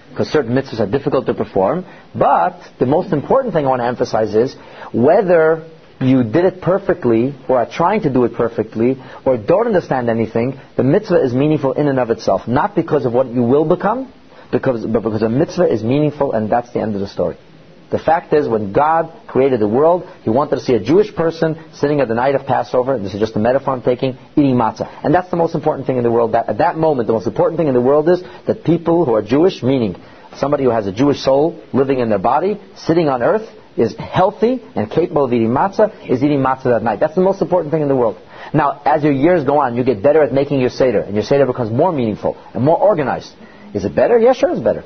because 0.10 0.28
certain 0.28 0.54
mitzvahs 0.54 0.82
are 0.82 0.92
difficult 0.92 1.26
to 1.28 1.34
perform. 1.34 1.86
But 2.14 2.60
the 2.80 2.86
most 2.86 3.14
important 3.14 3.54
thing 3.54 3.66
I 3.66 3.70
want 3.70 3.82
to 3.82 3.88
emphasize 3.88 4.36
is 4.36 4.56
whether 4.92 5.70
you 6.02 6.24
did 6.24 6.44
it 6.44 6.62
perfectly, 6.62 7.34
or 7.48 7.60
are 7.60 7.70
trying 7.70 8.02
to 8.02 8.10
do 8.12 8.26
it 8.26 8.34
perfectly, 8.34 8.98
or 9.26 9.38
don't 9.38 9.68
understand 9.68 10.10
anything, 10.10 10.60
the 10.76 10.84
mitzvah 10.84 11.24
is 11.24 11.34
meaningful 11.34 11.72
in 11.72 11.88
and 11.88 11.98
of 11.98 12.10
itself. 12.10 12.46
Not 12.46 12.76
because 12.76 13.06
of 13.06 13.14
what 13.14 13.28
you 13.28 13.44
will 13.44 13.64
become, 13.64 14.12
because, 14.52 14.86
but 14.86 15.04
because 15.04 15.22
a 15.22 15.30
mitzvah 15.30 15.72
is 15.72 15.82
meaningful, 15.82 16.34
and 16.34 16.52
that's 16.52 16.74
the 16.74 16.82
end 16.82 16.96
of 16.96 17.00
the 17.00 17.08
story. 17.08 17.38
The 17.96 18.04
fact 18.04 18.34
is, 18.34 18.46
when 18.46 18.74
God 18.74 19.10
created 19.26 19.62
the 19.62 19.70
world, 19.70 20.06
He 20.24 20.30
wanted 20.30 20.58
to 20.58 20.62
see 20.62 20.74
a 20.74 20.82
Jewish 20.82 21.16
person 21.16 21.58
sitting 21.76 22.02
at 22.02 22.10
the 22.10 22.14
night 22.14 22.36
of 22.36 22.46
Passover, 22.46 23.00
this 23.00 23.14
is 23.14 23.22
just 23.22 23.38
a 23.38 23.40
metaphor 23.40 23.74
I'm 23.74 23.82
taking, 23.82 24.18
eating 24.36 24.56
matzah. 24.56 24.90
And 25.02 25.16
that's 25.16 25.30
the 25.32 25.38
most 25.38 25.56
important 25.56 25.88
thing 25.88 25.96
in 25.96 26.04
the 26.04 26.12
world. 26.12 26.34
That, 26.34 26.50
at 26.50 26.58
that 26.58 26.76
moment, 26.76 27.08
the 27.08 27.14
most 27.14 27.26
important 27.26 27.58
thing 27.58 27.70
in 27.70 27.74
the 27.74 27.80
world 27.80 28.10
is 28.10 28.22
that 28.48 28.66
people 28.66 29.06
who 29.06 29.14
are 29.14 29.22
Jewish, 29.22 29.64
meaning 29.64 29.96
somebody 30.36 30.66
who 30.66 30.72
has 30.72 30.88
a 30.88 30.92
Jewish 30.92 31.22
soul 31.22 31.64
living 31.72 32.00
in 32.00 32.10
their 32.10 32.20
body, 32.20 32.60
sitting 32.76 33.08
on 33.08 33.24
earth, 33.24 33.48
is 33.78 33.96
healthy 33.96 34.62
and 34.76 34.92
capable 34.92 35.24
of 35.24 35.32
eating 35.32 35.52
matzah, 35.52 36.10
is 36.10 36.22
eating 36.22 36.40
matzah 36.40 36.66
that 36.66 36.84
night. 36.84 37.00
That's 37.00 37.16
the 37.16 37.22
most 37.22 37.42
important 37.42 37.72
thing 37.72 37.82
in 37.82 37.88
the 37.88 37.96
world. 37.96 38.18
Now, 38.54 38.82
as 38.84 39.04
your 39.04 39.14
years 39.14 39.46
go 39.46 39.60
on, 39.60 39.78
you 39.78 39.86
get 39.86 40.04
better 40.04 40.22
at 40.22 40.34
making 40.34 40.60
your 40.60 40.70
Seder, 40.70 41.00
and 41.00 41.16
your 41.16 41.24
Seder 41.24 41.46
becomes 41.46 41.72
more 41.72 41.94
meaningful 41.94 42.36
and 42.54 42.62
more 42.62 42.78
organized. 42.78 43.32
Is 43.74 43.86
it 43.86 43.96
better? 43.96 44.20
Yes, 44.20 44.36
sure 44.36 44.52
it's 44.52 44.60
better. 44.60 44.84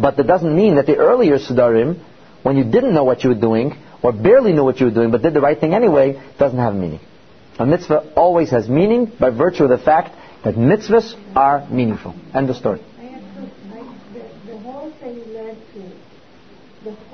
But 0.00 0.16
that 0.18 0.28
doesn't 0.28 0.54
mean 0.54 0.76
that 0.76 0.86
the 0.86 0.98
earlier 0.98 1.38
Sedarim 1.38 2.04
when 2.42 2.56
you 2.56 2.64
didn't 2.64 2.94
know 2.94 3.04
what 3.04 3.24
you 3.24 3.30
were 3.30 3.40
doing, 3.40 3.76
or 4.02 4.12
barely 4.12 4.52
knew 4.52 4.64
what 4.64 4.78
you 4.80 4.86
were 4.86 4.92
doing, 4.92 5.10
but 5.10 5.22
did 5.22 5.34
the 5.34 5.40
right 5.40 5.58
thing 5.58 5.74
anyway, 5.74 6.22
doesn't 6.38 6.58
have 6.58 6.74
meaning. 6.74 7.00
A 7.58 7.66
mitzvah 7.66 8.12
always 8.14 8.50
has 8.50 8.68
meaning 8.68 9.10
by 9.18 9.30
virtue 9.30 9.64
of 9.64 9.70
the 9.70 9.78
fact 9.78 10.14
that 10.44 10.54
mitzvahs 10.54 11.14
are 11.34 11.68
meaningful. 11.68 12.14
End 12.32 12.48
of 12.48 12.56
story. 12.56 12.80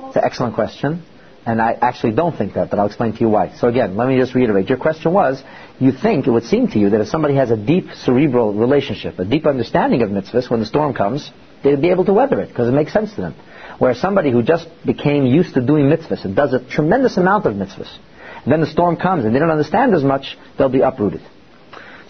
It's 0.07 0.17
an 0.17 0.23
excellent 0.23 0.55
question, 0.55 1.03
and 1.47 1.61
I 1.61 1.73
actually 1.73 2.13
don't 2.13 2.37
think 2.37 2.55
that, 2.55 2.71
but 2.71 2.79
I'll 2.79 2.87
explain 2.87 3.15
to 3.15 3.21
you 3.21 3.31
why. 3.31 3.57
So 3.57 3.69
again, 3.69 3.97
let 3.97 4.07
me 4.07 4.19
just 4.19 4.35
reiterate. 4.35 4.69
Your 4.69 4.79
question 4.79 5.13
was, 5.13 5.43
you 5.81 5.91
think, 5.91 6.27
it 6.27 6.31
would 6.31 6.45
seem 6.45 6.69
to 6.69 6.79
you 6.79 6.91
that 6.91 7.01
if 7.01 7.09
somebody 7.09 7.35
has 7.37 7.51
a 7.51 7.57
deep 7.57 7.87
cerebral 8.05 8.53
relationship, 8.53 9.19
a 9.19 9.25
deep 9.25 9.47
understanding 9.47 10.03
of 10.03 10.11
mitzvahs, 10.11 10.51
when 10.51 10.61
the 10.61 10.67
storm 10.67 10.95
comes, 10.95 11.31
they'd 11.63 11.81
be 11.81 11.91
able 11.91 12.05
to 12.05 12.13
weather 12.13 12.41
it, 12.41 12.49
because 12.49 12.69
it 12.69 12.73
makes 12.73 12.93
sense 12.93 13.15
to 13.15 13.23
them. 13.23 13.35
Where 13.79 13.95
somebody 13.95 14.31
who 14.31 14.43
just 14.43 14.69
became 14.85 15.27
used 15.27 15.55
to 15.55 15.61
doing 15.61 15.87
mitzvahs 15.87 16.25
and 16.25 16.37
does 16.37 16.53
a 16.53 16.61
tremendous 16.61 17.17
amount 17.17 17.47
of 17.47 17.55
mitzvahs, 17.55 17.99
then 18.47 18.61
the 18.61 18.67
storm 18.67 18.97
comes 18.97 19.25
and 19.25 19.35
they 19.35 19.39
don't 19.39 19.51
understand 19.51 19.95
as 19.95 20.05
much, 20.05 20.37
they'll 20.57 20.69
be 20.69 20.83
uprooted. 20.83 21.23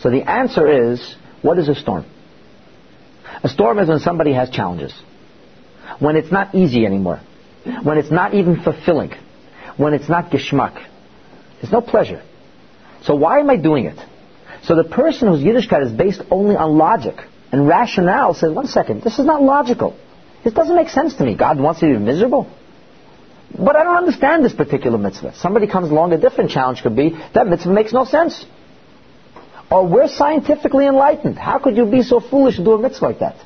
So 0.01 0.11
the 0.11 0.29
answer 0.29 0.93
is, 0.93 1.17
what 1.43 1.59
is 1.59 1.69
a 1.69 1.75
storm? 1.75 2.05
A 3.43 3.49
storm 3.49 3.79
is 3.79 3.89
when 3.89 4.01
somebody 4.01 4.33
has 4.33 4.51
challenges. 4.51 4.93
When 5.99 6.17
it's 6.17 6.33
not 6.33 6.55
easy 6.55 6.85
anymore. 6.85 7.21
When 7.83 7.99
it's 7.99 8.11
not 8.11 8.35
even 8.35 8.63
fulfilling. 8.63 9.13
When 9.77 9.95
it's 9.95 10.09
not 10.09 10.31
geschmack. 10.31 10.87
There's 11.61 11.73
no 11.73 11.81
pleasure. 11.81 12.23
So 13.03 13.15
why 13.15 13.41
am 13.41 13.51
I 13.51 13.57
doing 13.57 13.87
it? 13.87 13.99
So 14.65 14.77
the 14.77 14.85
person 14.85 15.29
whose 15.29 15.41
Yiddishkeit 15.41 15.87
is 15.87 15.93
based 15.93 16.23
only 16.31 16.57
on 16.57 16.77
logic 16.77 17.17
and 17.53 17.69
rationale 17.69 18.35
says, 18.35 18.53
one 18.53 18.67
second, 18.67 19.03
this 19.03 19.19
is 19.19 19.27
not 19.27 19.43
logical. 19.43 19.97
This 20.45 20.53
doesn't 20.53 20.77
make 20.77 20.91
sense 20.91 21.15
to 21.15 21.25
me. 21.25 21.35
God 21.35 21.59
wants 21.59 21.81
you 21.83 21.93
to 21.93 21.99
be 21.99 22.05
miserable. 22.05 22.47
But 23.57 23.77
I 23.77 23.85
don't 23.85 23.97
understand 23.97 24.45
this 24.45 24.53
particular 24.53 24.99
mitzvah. 24.99 25.35
Somebody 25.37 25.67
comes 25.67 25.91
along, 25.91 26.13
a 26.13 26.19
different 26.19 26.51
challenge 26.51 26.83
could 26.83 26.97
be, 26.97 27.17
that 27.35 27.47
mitzvah 27.47 27.73
makes 27.73 27.93
no 27.93 28.05
sense. 28.05 28.45
Or 29.71 29.87
we're 29.87 30.09
scientifically 30.09 30.87
enlightened. 30.87 31.39
How 31.39 31.59
could 31.59 31.77
you 31.77 31.87
be 31.87 32.03
so 32.03 32.21
foolish 32.21 32.57
to 32.57 32.65
do 32.65 32.73
a 32.73 32.79
mitzvah 32.79 33.07
like 33.07 33.21
that? 33.21 33.37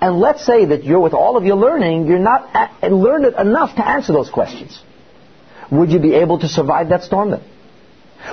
And 0.00 0.20
let's 0.20 0.44
say 0.44 0.66
that 0.66 0.84
you're, 0.84 1.00
with 1.00 1.12
all 1.12 1.36
of 1.36 1.44
your 1.44 1.56
learning, 1.56 2.06
you're 2.06 2.18
not 2.18 2.48
a- 2.54 2.88
learned 2.88 3.34
enough 3.34 3.74
to 3.76 3.86
answer 3.86 4.12
those 4.12 4.30
questions. 4.30 4.80
Would 5.72 5.90
you 5.90 5.98
be 5.98 6.14
able 6.14 6.38
to 6.38 6.48
survive 6.48 6.90
that 6.90 7.02
storm 7.02 7.32
then? 7.32 7.42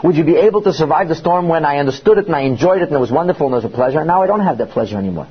Would 0.04 0.16
you 0.16 0.24
be 0.24 0.36
able 0.36 0.62
to 0.64 0.74
survive 0.74 1.08
the 1.08 1.16
storm 1.16 1.48
when 1.48 1.66
I 1.66 1.78
understood 1.78 2.18
it 2.18 2.28
and 2.28 2.36
I 2.36 2.42
enjoyed 2.42 2.82
it 2.82 2.90
and 2.90 2.94
it 2.94 3.00
was 3.00 3.12
wonderful 3.12 3.48
and 3.48 3.54
it 3.54 3.64
was 3.64 3.66
a 3.66 3.76
pleasure, 3.76 4.00
and 4.00 4.08
now 4.08 4.22
I 4.22 4.28
don't 4.28 4.42
have 4.42 4.58
that 4.60 4.70
pleasure 4.72 4.98
anymore? 4.98 5.28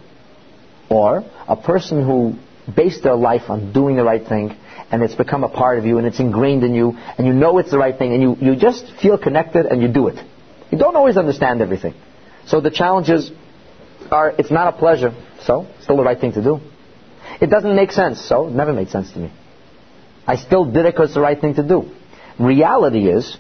Or 0.89 1.25
a 1.47 1.57
person 1.57 2.05
who 2.05 2.35
base 2.75 3.01
their 3.01 3.15
life 3.15 3.49
on 3.49 3.73
doing 3.73 3.97
the 3.97 4.05
right 4.05 4.27
thing, 4.27 4.57
and 4.91 5.03
it's 5.03 5.15
become 5.15 5.45
a 5.45 5.49
part 5.49 5.79
of 5.79 5.85
you, 5.85 5.99
and 5.99 6.07
it's 6.07 6.21
ingrained 6.21 6.65
in 6.65 6.75
you, 6.75 6.93
and 7.19 7.27
you 7.27 7.33
know 7.33 7.59
it's 7.59 7.71
the 7.71 7.79
right 7.79 7.97
thing, 7.97 8.13
and 8.13 8.23
you, 8.23 8.37
you 8.41 8.57
just 8.57 8.93
feel 9.01 9.19
connected 9.19 9.67
and 9.67 9.83
you 9.83 9.89
do 9.89 10.09
it. 10.09 10.19
You 10.71 10.79
don't 10.79 10.97
always 10.97 11.17
understand 11.17 11.61
everything. 11.61 11.95
So 12.47 12.61
the 12.61 12.71
challenges 12.71 13.31
are, 14.11 14.31
it's 14.39 14.51
not 14.51 14.75
a 14.75 14.77
pleasure, 14.79 15.15
so 15.43 15.67
still 15.83 15.97
the 15.97 16.03
right 16.03 16.19
thing 16.19 16.33
to 16.33 16.43
do. 16.43 16.61
It 17.41 17.49
doesn't 17.51 17.75
make 17.75 17.93
sense, 17.93 18.21
so 18.21 18.49
it 18.49 18.53
never 18.53 18.73
made 18.73 18.91
sense 18.91 19.11
to 19.13 19.19
me. 19.19 19.33
I 20.27 20.37
still 20.37 20.65
did 20.65 20.87
it 20.87 20.95
because 20.95 21.09
it's 21.09 21.15
the 21.15 21.21
right 21.21 21.41
thing 21.41 21.55
to 21.55 21.63
do. 21.63 21.91
Reality 22.39 23.09
is 23.09 23.37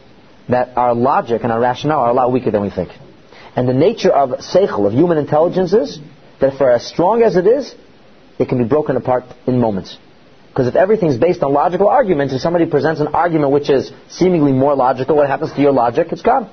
that 0.48 0.76
our 0.76 0.94
logic 0.94 1.42
and 1.42 1.52
our 1.52 1.60
rationale 1.60 2.00
are 2.00 2.10
a 2.10 2.14
lot 2.14 2.32
weaker 2.32 2.50
than 2.50 2.62
we 2.62 2.70
think. 2.70 2.90
And 3.56 3.68
the 3.68 3.74
nature 3.74 4.12
of 4.12 4.40
seichel, 4.40 4.86
of 4.86 4.92
human 4.92 5.16
intelligence 5.16 5.72
is 5.72 5.98
that 6.40 6.58
for 6.58 6.70
as 6.70 6.86
strong 6.86 7.22
as 7.22 7.36
it 7.36 7.46
is, 7.46 7.74
it 8.38 8.48
can 8.48 8.58
be 8.58 8.64
broken 8.64 8.96
apart 8.96 9.24
in 9.46 9.60
moments. 9.60 9.96
Because 10.48 10.68
if 10.68 10.76
everything's 10.76 11.16
based 11.16 11.42
on 11.42 11.52
logical 11.52 11.88
arguments, 11.88 12.32
if 12.32 12.40
somebody 12.40 12.66
presents 12.66 13.00
an 13.00 13.08
argument 13.08 13.50
which 13.50 13.68
is 13.68 13.90
seemingly 14.08 14.52
more 14.52 14.76
logical, 14.76 15.16
what 15.16 15.28
happens 15.28 15.52
to 15.52 15.60
your 15.60 15.72
logic? 15.72 16.08
It's 16.12 16.22
gone. 16.22 16.48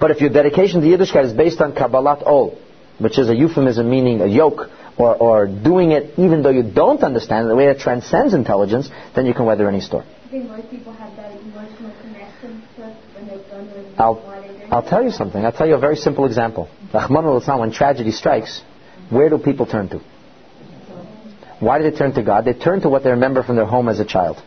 But 0.00 0.12
if 0.12 0.20
your 0.20 0.30
dedication 0.30 0.80
to 0.80 0.86
Yiddishkeit 0.86 1.24
is 1.24 1.32
based 1.32 1.60
on 1.60 1.72
Kabbalat 1.72 2.24
Ol, 2.24 2.56
which 2.98 3.18
is 3.18 3.28
a 3.28 3.34
euphemism 3.34 3.90
meaning 3.90 4.20
a 4.20 4.26
yoke, 4.26 4.70
or, 4.96 5.16
or 5.16 5.46
doing 5.46 5.92
it 5.92 6.18
even 6.18 6.42
though 6.42 6.50
you 6.50 6.62
don't 6.62 7.02
understand 7.02 7.46
it, 7.46 7.48
the 7.48 7.56
way 7.56 7.66
it 7.66 7.78
transcends 7.78 8.34
intelligence, 8.34 8.88
then 9.16 9.26
you 9.26 9.34
can 9.34 9.44
weather 9.44 9.68
any 9.68 9.80
storm. 9.80 10.04
I 10.26 10.28
think 10.30 10.46
most 10.46 10.70
people 10.70 10.92
have 10.92 11.16
that 11.16 11.32
emotional 11.32 11.92
connection 12.02 12.62
when 12.76 13.26
they've 13.26 13.98
I'll 13.98 14.22
I'll 14.70 14.88
tell 14.88 15.02
you 15.02 15.10
something. 15.10 15.44
I'll 15.44 15.52
tell 15.52 15.66
you 15.66 15.74
a 15.74 15.80
very 15.80 15.96
simple 15.96 16.26
example. 16.26 16.68
When 16.92 17.72
tragedy 17.72 18.12
strikes, 18.12 18.62
where 19.10 19.28
do 19.28 19.38
people 19.38 19.66
turn 19.66 19.88
to? 19.88 20.00
Why 21.60 21.78
did 21.78 21.92
they 21.92 21.96
turn 21.96 22.14
to 22.14 22.22
God? 22.22 22.44
They 22.44 22.54
turn 22.54 22.80
to 22.82 22.88
what 22.88 23.04
they 23.04 23.10
remember 23.10 23.42
from 23.42 23.56
their 23.56 23.66
home 23.66 23.88
as 23.88 24.00
a 24.00 24.04
child. 24.04 24.42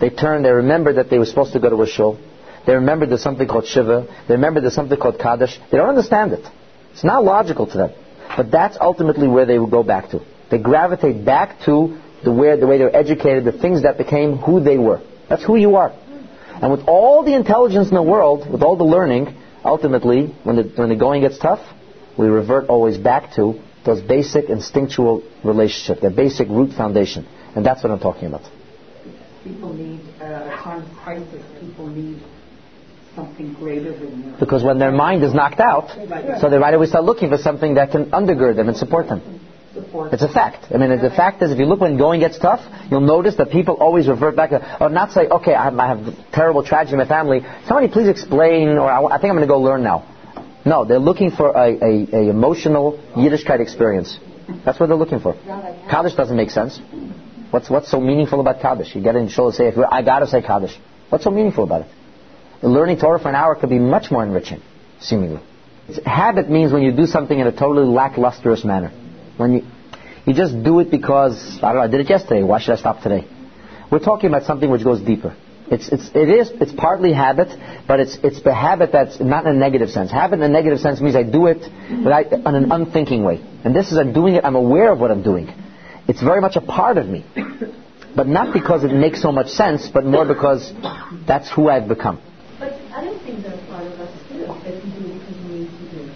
They 0.00 0.10
turn, 0.10 0.42
they 0.42 0.50
remember 0.50 0.94
that 0.94 1.10
they 1.10 1.18
were 1.18 1.26
supposed 1.26 1.52
to 1.54 1.60
go 1.60 1.70
to 1.70 1.82
a 1.82 1.86
shul. 1.86 2.18
They 2.66 2.74
remember 2.74 3.06
there's 3.06 3.22
something 3.22 3.48
called 3.48 3.66
Shiva. 3.66 4.06
They 4.28 4.34
remember 4.34 4.60
there's 4.60 4.74
something 4.74 4.98
called 4.98 5.18
Kaddish. 5.18 5.58
They 5.70 5.78
don't 5.78 5.88
understand 5.88 6.32
it. 6.32 6.46
It's 6.92 7.04
not 7.04 7.24
logical 7.24 7.66
to 7.66 7.76
them. 7.76 7.90
But 8.36 8.50
that's 8.50 8.76
ultimately 8.80 9.28
where 9.28 9.46
they 9.46 9.58
will 9.58 9.70
go 9.70 9.82
back 9.82 10.10
to. 10.10 10.20
They 10.50 10.58
gravitate 10.58 11.24
back 11.24 11.64
to 11.64 11.98
the, 12.22 12.32
where, 12.32 12.56
the 12.56 12.66
way 12.66 12.78
they 12.78 12.84
were 12.84 12.94
educated, 12.94 13.44
the 13.44 13.52
things 13.52 13.82
that 13.82 13.98
became 13.98 14.36
who 14.36 14.60
they 14.60 14.78
were. 14.78 15.02
That's 15.28 15.44
who 15.44 15.56
you 15.56 15.76
are. 15.76 15.92
And 16.60 16.70
with 16.70 16.86
all 16.86 17.24
the 17.24 17.34
intelligence 17.34 17.88
in 17.88 17.94
the 17.94 18.02
world, 18.02 18.50
with 18.50 18.62
all 18.62 18.76
the 18.76 18.84
learning, 18.84 19.36
ultimately, 19.64 20.26
when 20.44 20.56
the, 20.56 20.62
when 20.76 20.90
the 20.90 20.96
going 20.96 21.22
gets 21.22 21.38
tough, 21.38 21.60
we 22.18 22.28
revert 22.28 22.68
always 22.68 22.98
back 22.98 23.34
to 23.36 23.60
those 23.84 24.00
basic 24.00 24.48
instinctual 24.48 25.22
relationships, 25.44 26.00
their 26.00 26.10
basic 26.10 26.48
root 26.48 26.72
foundation. 26.72 27.26
And 27.54 27.66
that's 27.66 27.82
what 27.82 27.92
I'm 27.92 28.00
talking 28.00 28.28
about. 28.28 28.42
People 29.44 29.72
need, 29.72 30.00
uh, 30.20 30.48
times 30.62 30.88
crisis, 31.02 31.42
people 31.60 31.88
need 31.88 32.22
something 33.14 33.52
greater 33.54 33.92
than 33.92 34.22
them. 34.22 34.36
Because 34.38 34.62
when 34.62 34.78
their 34.78 34.92
mind 34.92 35.22
is 35.24 35.34
knocked 35.34 35.60
out, 35.60 35.90
so 36.40 36.48
they 36.48 36.58
right 36.58 36.72
away 36.72 36.86
start 36.86 37.04
looking 37.04 37.28
for 37.28 37.38
something 37.38 37.74
that 37.74 37.90
can 37.90 38.10
undergird 38.10 38.56
them 38.56 38.68
and 38.68 38.76
support 38.76 39.08
them. 39.08 39.40
Support. 39.74 40.12
It's 40.12 40.22
a 40.22 40.28
fact. 40.28 40.66
I 40.72 40.76
mean, 40.76 40.90
the 40.90 41.10
fact 41.10 41.42
is, 41.42 41.50
if 41.50 41.58
you 41.58 41.64
look 41.64 41.80
when 41.80 41.96
going 41.96 42.20
gets 42.20 42.38
tough, 42.38 42.60
you'll 42.90 43.00
notice 43.00 43.36
that 43.36 43.50
people 43.50 43.74
always 43.76 44.06
revert 44.06 44.36
back 44.36 44.50
to, 44.50 44.82
or 44.82 44.90
not 44.90 45.12
say, 45.12 45.26
okay, 45.26 45.54
I 45.54 45.64
have, 45.64 45.78
I 45.78 45.88
have 45.88 46.30
terrible 46.30 46.62
tragedy 46.62 46.92
in 46.92 46.98
my 46.98 47.08
family. 47.08 47.40
Somebody 47.66 47.88
please 47.88 48.08
explain, 48.08 48.68
or 48.76 48.90
I, 48.90 49.02
I 49.02 49.18
think 49.18 49.30
I'm 49.30 49.36
going 49.36 49.48
to 49.48 49.52
go 49.52 49.60
learn 49.60 49.82
now. 49.82 50.11
No, 50.64 50.84
they're 50.84 50.98
looking 50.98 51.30
for 51.30 51.50
a, 51.50 51.72
a, 51.72 52.08
a 52.12 52.30
emotional 52.30 53.02
Yiddishkeit 53.16 53.60
experience. 53.60 54.18
That's 54.64 54.78
what 54.78 54.86
they're 54.86 54.96
looking 54.96 55.20
for. 55.20 55.34
Kaddish 55.90 56.14
doesn't 56.14 56.36
make 56.36 56.50
sense. 56.50 56.80
What's, 57.50 57.68
what's 57.68 57.90
so 57.90 58.00
meaningful 58.00 58.40
about 58.40 58.60
Kaddish? 58.60 58.94
You 58.94 59.02
get 59.02 59.16
in 59.16 59.28
shul 59.28 59.48
and 59.48 59.54
say, 59.54 59.72
I 59.90 60.02
gotta 60.02 60.26
say 60.26 60.40
Kaddish. 60.40 60.78
What's 61.10 61.24
so 61.24 61.30
meaningful 61.30 61.64
about 61.64 61.82
it? 61.82 62.66
Learning 62.66 62.98
Torah 62.98 63.18
for 63.18 63.28
an 63.28 63.34
hour 63.34 63.56
could 63.56 63.70
be 63.70 63.78
much 63.78 64.10
more 64.10 64.22
enriching, 64.24 64.62
seemingly. 65.00 65.42
Habit 66.06 66.48
means 66.48 66.72
when 66.72 66.82
you 66.82 66.92
do 66.92 67.06
something 67.06 67.38
in 67.38 67.46
a 67.46 67.52
totally 67.52 67.86
lacklustrous 67.86 68.64
manner. 68.64 68.92
When 69.36 69.52
you, 69.52 69.62
you 70.24 70.32
just 70.32 70.62
do 70.62 70.78
it 70.78 70.90
because, 70.90 71.58
I 71.62 71.72
don't 71.72 71.76
know, 71.76 71.82
I 71.82 71.88
did 71.88 72.00
it 72.00 72.08
yesterday, 72.08 72.42
why 72.42 72.60
should 72.60 72.74
I 72.74 72.76
stop 72.76 73.02
today? 73.02 73.26
We're 73.90 73.98
talking 73.98 74.28
about 74.30 74.44
something 74.44 74.70
which 74.70 74.84
goes 74.84 75.00
deeper. 75.00 75.36
It's, 75.72 75.88
it's, 75.88 76.10
it 76.14 76.28
is, 76.28 76.50
it's 76.60 76.72
partly 76.72 77.12
habit, 77.12 77.48
but 77.88 77.98
it's, 77.98 78.18
it's 78.22 78.42
the 78.42 78.54
habit 78.54 78.90
that's 78.92 79.18
not 79.20 79.46
in 79.46 79.56
a 79.56 79.58
negative 79.58 79.90
sense. 79.90 80.10
Habit 80.10 80.36
in 80.40 80.42
a 80.42 80.48
negative 80.48 80.80
sense 80.80 81.00
means 81.00 81.16
I 81.16 81.22
do 81.22 81.46
it 81.46 81.62
without, 82.04 82.30
in 82.30 82.54
an 82.54 82.70
unthinking 82.70 83.24
way. 83.24 83.40
And 83.64 83.74
this 83.74 83.90
is 83.90 83.96
I'm 83.98 84.12
doing 84.12 84.34
it, 84.34 84.44
I'm 84.44 84.54
aware 84.54 84.92
of 84.92 84.98
what 85.00 85.10
I'm 85.10 85.22
doing. 85.22 85.48
It's 86.08 86.20
very 86.22 86.40
much 86.40 86.56
a 86.56 86.60
part 86.60 86.98
of 86.98 87.06
me. 87.08 87.24
But 88.14 88.26
not 88.26 88.52
because 88.52 88.84
it 88.84 88.92
makes 88.92 89.22
so 89.22 89.32
much 89.32 89.48
sense, 89.48 89.88
but 89.88 90.04
more 90.04 90.26
because 90.26 90.70
that's 91.26 91.50
who 91.50 91.70
I've 91.70 91.88
become. 91.88 92.20
But 92.58 92.74
I 92.92 93.02
don't 93.04 93.18
think 93.24 93.42
that's 93.42 93.66
part 93.70 93.86
of 93.86 93.92
us 93.98 94.12
too, 94.28 94.40
that 94.40 94.84
we 94.84 94.90
do 94.92 95.14
because 95.18 95.36
we 95.48 95.54
need 95.60 95.70
to 95.70 95.96
do. 95.96 96.12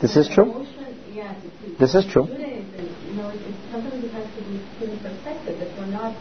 This 0.00 0.16
is 0.16 0.28
true. 0.32 0.44
Emotion, 0.44 0.94
yes, 1.12 1.36
it's, 1.64 1.78
This 1.80 1.94
is 1.96 2.04
true. 2.12 2.26
You 2.28 3.16
know, 3.16 3.32
sometimes 3.72 4.04
it 4.04 4.12
has 4.12 4.26
to 4.36 4.42
be 4.46 4.62
put 4.78 4.88
in 4.88 4.98
perspective 5.00 5.58
that 5.58 5.76
we're 5.76 5.86
not, 5.86 6.14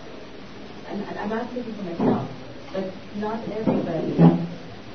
and, 0.87 1.03
and 1.03 1.19
I'm 1.19 1.29
not 1.29 1.51
speaking 1.51 1.75
for 1.75 1.83
myself, 1.83 2.27
but 2.73 2.85
not 3.17 3.39
everybody 3.49 4.15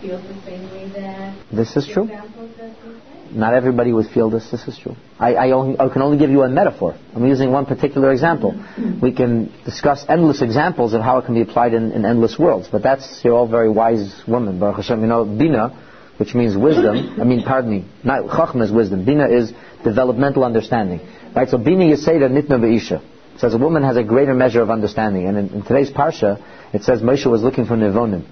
feels 0.01 0.23
the 0.23 0.41
same 0.47 0.71
way 0.71 0.89
that 0.95 1.35
This 1.51 1.77
is 1.77 1.87
true. 1.89 2.05
examples 2.05 2.51
that 2.59 2.73
you 2.85 2.93
say. 2.95 3.37
Not 3.37 3.55
everybody 3.55 3.93
would 3.93 4.07
feel 4.07 4.31
this. 4.31 4.51
This 4.51 4.69
is 4.69 4.79
true. 4.79 4.95
I, 5.19 5.35
I, 5.35 5.51
only, 5.53 5.79
I 5.81 5.89
can 5.89 6.03
only 6.03 6.19
give 6.19 6.31
you 6.31 6.43
a 6.43 6.49
metaphor. 6.49 6.95
I'm 7.15 7.27
using 7.27 7.51
one 7.51 7.67
particular 7.67 8.13
example. 8.13 8.53
Mm-hmm. 8.53 9.01
We 9.01 9.13
can 9.13 9.53
discuss 9.65 10.05
endless 10.09 10.43
examples 10.43 10.93
of 10.93 11.01
how 11.01 11.19
it 11.19 11.25
can 11.25 11.35
be 11.35 11.41
applied 11.43 11.73
in, 11.75 11.93
in 11.93 12.05
endless 12.05 12.39
worlds. 12.39 12.69
But 12.71 12.83
that's 12.83 13.25
you're 13.25 13.35
all 13.35 13.49
very 13.49 13.71
wise 13.71 14.23
women, 14.29 14.61
Baruch 14.61 14.77
Hashem. 14.77 15.01
You 15.01 15.07
know, 15.07 15.25
bina, 15.25 15.71
which 16.19 16.35
means 16.35 16.57
wisdom. 16.57 17.17
I 17.21 17.25
mean, 17.25 17.43
pardon 17.45 17.71
me. 17.71 17.85
Not 18.05 18.25
chachma 18.27 18.63
is 18.65 18.71
wisdom. 18.73 19.05
Bina 19.05 19.29
is 19.29 19.53
developmental 19.83 20.45
understanding. 20.45 21.01
Right. 21.35 21.49
So 21.49 21.59
bina 21.59 21.85
yiseda 21.85 22.29
nitna 22.31 22.61
be'isha. 22.61 23.03
It 23.35 23.40
says 23.40 23.55
a 23.55 23.59
woman 23.59 23.83
has 23.83 23.97
a 23.97 24.05
greater 24.05 24.35
measure 24.35 24.62
of 24.62 24.70
understanding. 24.70 25.27
And 25.27 25.37
in, 25.37 25.49
in 25.49 25.62
today's 25.62 25.90
parsha, 25.90 26.42
it 26.73 26.85
says 26.85 27.03
Moshe 27.03 27.27
was 27.27 27.42
looking 27.42 27.66
for 27.66 27.77
nivonim, 27.77 28.25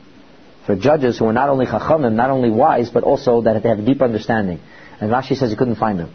for 0.66 0.76
judges 0.76 1.18
who 1.18 1.24
were 1.24 1.32
not 1.32 1.48
only 1.48 1.66
chachamim, 1.66 2.14
not 2.14 2.30
only 2.30 2.50
wise, 2.50 2.90
but 2.90 3.02
also 3.02 3.42
that 3.42 3.62
they 3.62 3.68
have 3.68 3.80
a 3.80 3.84
deep 3.84 4.00
understanding. 4.00 4.60
And 5.00 5.10
Rashi 5.10 5.36
says 5.36 5.50
he 5.50 5.56
couldn't 5.56 5.76
find 5.76 5.98
them. 5.98 6.14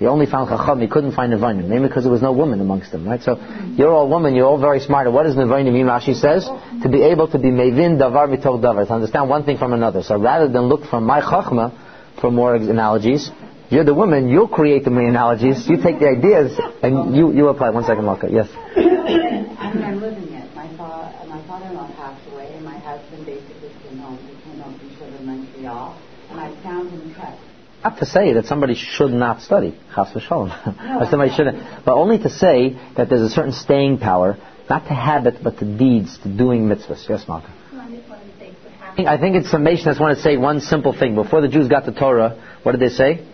He 0.00 0.06
only 0.06 0.24
found 0.24 0.48
Chacham, 0.48 0.80
he 0.80 0.88
couldn't 0.88 1.12
find 1.12 1.30
Nevanim, 1.30 1.68
maybe 1.68 1.86
because 1.86 2.04
there 2.04 2.12
was 2.12 2.22
no 2.22 2.32
woman 2.32 2.58
amongst 2.62 2.90
them, 2.90 3.06
right? 3.06 3.22
So 3.22 3.36
you're 3.76 3.92
all 3.92 4.08
women, 4.08 4.34
you're 4.34 4.46
all 4.46 4.58
very 4.58 4.80
smart. 4.80 5.06
And 5.06 5.14
what 5.14 5.24
does 5.24 5.36
Nevanim 5.36 5.74
mean? 5.74 5.84
Rashi 5.84 6.14
says 6.14 6.48
to 6.82 6.88
be 6.88 7.02
able 7.02 7.28
to 7.28 7.38
be 7.38 7.48
mevin 7.48 7.98
davar 7.98 8.26
mitol 8.26 8.58
davar, 8.62 8.86
to 8.86 8.94
understand 8.94 9.28
one 9.28 9.44
thing 9.44 9.58
from 9.58 9.74
another. 9.74 10.02
So 10.02 10.18
rather 10.18 10.48
than 10.48 10.62
look 10.62 10.86
from 10.86 11.04
my 11.04 11.20
Chachma 11.20 11.76
for 12.18 12.30
more 12.30 12.54
analogies, 12.54 13.30
you're 13.70 13.84
the 13.84 13.94
woman, 13.94 14.28
you'll 14.28 14.48
create 14.48 14.84
the 14.84 14.90
many 14.90 15.06
analogies, 15.08 15.66
you 15.68 15.76
take 15.80 16.00
the 16.00 16.08
ideas, 16.08 16.58
and 16.82 17.14
you, 17.16 17.32
you 17.32 17.48
apply. 17.48 17.70
One 17.70 17.84
second, 17.84 18.04
Malka. 18.04 18.28
Yes. 18.30 18.48
I 18.54 19.72
mean, 19.72 19.84
I'm 19.84 20.00
living 20.00 20.24
it. 20.32 20.54
My, 20.54 20.66
fa- 20.76 21.24
my 21.28 21.40
father-in-law 21.46 21.92
passed 21.96 22.32
away, 22.32 22.52
and 22.54 22.64
my 22.64 22.78
husband 22.78 23.24
basically 23.26 23.70
came 23.82 23.98
home. 23.98 24.18
He 24.18 24.50
came 24.50 24.60
home 24.60 24.78
from 24.78 24.90
Sugar, 24.96 25.22
Montreal, 25.22 25.98
and 26.30 26.40
I 26.40 26.62
found 26.62 26.90
him 26.90 27.14
trapped. 27.14 27.40
Not 27.84 27.98
to 28.00 28.06
say 28.06 28.34
that 28.34 28.44
somebody 28.46 28.74
should 28.74 29.12
not 29.12 29.40
study, 29.40 29.78
chas 29.94 30.08
v'shalom, 30.08 31.00
or 31.00 31.06
somebody 31.10 31.32
shouldn't, 31.32 31.84
but 31.84 31.94
only 31.94 32.18
to 32.18 32.28
say 32.28 32.76
that 32.96 33.08
there's 33.08 33.22
a 33.22 33.30
certain 33.30 33.52
staying 33.52 33.98
power, 33.98 34.36
not 34.68 34.86
to 34.88 34.94
habit, 34.94 35.42
but 35.42 35.58
to 35.60 35.64
deeds, 35.64 36.18
to 36.18 36.28
doing 36.28 36.66
mitzvahs. 36.66 37.08
Yes, 37.08 37.24
Malka. 37.26 37.46
I 37.72 37.88
just 37.90 38.08
want 38.08 38.20
to 38.22 38.38
say 38.38 38.50
what 38.50 38.72
happened. 38.74 39.08
I 39.08 39.18
think 39.18 39.36
in 39.36 39.44
summation, 39.44 39.88
I 39.88 39.92
just 39.92 40.00
want 40.00 40.16
to 40.16 40.22
say 40.22 40.36
one 40.36 40.60
simple 40.60 40.92
thing. 40.92 41.14
Before 41.14 41.40
the 41.40 41.48
Jews 41.48 41.68
got 41.68 41.86
the 41.86 41.92
Torah, 41.92 42.36
what 42.64 42.72
did 42.72 42.80
they 42.82 42.92
say? 42.94 43.24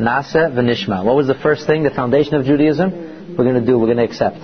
Na'aseh 0.00 0.54
v'nishma. 0.54 1.04
What 1.04 1.14
was 1.14 1.26
the 1.26 1.34
first 1.34 1.66
thing, 1.66 1.82
the 1.82 1.90
foundation 1.90 2.34
of 2.34 2.46
Judaism? 2.46 3.36
We're 3.36 3.44
going 3.44 3.60
to 3.60 3.66
do, 3.66 3.78
we're 3.78 3.86
going 3.86 3.98
to 3.98 4.04
accept. 4.04 4.38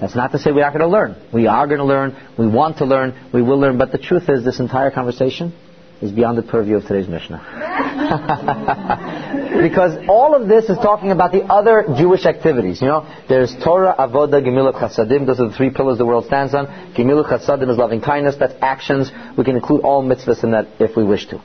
That's 0.00 0.16
not 0.16 0.32
to 0.32 0.38
say 0.38 0.52
we 0.52 0.62
aren't 0.62 0.76
going 0.76 0.88
to 0.88 0.92
learn. 0.92 1.16
We 1.32 1.46
are 1.46 1.66
going 1.66 1.78
to 1.78 1.84
learn, 1.84 2.14
we 2.36 2.46
want 2.46 2.78
to 2.78 2.84
learn, 2.84 3.14
we 3.32 3.40
will 3.40 3.58
learn, 3.58 3.78
but 3.78 3.92
the 3.92 3.98
truth 3.98 4.28
is 4.28 4.44
this 4.44 4.60
entire 4.60 4.90
conversation 4.90 5.54
is 6.02 6.12
beyond 6.12 6.36
the 6.36 6.42
purview 6.42 6.76
of 6.76 6.82
today's 6.82 7.08
Mishnah. 7.08 7.38
because 9.62 9.96
all 10.08 10.34
of 10.34 10.48
this 10.48 10.68
is 10.68 10.76
talking 10.78 11.10
about 11.10 11.32
the 11.32 11.42
other 11.44 11.84
Jewish 11.96 12.26
activities. 12.26 12.82
You 12.82 12.88
know, 12.88 13.06
there's 13.28 13.54
Torah, 13.64 13.94
Avoda, 13.98 14.44
Gemilut, 14.44 14.74
Chasadim. 14.74 15.26
Those 15.26 15.40
are 15.40 15.48
the 15.48 15.56
three 15.56 15.70
pillars 15.70 15.96
the 15.98 16.04
world 16.04 16.26
stands 16.26 16.54
on. 16.54 16.66
Gemilut, 16.94 17.30
Chasadim 17.30 17.70
is 17.70 17.78
loving 17.78 18.02
kindness. 18.02 18.36
That's 18.38 18.52
actions. 18.60 19.10
We 19.38 19.44
can 19.44 19.56
include 19.56 19.80
all 19.82 20.04
mitzvahs 20.04 20.44
in 20.44 20.50
that 20.50 20.66
if 20.78 20.94
we 20.96 21.04
wish 21.04 21.26
to. 21.28 21.40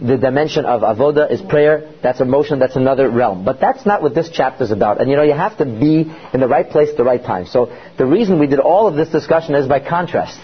The 0.00 0.16
dimension 0.16 0.64
of 0.64 0.82
Avoda 0.82 1.30
is 1.30 1.40
prayer. 1.40 1.92
That's 2.02 2.20
emotion. 2.20 2.60
That's 2.60 2.76
another 2.76 3.10
realm. 3.10 3.44
But 3.44 3.60
that's 3.60 3.84
not 3.84 4.00
what 4.00 4.14
this 4.14 4.30
chapter 4.32 4.62
is 4.62 4.70
about. 4.70 5.00
And 5.00 5.10
you 5.10 5.16
know, 5.16 5.24
you 5.24 5.32
have 5.32 5.58
to 5.58 5.64
be 5.64 6.12
in 6.32 6.40
the 6.40 6.46
right 6.46 6.68
place 6.68 6.90
at 6.90 6.96
the 6.96 7.04
right 7.04 7.22
time. 7.22 7.46
So 7.46 7.76
the 7.96 8.06
reason 8.06 8.38
we 8.38 8.46
did 8.46 8.60
all 8.60 8.86
of 8.86 8.94
this 8.94 9.08
discussion 9.08 9.56
is 9.56 9.66
by 9.66 9.80
contrast. 9.80 10.38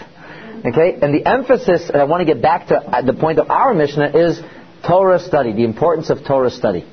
Okay? 0.65 0.97
And 1.01 1.13
the 1.13 1.25
emphasis, 1.25 1.89
and 1.89 2.01
I 2.01 2.03
want 2.03 2.19
to 2.21 2.25
get 2.25 2.41
back 2.41 2.67
to 2.67 2.75
uh, 2.75 3.01
the 3.01 3.13
point 3.13 3.39
of 3.39 3.49
our 3.49 3.73
Mishnah, 3.73 4.11
is 4.13 4.41
Torah 4.85 5.19
study, 5.19 5.53
the 5.53 5.63
importance 5.63 6.09
of 6.09 6.25
Torah 6.25 6.51
study. 6.51 6.85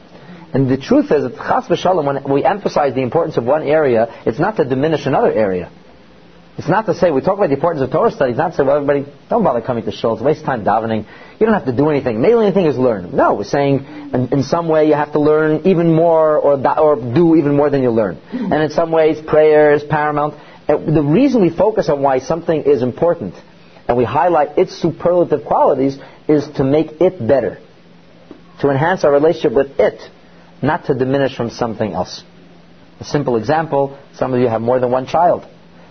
And 0.55 0.71
the 0.71 0.77
truth 0.77 1.11
is 1.11 1.25
that 1.25 2.23
when 2.25 2.35
we 2.35 2.45
emphasize 2.45 2.95
the 2.95 3.01
importance 3.03 3.39
of 3.39 3.45
one 3.45 3.63
area, 3.63 4.23
it's 4.27 4.39
not 4.39 4.57
to 4.59 4.65
diminish 4.65 5.07
another 5.07 5.33
area. 5.33 5.73
It's 6.59 6.69
not 6.69 6.85
to 6.87 6.95
say, 6.95 7.11
we 7.11 7.23
talk 7.23 7.39
about 7.39 7.49
the 7.49 7.55
importance 7.55 7.83
of 7.83 7.91
Torah 7.91 8.11
study, 8.11 8.33
it's 8.33 8.39
not 8.39 8.51
to 8.51 8.57
say, 8.57 8.63
well, 8.63 8.77
everybody, 8.77 9.11
don't 9.31 9.43
bother 9.43 9.63
coming 9.63 9.85
to 9.85 9.93
shul, 9.93 10.15
it's 10.15 10.23
waste 10.23 10.45
time 10.45 10.65
davening. 10.65 11.07
You 11.41 11.47
don't 11.47 11.55
have 11.55 11.65
to 11.65 11.75
do 11.75 11.89
anything. 11.89 12.21
The 12.21 12.33
only 12.33 12.53
thing 12.53 12.67
is 12.67 12.77
learn. 12.77 13.17
No, 13.17 13.35
we're 13.35 13.45
saying 13.45 13.85
in, 14.13 14.29
in 14.33 14.43
some 14.43 14.69
way 14.69 14.87
you 14.87 14.95
have 14.95 15.13
to 15.13 15.21
learn 15.21 15.67
even 15.67 15.93
more 15.93 16.37
or, 16.37 16.55
or 16.79 16.97
do 16.97 17.37
even 17.37 17.57
more 17.57 17.71
than 17.71 17.83
you 17.83 17.91
learn. 17.91 18.19
And 18.33 18.63
in 18.63 18.71
some 18.71 18.93
ways, 18.93 19.21
prayer 19.27 19.73
is 19.73 19.83
paramount. 19.83 20.35
And 20.69 20.95
the 20.95 21.03
reason 21.03 21.41
we 21.41 21.51
focus 21.51 21.89
on 21.89 22.03
why 22.03 22.19
something 22.19 22.63
is 22.63 22.83
important 22.83 23.35
and 23.89 23.97
we 23.97 24.05
highlight 24.05 24.59
its 24.59 24.81
superlative 24.81 25.45
qualities 25.45 25.99
is 26.29 26.47
to 26.57 26.65
make 26.65 27.01
it 27.01 27.27
better, 27.27 27.59
to 28.61 28.69
enhance 28.69 29.05
our 29.05 29.13
relationship 29.13 29.53
with 29.53 29.81
it, 29.81 30.01
not 30.63 30.85
to 30.87 30.95
diminish 30.95 31.37
from 31.37 31.51
something 31.51 31.93
else. 31.93 32.23
A 33.01 33.05
simple 33.05 33.37
example, 33.37 33.99
some 34.15 34.33
of 34.33 34.41
you 34.41 34.49
have 34.49 34.61
more 34.61 34.79
than 34.79 34.91
one 34.91 35.07
child. 35.07 35.47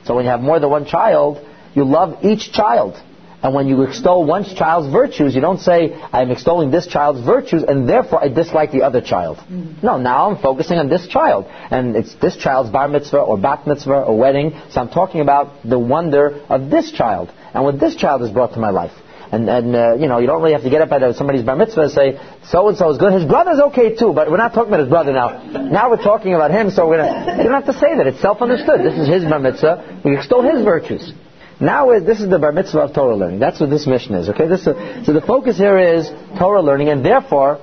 So 0.06 0.16
when 0.16 0.26
you 0.26 0.32
have 0.32 0.42
more 0.42 0.60
than 0.60 0.70
one 0.70 0.86
child, 0.86 1.46
you 1.74 1.84
love 1.84 2.24
each 2.24 2.52
child. 2.52 3.02
And 3.44 3.56
when 3.56 3.68
you 3.68 3.82
extol 3.82 4.24
one 4.24 4.44
child's 4.44 4.92
virtues, 4.92 5.34
you 5.34 5.42
don't 5.42 5.60
say, 5.60 5.94
I'm 6.14 6.30
extolling 6.30 6.70
this 6.70 6.86
child's 6.86 7.22
virtues 7.26 7.64
and 7.64 7.90
therefore 7.90 8.24
I 8.24 8.28
dislike 8.28 8.72
the 8.72 8.84
other 8.84 9.02
child. 9.02 9.38
Mm-hmm. 9.38 9.84
No, 9.86 9.98
now 9.98 10.30
I'm 10.30 10.42
focusing 10.42 10.78
on 10.78 10.90
this 10.90 11.08
child. 11.08 11.46
And 11.48 11.96
it's 11.96 12.14
this 12.16 12.38
child's 12.38 12.70
bar 12.70 12.88
mitzvah 12.88 13.18
or 13.18 13.38
bat 13.40 13.66
mitzvah 13.66 14.04
or 14.04 14.18
wedding. 14.18 14.52
So 14.70 14.82
I'm 14.82 14.90
talking 14.90 15.22
about 15.22 15.68
the 15.68 15.80
wonder 15.80 16.44
of 16.50 16.70
this 16.70 16.92
child 16.92 17.32
and 17.54 17.64
what 17.64 17.80
this 17.80 17.96
child 17.96 18.22
has 18.22 18.30
brought 18.30 18.54
to 18.54 18.60
my 18.60 18.70
life. 18.70 18.94
And, 19.32 19.50
and 19.50 19.76
uh, 19.76 19.96
you 19.96 20.08
know, 20.08 20.20
you 20.20 20.28
don't 20.28 20.41
really 20.41 20.52
have 20.54 20.63
to 20.63 20.70
get 20.70 20.82
up 20.82 20.91
at 20.91 21.15
somebody's 21.15 21.44
bar 21.44 21.56
mitzvah 21.56 21.84
and 21.84 21.91
say, 21.91 22.20
so 22.46 22.67
and 22.67 22.78
so 22.78 22.89
is 22.91 22.98
good. 22.98 23.13
His 23.13 23.24
brother's 23.24 23.60
okay 23.67 23.96
too, 23.96 24.12
but 24.13 24.30
we're 24.30 24.38
not 24.38 24.54
talking 24.54 24.67
about 24.70 24.82
his 24.82 24.89
brother 24.89 25.13
now. 25.13 25.41
Now 25.52 25.89
we're 25.89 26.04
talking 26.04 26.34
about 26.34 26.52
him, 26.52 26.70
so 26.70 26.88
we're 26.88 26.98
gonna. 26.98 27.38
You 27.38 27.44
don't 27.44 27.54
have 27.54 27.74
to 27.74 27.80
say 27.80 27.96
that. 27.96 28.08
It's 28.08 28.20
self-understood. 28.20 28.82
This 28.82 29.00
is 29.00 29.08
his 29.08 29.24
bar 29.24 29.39
mitzvah. 29.39 30.02
We 30.04 30.17
extol 30.17 30.44
his 30.44 30.65
virtues. 30.65 31.13
Now 31.62 31.91
is- 31.91 32.04
this 32.04 32.20
is 32.20 32.30
the 32.30 32.39
bar 32.39 32.52
mitzvah 32.52 32.80
of 32.80 32.94
Torah 32.94 33.15
learning. 33.15 33.39
That's 33.39 33.60
what 33.62 33.70
this 33.70 33.88
Mishnah 33.88 34.20
is. 34.20 34.30
Okay. 34.30 34.48
So 34.58 34.74
the 35.13 35.24
focus 35.26 35.58
here 35.58 35.78
is 35.78 36.12
Torah 36.38 36.62
learning, 36.62 36.89
and 36.89 37.06
therefore 37.06 37.60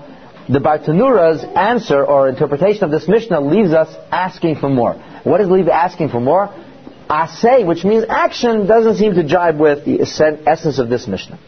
the 0.48 0.60
Bartanura's 0.60 1.44
answer 1.44 2.02
or 2.02 2.30
interpretation 2.30 2.84
of 2.84 2.90
this 2.90 3.06
Mishnah 3.06 3.40
leaves 3.42 3.72
us 3.72 3.94
asking 4.10 4.56
for 4.56 4.70
more. 4.70 4.94
What 5.24 5.38
does 5.38 5.50
leave 5.50 5.68
asking 5.68 6.08
for 6.08 6.20
more? 6.20 6.48
Asay, 7.10 7.66
which 7.66 7.84
means 7.84 8.04
action, 8.08 8.66
doesn't 8.66 8.96
seem 8.96 9.14
to 9.14 9.24
jibe 9.24 9.58
with 9.58 9.84
the 9.84 10.00
essence 10.00 10.78
of 10.78 10.88
this 10.88 11.06
Mishnah. 11.06 11.38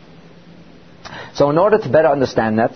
So 1.34 1.50
in 1.50 1.58
order 1.58 1.78
to 1.78 1.88
better 1.88 2.08
understand 2.08 2.58
that, 2.58 2.72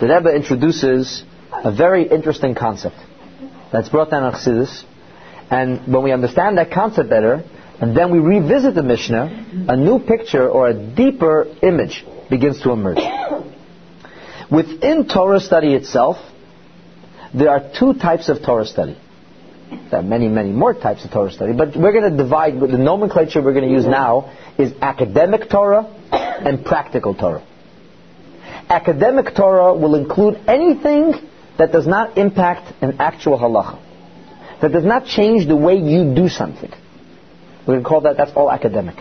the 0.00 0.06
Rebbe 0.06 0.34
introduces 0.34 1.22
a 1.52 1.74
very 1.74 2.08
interesting 2.08 2.54
concept 2.54 2.96
that's 3.72 3.88
brought 3.88 4.10
down 4.10 4.24
in 4.24 4.32
Chassidus. 4.32 4.84
And 5.50 5.92
when 5.92 6.02
we 6.02 6.12
understand 6.12 6.58
that 6.58 6.70
concept 6.70 7.08
better, 7.10 7.44
and 7.80 7.96
then 7.96 8.10
we 8.10 8.18
revisit 8.18 8.74
the 8.74 8.82
Mishnah, 8.82 9.66
a 9.68 9.76
new 9.76 9.98
picture 10.00 10.48
or 10.48 10.68
a 10.68 10.74
deeper 10.74 11.46
image 11.62 12.04
begins 12.28 12.60
to 12.62 12.70
emerge. 12.72 12.98
Within 14.50 15.08
Torah 15.08 15.40
study 15.40 15.74
itself, 15.74 16.16
there 17.34 17.50
are 17.50 17.70
two 17.78 17.94
types 17.94 18.28
of 18.28 18.42
Torah 18.42 18.66
study. 18.66 18.98
There 19.90 20.00
are 20.00 20.02
many, 20.02 20.28
many 20.28 20.50
more 20.50 20.74
types 20.74 21.04
of 21.04 21.10
Torah 21.10 21.30
study, 21.30 21.52
but 21.52 21.76
we're 21.76 21.92
going 21.92 22.10
to 22.10 22.16
divide, 22.16 22.58
the 22.58 22.78
nomenclature 22.78 23.42
we're 23.42 23.52
going 23.52 23.68
to 23.68 23.74
use 23.74 23.84
now 23.84 24.34
is 24.58 24.72
academic 24.80 25.50
Torah 25.50 25.84
and 26.10 26.64
practical 26.64 27.14
Torah. 27.14 27.46
Academic 28.68 29.34
Torah 29.34 29.74
will 29.74 29.94
include 29.94 30.40
anything 30.46 31.14
that 31.58 31.72
does 31.72 31.86
not 31.86 32.18
impact 32.18 32.72
an 32.82 32.96
actual 33.00 33.38
halacha. 33.38 33.80
that 34.60 34.72
does 34.72 34.84
not 34.84 35.06
change 35.06 35.46
the 35.46 35.56
way 35.56 35.76
you 35.76 36.14
do 36.14 36.28
something. 36.28 36.70
We 37.66 37.74
can 37.74 37.84
call 37.84 38.02
that, 38.02 38.16
that's 38.16 38.32
all 38.32 38.50
academic. 38.50 38.96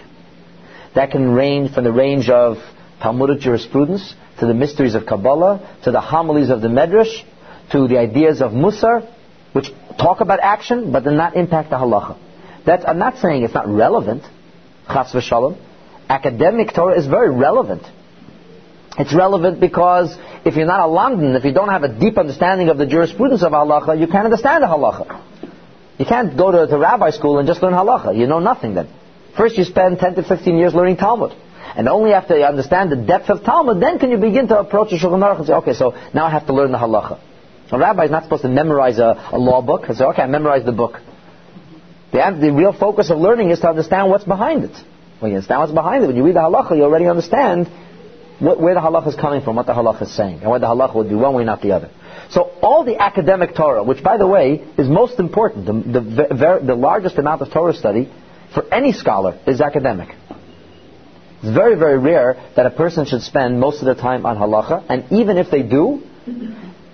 That 0.96 1.12
can 1.12 1.32
range 1.32 1.74
from 1.74 1.84
the 1.84 1.92
range 1.92 2.30
of 2.30 2.58
Talmudic 3.02 3.40
jurisprudence 3.40 4.16
to 4.40 4.46
the 4.46 4.54
mysteries 4.54 4.96
of 4.96 5.06
Kabbalah, 5.06 5.78
to 5.84 5.92
the 5.92 6.02
homilies 6.02 6.50
of 6.50 6.62
the 6.62 6.68
Medrash, 6.68 7.24
to 7.72 7.88
the 7.88 7.98
ideas 7.98 8.42
of 8.42 8.52
Musar, 8.52 9.08
which 9.54 9.68
talk 10.00 10.22
about 10.22 10.40
action 10.42 10.92
but 10.92 11.04
do 11.04 11.12
not 11.12 11.36
impact 11.36 11.70
the 11.70 11.76
halacha. 11.76 12.18
That's, 12.66 12.84
I'm 12.86 13.00
not 13.00 13.20
saying 13.20 13.44
it's 13.44 13.54
not 13.54 13.68
relevant, 13.68 14.24
chas 14.88 15.12
v'shalom. 15.14 15.58
Academic 16.10 16.74
Torah 16.74 16.98
is 16.98 17.08
very 17.08 17.30
relevant. 17.30 17.84
It's 18.98 19.14
relevant 19.14 19.60
because 19.60 20.16
if 20.44 20.56
you're 20.56 20.66
not 20.66 20.80
a 20.80 20.90
lamdan, 20.90 21.38
if 21.38 21.46
you 21.46 21.54
don't 21.54 21.70
have 21.70 21.84
a 21.84 22.00
deep 22.00 22.18
understanding 22.18 22.70
of 22.70 22.78
the 22.78 22.88
jurisprudence 22.88 23.44
of 23.44 23.52
halacha, 23.52 24.00
you 24.00 24.08
can't 24.08 24.26
understand 24.26 24.64
the 24.64 24.68
halacha. 24.68 25.22
You 26.00 26.06
can't 26.06 26.36
go 26.36 26.52
to, 26.52 26.68
to 26.68 26.78
rabbi 26.78 27.12
school 27.12 27.38
and 27.38 27.48
just 27.48 27.62
learn 27.62 27.74
halacha. 27.74 28.18
You 28.18 28.26
know 28.26 28.40
nothing 28.40 28.74
then. 28.74 28.90
First 29.36 29.58
you 29.58 29.66
spend 29.66 30.00
10 30.00 30.16
to 30.16 30.24
15 30.24 30.58
years 30.58 30.74
learning 30.74 30.98
Talmud. 30.98 31.34
And 31.76 31.88
only 31.88 32.14
after 32.14 32.36
you 32.36 32.46
understand 32.46 32.92
the 32.92 32.96
depth 32.96 33.30
of 33.30 33.44
Talmud, 33.44 33.80
then 33.80 34.00
can 34.00 34.10
you 34.10 34.18
begin 34.18 34.48
to 34.48 34.58
approach 34.58 34.90
the 34.90 34.98
Shulchan 34.98 35.22
Aruch 35.22 35.38
and 35.38 35.48
say, 35.48 35.54
okay, 35.54 35.74
so 35.74 35.94
now 36.14 36.26
I 36.26 36.32
have 36.32 36.48
to 36.48 36.54
learn 36.54 36.72
the 36.72 36.80
halacha. 36.80 37.20
A 37.72 37.78
rabbi 37.78 38.06
is 38.06 38.12
not 38.12 38.24
supposed 38.24 38.44
to 38.44 38.50
memorize 38.50 38.98
a, 38.98 39.30
a 39.32 39.38
law 39.38 39.62
book 39.62 39.84
and 39.88 39.96
say, 39.96 40.06
okay, 40.06 40.24
I 40.24 40.28
memorized 40.28 40.66
the 40.66 40.72
book. 40.72 41.00
The, 42.12 42.38
the 42.40 42.52
real 42.52 42.74
focus 42.74 43.12
of 43.12 43.20
learning 43.20 43.52
is 43.52 43.60
to 43.60 43.70
understand 43.70 44.10
what's 44.10 44.24
behind 44.24 44.64
it. 44.64 44.76
When 45.20 45.32
you 45.32 45.38
understand 45.38 45.60
what's 45.60 45.74
behind 45.74 46.04
it, 46.04 46.08
when 46.08 46.16
you 46.16 46.24
read 46.24 46.36
the 46.36 46.40
halacha, 46.40 46.76
you 46.76 46.84
already 46.84 47.08
understand 47.08 47.70
what, 48.40 48.60
where 48.60 48.74
the 48.74 48.80
halacha 48.80 49.08
is 49.08 49.16
coming 49.16 49.42
from, 49.42 49.56
what 49.56 49.66
the 49.66 49.74
halacha 49.74 50.04
is 50.04 50.16
saying, 50.16 50.42
and 50.42 50.50
what 50.50 50.62
the 50.62 50.68
halacha 50.68 50.96
would 50.96 51.10
do 51.10 51.18
one 51.18 51.34
way, 51.34 51.44
not 51.44 51.62
the 51.62 51.72
other. 51.72 51.90
So 52.30 52.52
all 52.62 52.84
the 52.84 53.02
academic 53.02 53.56
Torah, 53.56 53.84
which 53.84 54.04
by 54.04 54.18
the 54.18 54.28
way 54.28 54.66
is 54.78 54.88
most 54.88 55.20
important, 55.20 55.66
the, 55.66 56.02
the, 56.02 56.60
the 56.66 56.76
largest 56.76 57.18
amount 57.18 57.42
of 57.42 57.52
Torah 57.52 57.74
study 57.74 58.12
for 58.54 58.64
any 58.74 58.92
scholar 58.92 59.40
is 59.48 59.62
academic. 59.62 60.10
It's 61.42 61.54
very, 61.54 61.76
very 61.76 61.98
rare 61.98 62.36
that 62.56 62.66
a 62.66 62.72
person 62.72 63.06
should 63.06 63.22
spend 63.22 63.60
most 63.60 63.80
of 63.80 63.86
their 63.86 63.96
time 63.96 64.26
on 64.26 64.38
halacha, 64.38 64.86
and 64.90 65.12
even 65.12 65.38
if 65.38 65.50
they 65.50 65.64
do, 65.64 66.02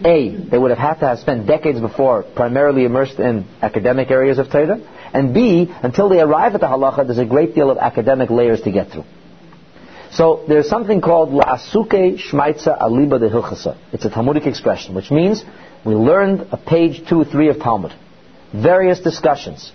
A, 0.05 0.35
they 0.35 0.57
would 0.57 0.71
have 0.71 0.77
had 0.77 0.95
to 0.95 1.07
have 1.07 1.19
spent 1.19 1.47
decades 1.47 1.79
before 1.79 2.23
primarily 2.23 2.85
immersed 2.85 3.19
in 3.19 3.45
academic 3.61 4.11
areas 4.11 4.37
of 4.39 4.49
Torah, 4.51 4.79
and 5.13 5.33
B, 5.33 5.73
until 5.81 6.09
they 6.09 6.19
arrive 6.19 6.55
at 6.55 6.61
the 6.61 6.67
halacha, 6.67 7.05
there's 7.05 7.19
a 7.19 7.25
great 7.25 7.55
deal 7.55 7.69
of 7.69 7.77
academic 7.77 8.29
layers 8.29 8.61
to 8.61 8.71
get 8.71 8.91
through. 8.91 9.05
So 10.15 10.45
there's 10.47 10.69
something 10.69 11.01
called 11.01 11.29
la'asuke 11.29 12.19
shmaitza 12.19 12.79
aliba 12.79 13.19
de 13.19 13.29
hilchasa. 13.29 13.77
It's 13.91 14.05
a 14.05 14.11
Talmudic 14.11 14.45
expression, 14.45 14.93
which 14.93 15.09
means 15.09 15.43
we 15.83 15.95
learned 15.95 16.47
a 16.51 16.57
page 16.57 17.07
two, 17.09 17.23
three 17.23 17.49
of 17.49 17.57
Talmud. 17.57 17.93
Various 18.53 18.99
discussions. 18.99 19.71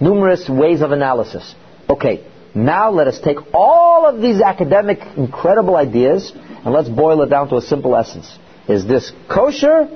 Numerous 0.00 0.48
ways 0.48 0.80
of 0.80 0.92
analysis. 0.92 1.54
Okay, 1.88 2.24
now 2.54 2.90
let 2.90 3.08
us 3.08 3.20
take 3.20 3.38
all 3.52 4.06
of 4.06 4.22
these 4.22 4.40
academic 4.40 5.00
incredible 5.16 5.74
ideas 5.74 6.32
and 6.36 6.72
let's 6.72 6.88
boil 6.88 7.22
it 7.22 7.26
down 7.28 7.48
to 7.48 7.56
a 7.56 7.62
simple 7.62 7.96
essence. 7.96 8.38
Is 8.68 8.86
this 8.86 9.10
kosher 9.28 9.88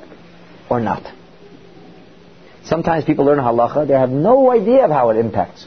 or 0.69 0.81
not? 0.81 1.05
Sometimes 2.65 3.05
people 3.05 3.27
learn 3.27 3.39
halacha, 3.39 3.87
they 3.87 3.95
have 3.95 4.11
no 4.11 4.51
idea 4.51 4.87
of 4.87 4.91
how 4.91 5.11
it 5.11 5.19
impacts. 5.19 5.67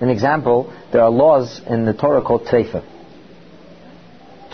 An 0.00 0.08
example, 0.08 0.72
there 0.92 1.02
are 1.02 1.10
laws 1.10 1.60
in 1.66 1.84
the 1.84 1.94
Torah 1.94 2.22
called 2.22 2.44
treifa. 2.44 2.84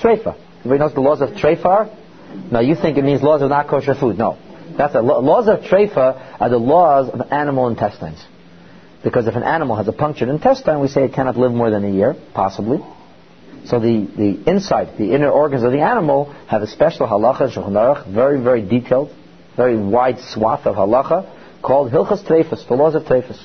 Treifa. 0.03 0.37
Everybody 0.59 0.79
knows 0.81 0.95
the 0.95 1.01
laws 1.01 1.21
of 1.21 1.31
treifa? 1.31 2.51
Now 2.51 2.61
you 2.61 2.75
think 2.75 2.99
it 2.99 3.05
means 3.05 3.23
laws 3.23 3.43
of 3.43 3.51
not 3.51 3.69
kosher 3.69 3.95
food. 3.95 4.19
No. 4.19 4.39
That's 4.77 4.95
a, 4.95 5.01
laws 5.01 5.49
of 5.49 5.61
treifa 5.61 6.41
are 6.41 6.49
the 6.49 6.59
laws 6.59 7.11
of 7.11 7.33
animal 7.33 7.69
intestines. 7.69 8.25
Because 9.05 9.27
if 9.27 9.35
an 9.35 9.43
animal 9.43 9.77
has 9.77 9.89
a 9.89 9.93
punctured 9.93 10.29
intestine, 10.29 10.81
we 10.81 10.89
say 10.89 11.05
it 11.05 11.13
cannot 11.13 11.37
live 11.37 11.53
more 11.53 11.71
than 11.71 11.85
a 11.85 11.91
year, 11.91 12.15
possibly. 12.35 12.79
So 13.65 13.79
the, 13.79 14.09
the 14.17 14.51
inside, 14.51 14.99
the 14.99 15.15
inner 15.15 15.31
organs 15.31 15.63
of 15.63 15.73
the 15.73 15.81
animal 15.81 16.33
have 16.49 16.63
a 16.63 16.67
special 16.67 17.07
halacha, 17.07 18.13
very, 18.13 18.43
very 18.43 18.63
detailed, 18.63 19.15
very 19.57 19.77
wide 19.77 20.19
swath 20.21 20.67
of 20.67 20.77
halacha, 20.77 21.63
called 21.63 21.93
hilchas 21.93 22.25
treifas, 22.25 22.67
the 22.67 22.75
laws 22.75 22.95
of 22.95 23.03
treifas. 23.03 23.41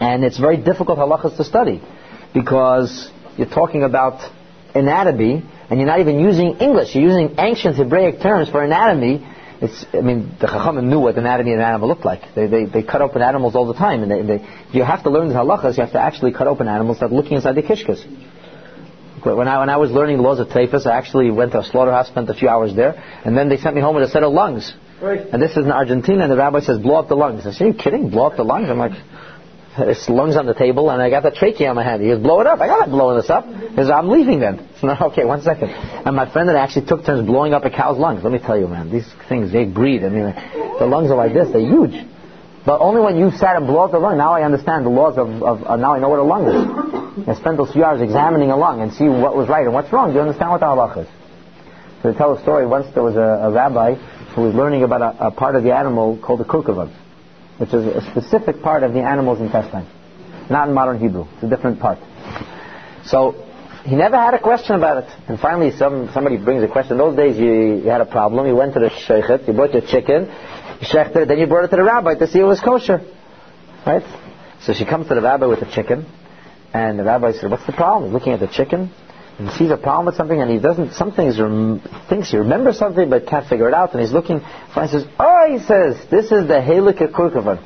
And 0.00 0.24
it's 0.24 0.38
very 0.38 0.56
difficult 0.56 0.98
halachas 0.98 1.36
to 1.36 1.44
study, 1.44 1.82
because 2.34 3.10
you're 3.36 3.48
talking 3.48 3.82
about 3.82 4.20
anatomy, 4.74 5.44
and 5.70 5.80
you're 5.80 5.86
not 5.86 6.00
even 6.00 6.20
using 6.20 6.58
English. 6.58 6.94
You're 6.94 7.04
using 7.04 7.36
ancient 7.38 7.76
Hebraic 7.76 8.20
terms 8.20 8.48
for 8.48 8.62
anatomy. 8.62 9.26
It's, 9.60 9.86
I 9.94 10.00
mean, 10.02 10.36
the 10.38 10.46
Chachamim 10.46 10.84
knew 10.84 11.00
what 11.00 11.16
anatomy 11.16 11.52
of 11.52 11.60
an 11.60 11.64
animal 11.64 11.88
looked 11.88 12.04
like. 12.04 12.34
They, 12.34 12.46
they, 12.46 12.64
they 12.66 12.82
cut 12.82 13.00
open 13.00 13.22
animals 13.22 13.54
all 13.54 13.66
the 13.66 13.74
time, 13.74 14.02
and 14.02 14.10
they, 14.10 14.22
they, 14.22 14.46
you 14.72 14.84
have 14.84 15.02
to 15.04 15.10
learn 15.10 15.28
the 15.28 15.34
halachas. 15.34 15.78
You 15.78 15.84
have 15.84 15.92
to 15.92 16.00
actually 16.00 16.32
cut 16.32 16.46
open 16.46 16.68
animals 16.68 17.00
that 17.00 17.10
looking 17.10 17.32
inside 17.32 17.54
the 17.54 17.62
kishkas. 17.62 18.04
When 19.24 19.48
I, 19.48 19.58
when 19.58 19.70
I 19.70 19.78
was 19.78 19.90
learning 19.90 20.18
the 20.18 20.22
laws 20.22 20.38
of 20.38 20.48
Treifas, 20.48 20.86
I 20.86 20.96
actually 20.96 21.30
went 21.30 21.52
to 21.52 21.60
a 21.60 21.64
slaughterhouse, 21.64 22.06
spent 22.06 22.30
a 22.30 22.34
few 22.34 22.48
hours 22.48 22.76
there, 22.76 23.02
and 23.24 23.36
then 23.36 23.48
they 23.48 23.56
sent 23.56 23.74
me 23.74 23.80
home 23.80 23.96
with 23.96 24.04
a 24.04 24.08
set 24.08 24.22
of 24.22 24.32
lungs. 24.32 24.72
Right. 25.02 25.20
And 25.20 25.42
this 25.42 25.50
is 25.52 25.64
in 25.64 25.72
Argentina, 25.72 26.22
and 26.24 26.30
the 26.30 26.36
rabbi 26.36 26.60
says, 26.60 26.78
blow 26.78 26.96
up 26.96 27.08
the 27.08 27.16
lungs. 27.16 27.44
I 27.44 27.50
said, 27.50 27.62
are 27.62 27.68
you 27.68 27.74
kidding? 27.74 28.10
Blow 28.10 28.26
up 28.26 28.36
the 28.36 28.44
lungs? 28.44 28.68
I'm 28.70 28.78
like, 28.78 28.92
his 29.88 30.08
lungs 30.08 30.36
on 30.36 30.46
the 30.46 30.54
table, 30.54 30.90
and 30.90 31.02
I 31.02 31.10
got 31.10 31.22
the 31.22 31.30
trachea 31.30 31.68
on 31.68 31.76
my 31.76 31.84
hand. 31.84 32.02
He 32.02 32.08
goes, 32.08 32.22
blow 32.22 32.40
it 32.40 32.46
up. 32.46 32.60
I 32.60 32.66
got 32.66 32.84
to 32.84 32.90
blowing 32.90 33.16
this 33.18 33.30
up. 33.30 33.46
He 33.46 33.76
says, 33.76 33.90
I'm 33.90 34.08
leaving 34.08 34.40
then. 34.40 34.68
So, 34.80 34.88
okay, 35.08 35.24
one 35.24 35.40
second. 35.40 35.70
And 35.70 36.14
my 36.14 36.30
friend 36.30 36.50
and 36.50 36.58
I 36.58 36.62
actually 36.62 36.86
took 36.86 37.04
turns 37.04 37.26
blowing 37.26 37.54
up 37.54 37.64
a 37.64 37.70
cow's 37.70 37.96
lungs. 37.96 38.22
Let 38.22 38.32
me 38.32 38.38
tell 38.38 38.58
you, 38.58 38.68
man, 38.68 38.90
these 38.92 39.08
things, 39.26 39.50
they 39.50 39.64
breathe. 39.64 40.04
I 40.04 40.10
mean, 40.10 40.34
the 40.78 40.84
lungs 40.84 41.10
are 41.10 41.16
like 41.16 41.32
this. 41.32 41.48
They're 41.50 41.60
huge. 41.64 42.06
But 42.66 42.80
only 42.80 43.00
when 43.00 43.16
you 43.16 43.30
sat 43.30 43.56
and 43.56 43.66
blew 43.66 43.78
up 43.78 43.92
the 43.92 43.98
lung, 43.98 44.18
now 44.18 44.34
I 44.34 44.42
understand 44.42 44.84
the 44.84 44.90
laws 44.90 45.16
of, 45.16 45.28
of 45.42 45.64
uh, 45.64 45.76
now 45.76 45.94
I 45.94 45.98
know 45.98 46.10
what 46.10 46.18
a 46.18 46.24
lung 46.24 46.44
is. 46.46 47.28
I 47.28 47.34
spent 47.40 47.56
those 47.56 47.72
few 47.72 47.84
hours 47.84 48.02
examining 48.02 48.50
a 48.50 48.56
lung 48.56 48.82
and 48.82 48.92
see 48.92 49.08
what 49.08 49.34
was 49.34 49.48
right 49.48 49.64
and 49.64 49.72
what's 49.72 49.90
wrong. 49.92 50.10
Do 50.10 50.16
you 50.16 50.20
understand 50.20 50.50
what 50.50 50.60
the 50.60 50.66
halach 50.66 50.98
is? 50.98 51.08
So 52.02 52.12
to 52.12 52.18
tell 52.18 52.36
a 52.36 52.42
story, 52.42 52.66
once 52.66 52.92
there 52.92 53.02
was 53.02 53.16
a, 53.16 53.48
a 53.48 53.50
rabbi 53.50 53.94
who 54.34 54.42
was 54.42 54.54
learning 54.54 54.82
about 54.82 55.00
a, 55.00 55.28
a 55.28 55.30
part 55.30 55.56
of 55.56 55.62
the 55.62 55.74
animal 55.74 56.18
called 56.18 56.40
the 56.40 56.44
kurkavon, 56.44 56.92
which 57.58 57.72
is 57.72 57.86
a 57.86 58.02
specific 58.10 58.62
part 58.62 58.82
of 58.82 58.92
the 58.92 59.00
animal's 59.00 59.40
intestine. 59.40 59.86
Not 60.50 60.68
in 60.68 60.74
modern 60.74 60.98
Hebrew. 60.98 61.26
It's 61.34 61.44
a 61.44 61.48
different 61.48 61.80
part. 61.80 61.98
So 63.04 63.46
he 63.84 63.94
never 63.94 64.16
had 64.16 64.34
a 64.34 64.40
question 64.40 64.76
about 64.76 65.04
it. 65.04 65.10
And 65.28 65.38
finally, 65.38 65.70
some, 65.76 66.10
somebody 66.12 66.36
brings 66.36 66.62
a 66.62 66.68
question. 66.68 66.92
In 66.92 66.98
those 66.98 67.16
days, 67.16 67.38
you, 67.38 67.82
you 67.84 67.88
had 67.88 68.00
a 68.00 68.06
problem. 68.06 68.46
You 68.46 68.56
went 68.56 68.74
to 68.74 68.80
the 68.80 68.90
sheikhet, 68.90 69.46
you 69.46 69.54
bought 69.54 69.72
your 69.72 69.82
chicken, 69.82 70.26
you 70.80 70.86
shechted 70.86 71.16
it, 71.16 71.28
then 71.28 71.38
you 71.38 71.46
brought 71.46 71.64
it 71.64 71.68
to 71.68 71.76
the 71.76 71.84
rabbi 71.84 72.14
to 72.14 72.26
see 72.26 72.38
if 72.38 72.42
it 72.42 72.46
was 72.46 72.60
kosher. 72.60 73.00
Right? 73.86 74.02
So 74.62 74.72
she 74.72 74.84
comes 74.84 75.06
to 75.08 75.14
the 75.14 75.22
rabbi 75.22 75.46
with 75.46 75.60
the 75.60 75.70
chicken, 75.70 76.06
and 76.74 76.98
the 76.98 77.04
rabbi 77.04 77.32
said, 77.32 77.50
what's 77.50 77.66
the 77.66 77.72
problem? 77.72 78.10
He's 78.10 78.12
looking 78.12 78.32
at 78.32 78.40
the 78.40 78.48
chicken, 78.48 78.90
and 79.38 79.48
he 79.48 79.56
sees 79.56 79.70
a 79.70 79.76
problem 79.76 80.06
with 80.06 80.16
something, 80.16 80.40
and 80.40 80.50
he 80.50 80.58
doesn't, 80.58 80.94
some 80.94 81.12
things 81.12 81.38
rem- 81.38 81.80
thinks 82.08 82.30
he 82.30 82.38
remembers 82.38 82.78
something, 82.78 83.08
but 83.08 83.26
can't 83.26 83.46
figure 83.46 83.68
it 83.68 83.74
out, 83.74 83.92
and 83.92 84.00
he's 84.00 84.12
looking, 84.12 84.40
finally 84.74 84.90
says, 84.90 85.04
oh, 85.20 85.35
he 85.50 85.58
says, 85.58 85.96
this 86.10 86.26
is 86.26 86.48
the 86.48 86.60
Halakha 86.60 87.12
Kurkavan. 87.12 87.62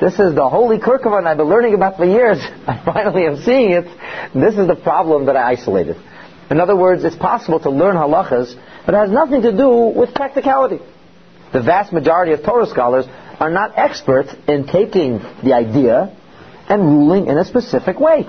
This 0.00 0.14
is 0.14 0.34
the 0.34 0.48
holy 0.48 0.78
Kurkavan 0.78 1.26
I've 1.26 1.36
been 1.36 1.48
learning 1.48 1.74
about 1.74 1.96
for 1.96 2.06
years. 2.06 2.38
I 2.66 2.82
finally 2.84 3.26
am 3.26 3.42
seeing 3.42 3.72
it. 3.72 3.84
This 4.34 4.56
is 4.56 4.66
the 4.66 4.78
problem 4.82 5.26
that 5.26 5.36
I 5.36 5.52
isolated. 5.52 5.96
In 6.50 6.60
other 6.60 6.74
words, 6.74 7.04
it's 7.04 7.16
possible 7.16 7.60
to 7.60 7.70
learn 7.70 7.96
halachas, 7.96 8.54
but 8.86 8.94
it 8.94 8.98
has 8.98 9.10
nothing 9.10 9.42
to 9.42 9.56
do 9.56 9.92
with 9.94 10.14
practicality. 10.14 10.80
The 11.52 11.62
vast 11.62 11.92
majority 11.92 12.32
of 12.32 12.42
Torah 12.42 12.66
scholars 12.66 13.06
are 13.38 13.50
not 13.50 13.76
experts 13.76 14.32
in 14.48 14.66
taking 14.66 15.18
the 15.44 15.52
idea 15.54 16.16
and 16.68 16.82
ruling 16.82 17.26
in 17.26 17.36
a 17.36 17.44
specific 17.44 18.00
way. 18.00 18.26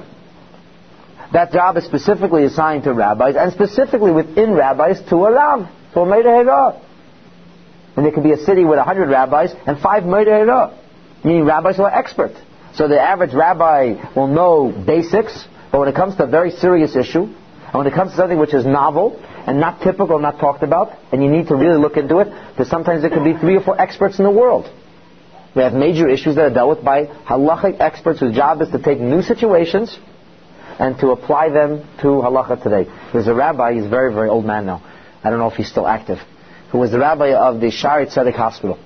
That 1.33 1.51
job 1.51 1.77
is 1.77 1.85
specifically 1.85 2.43
assigned 2.43 2.83
to 2.83 2.93
rabbis, 2.93 3.35
and 3.37 3.53
specifically 3.53 4.11
within 4.11 4.53
rabbis 4.53 5.01
to 5.09 5.15
a 5.25 5.31
Rav, 5.31 5.67
to 5.93 5.99
a 6.01 6.05
Meir 6.05 6.43
And 7.95 8.05
there 8.05 8.11
could 8.11 8.23
be 8.23 8.31
a 8.31 8.37
city 8.37 8.63
with 8.63 8.79
a 8.79 8.83
hundred 8.83 9.09
rabbis 9.09 9.53
and 9.65 9.79
five 9.79 10.05
Meir 10.05 10.71
meaning 11.23 11.45
rabbis 11.45 11.77
who 11.77 11.83
are 11.83 11.93
expert. 11.93 12.31
So 12.73 12.87
the 12.87 12.99
average 12.99 13.33
rabbi 13.33 13.95
will 14.15 14.27
know 14.27 14.71
basics, 14.71 15.45
but 15.71 15.79
when 15.79 15.89
it 15.89 15.95
comes 15.95 16.15
to 16.15 16.23
a 16.23 16.27
very 16.27 16.51
serious 16.51 16.95
issue, 16.95 17.23
and 17.23 17.73
when 17.73 17.87
it 17.87 17.93
comes 17.93 18.11
to 18.11 18.17
something 18.17 18.39
which 18.39 18.53
is 18.53 18.65
novel 18.65 19.21
and 19.47 19.59
not 19.59 19.81
typical, 19.81 20.19
not 20.19 20.39
talked 20.39 20.63
about, 20.63 20.97
and 21.11 21.23
you 21.23 21.29
need 21.29 21.47
to 21.47 21.55
really 21.55 21.77
look 21.79 21.97
into 21.97 22.19
it, 22.19 22.27
because 22.51 22.69
sometimes 22.69 23.01
there 23.01 23.09
could 23.09 23.23
be 23.23 23.33
three 23.33 23.57
or 23.57 23.61
four 23.61 23.79
experts 23.79 24.19
in 24.19 24.25
the 24.25 24.31
world. 24.31 24.71
We 25.55 25.63
have 25.63 25.73
major 25.73 26.07
issues 26.07 26.35
that 26.35 26.43
are 26.43 26.53
dealt 26.53 26.77
with 26.77 26.85
by 26.85 27.05
halachic 27.05 27.79
experts 27.79 28.19
whose 28.19 28.35
job 28.35 28.61
is 28.61 28.69
to 28.69 28.81
take 28.81 28.99
new 28.99 29.21
situations 29.21 29.97
and 30.79 30.97
to 30.99 31.09
apply 31.09 31.49
them 31.49 31.81
to 32.01 32.07
halacha 32.07 32.63
today. 32.63 32.89
There's 33.11 33.27
a 33.27 33.33
rabbi, 33.33 33.73
he's 33.73 33.85
a 33.85 33.89
very, 33.89 34.13
very 34.13 34.29
old 34.29 34.45
man 34.45 34.65
now. 34.65 34.81
I 35.23 35.29
don't 35.29 35.39
know 35.39 35.49
if 35.49 35.55
he's 35.55 35.69
still 35.69 35.87
active, 35.87 36.19
who 36.71 36.77
was 36.77 36.91
the 36.91 36.99
rabbi 36.99 37.33
of 37.33 37.59
the 37.59 37.67
Shaare 37.67 38.07
Zedek 38.11 38.35
Hospital, 38.35 38.79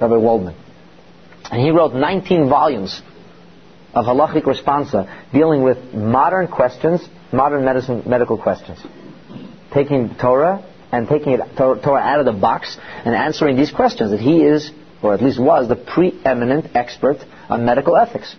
Rabbi 0.00 0.16
Waldman. 0.16 0.54
And 1.50 1.62
he 1.62 1.70
wrote 1.70 1.94
19 1.94 2.48
volumes 2.48 3.00
of 3.94 4.04
halachic 4.04 4.42
responsa 4.42 5.08
dealing 5.32 5.62
with 5.62 5.94
modern 5.94 6.48
questions, 6.48 7.00
modern 7.32 7.64
medicine, 7.64 8.02
medical 8.06 8.36
questions. 8.36 8.78
Taking 9.72 10.14
Torah 10.16 10.64
and 10.92 11.08
taking 11.08 11.32
it, 11.32 11.40
Torah 11.56 12.00
out 12.00 12.20
of 12.20 12.26
the 12.26 12.38
box 12.38 12.76
and 13.04 13.14
answering 13.14 13.56
these 13.56 13.70
questions 13.70 14.10
that 14.10 14.20
he 14.20 14.42
is 14.42 14.70
or 15.02 15.14
at 15.14 15.22
least 15.22 15.40
was, 15.40 15.68
the 15.68 15.76
preeminent 15.76 16.74
expert 16.74 17.18
on 17.48 17.64
medical 17.64 17.96
ethics. 17.96 18.34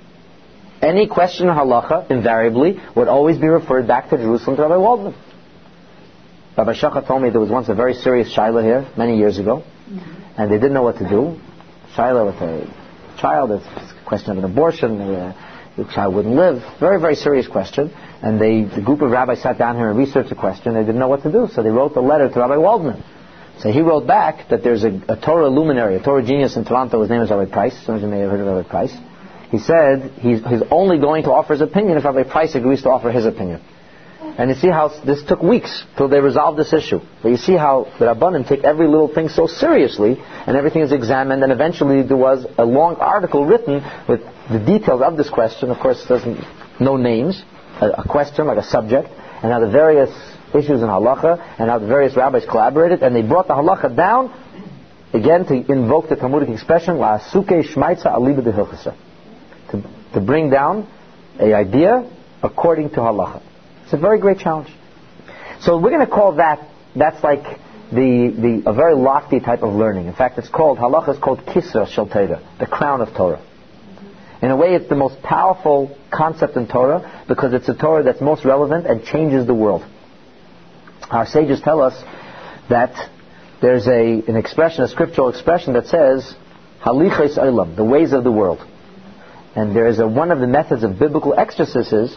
Any 0.82 1.08
question 1.08 1.48
in 1.48 1.54
halacha, 1.54 2.10
invariably, 2.10 2.80
would 2.96 3.08
always 3.08 3.38
be 3.38 3.48
referred 3.48 3.88
back 3.88 4.10
to 4.10 4.18
Jerusalem 4.18 4.56
to 4.58 4.62
Rabbi 4.64 4.78
Waldman. 4.78 5.16
Rabbi 6.60 6.74
Shachar 6.74 7.08
told 7.08 7.22
me 7.22 7.30
there 7.30 7.40
was 7.40 7.50
once 7.50 7.70
a 7.70 7.74
very 7.74 7.94
serious 7.94 8.36
shaila 8.36 8.62
here, 8.62 8.86
many 8.98 9.18
years 9.18 9.40
ago, 9.40 9.64
and 10.38 10.52
they 10.52 10.58
didn't 10.58 10.74
know 10.74 10.84
what 10.84 10.98
to 10.98 11.08
do. 11.08 11.40
Shaila 11.96 12.26
with 12.26 12.36
a 12.36 13.18
child, 13.18 13.52
it's 13.52 13.66
a 13.66 14.06
question 14.06 14.32
of 14.32 14.40
an 14.40 14.44
abortion, 14.44 15.00
uh, 15.00 15.34
the 15.78 15.86
child 15.86 16.16
wouldn't 16.16 16.36
live. 16.36 16.62
Very, 16.82 17.00
very 17.00 17.16
serious 17.16 17.48
question. 17.48 17.94
And 18.22 18.42
they, 18.42 18.64
the 18.64 18.82
group 18.82 19.02
of 19.02 19.10
rabbis 19.10 19.42
sat 19.42 19.58
down 19.58 19.78
here 19.78 19.90
and 19.90 19.98
researched 19.98 20.28
the 20.28 20.36
question. 20.36 20.74
They 20.74 20.82
didn't 20.82 21.00
know 21.00 21.08
what 21.08 21.24
to 21.24 21.32
do, 21.32 21.48
so 21.50 21.64
they 21.64 21.70
wrote 21.70 21.96
a 21.96 22.02
letter 22.02 22.28
to 22.28 22.40
Rabbi 22.40 22.58
Waldman. 22.58 23.06
So 23.60 23.72
he 23.72 23.80
wrote 23.80 24.06
back 24.06 24.50
that 24.50 24.62
there's 24.62 24.84
a, 24.84 25.02
a 25.08 25.16
Torah 25.16 25.48
luminary, 25.48 25.96
a 25.96 26.04
Torah 26.04 26.26
genius 26.26 26.58
in 26.58 26.66
Toronto. 26.66 27.00
His 27.00 27.10
name 27.10 27.22
is 27.22 27.30
Rabbi 27.30 27.50
Price. 27.50 27.86
Some 27.86 27.96
of 27.96 28.02
you 28.02 28.10
may 28.10 28.20
have 28.20 28.32
heard 28.32 28.42
of 28.42 28.48
Rabbi 28.48 28.70
Price. 28.70 28.94
He 29.50 29.60
said 29.60 30.12
he's, 30.20 30.44
he's 30.44 30.64
only 30.72 31.00
going 31.00 31.24
to 31.24 31.32
offer 31.32 31.54
his 31.54 31.62
opinion 31.62 31.98
if 31.98 32.04
Rabbi 32.04 32.24
Price 32.24 32.54
agrees 32.56 32.82
to 32.84 32.90
offer 32.90 33.12
his 33.12 33.26
opinion. 33.26 33.62
And 34.40 34.50
you 34.50 34.56
see 34.56 34.70
how 34.70 34.88
this 35.06 35.22
took 35.24 35.44
weeks 35.44 35.84
till 35.98 36.08
they 36.08 36.22
resolved 36.22 36.58
this 36.58 36.72
issue. 36.72 37.02
But 37.22 37.28
you 37.28 37.36
see 37.36 37.58
how 37.58 37.92
the 38.00 38.06
Rabbanim 38.06 38.48
take 38.48 38.64
every 38.64 38.88
little 38.88 39.14
thing 39.14 39.28
so 39.28 39.48
seriously, 39.48 40.16
and 40.48 40.56
everything 40.56 40.82
is 40.82 40.94
examined, 40.94 41.44
and 41.44 41.52
eventually 41.52 42.04
there 42.04 42.16
was 42.16 42.46
a 42.58 42.64
long 42.64 42.96
article 42.96 43.44
written 43.44 43.84
with 44.08 44.22
the 44.50 44.60
details 44.60 45.02
of 45.02 45.18
this 45.18 45.30
question. 45.30 45.72
Of 45.72 45.80
course, 45.80 46.06
doesn't 46.08 46.40
no 46.80 46.96
names, 46.96 47.44
a, 47.82 47.90
a 47.90 48.08
question 48.08 48.48
like 48.48 48.58
a 48.58 48.64
subject, 48.64 49.10
and 49.10 49.52
how 49.52 49.60
the 49.60 49.70
various 49.70 50.10
issues 50.54 50.82
in 50.82 50.88
halacha, 50.88 51.38
and 51.60 51.70
how 51.70 51.80
the 51.80 51.88
various 51.88 52.16
rabbis 52.16 52.46
collaborated, 52.46 53.04
and 53.04 53.14
they 53.14 53.22
brought 53.22 53.50
the 53.50 53.56
halacha 53.56 53.94
down 53.94 54.32
again 55.12 55.46
to 55.48 55.70
invoke 55.70 56.08
the 56.08 56.16
Talmudic 56.16 56.48
expression 56.48 56.98
la 56.98 57.18
suke 57.18 57.60
shmaitza 57.68 58.06
aliba 58.06 58.42
de 58.42 58.54
to 59.72 59.84
to 60.14 60.22
bring 60.22 60.50
down 60.50 60.88
a 61.42 61.54
idea 61.54 62.10
according 62.42 62.90
to 62.92 63.02
halacha. 63.02 63.49
It's 63.90 63.96
a 63.96 63.98
very 63.98 64.20
great 64.20 64.38
challenge. 64.38 64.70
So 65.62 65.80
we're 65.80 65.90
going 65.90 66.06
to 66.06 66.12
call 66.12 66.36
that, 66.36 66.70
that's 66.96 67.24
like 67.24 67.42
the, 67.92 68.62
the, 68.62 68.70
a 68.70 68.72
very 68.72 68.94
lofty 68.94 69.40
type 69.40 69.64
of 69.64 69.74
learning. 69.74 70.06
In 70.06 70.14
fact, 70.14 70.38
it's 70.38 70.48
called, 70.48 70.78
halacha 70.78 71.16
is 71.16 71.18
called 71.18 71.40
kisra 71.40 71.88
shel 71.88 72.06
the 72.06 72.68
crown 72.68 73.02
of 73.02 73.16
Torah. 73.16 73.44
In 74.44 74.52
a 74.52 74.56
way, 74.56 74.76
it's 74.76 74.88
the 74.90 74.96
most 74.96 75.24
powerful 75.24 75.98
concept 76.14 76.56
in 76.56 76.68
Torah 76.68 77.26
because 77.28 77.52
it's 77.54 77.68
a 77.68 77.74
Torah 77.74 78.04
that's 78.04 78.22
most 78.22 78.46
relevant 78.46 78.86
and 78.86 79.04
changes 79.04 79.48
the 79.48 79.56
world. 79.56 79.84
Our 81.10 81.26
sages 81.26 81.60
tell 81.60 81.82
us 81.82 82.00
that 82.70 82.94
there's 83.60 83.88
a, 83.88 84.22
an 84.28 84.36
expression, 84.36 84.84
a 84.84 84.88
scriptural 84.88 85.30
expression 85.30 85.74
that 85.74 85.88
says, 85.88 86.32
halichas 86.86 87.40
olam, 87.40 87.76
the 87.76 87.84
ways 87.84 88.14
of 88.14 88.24
the 88.24 88.32
world. 88.32 88.60
And 89.56 89.76
there 89.76 89.88
is 89.88 89.98
a, 89.98 90.08
one 90.08 90.30
of 90.30 90.42
the 90.42 90.48
methods 90.48 90.84
of 90.84 91.00
biblical 91.00 91.34
exegesis 91.34 92.16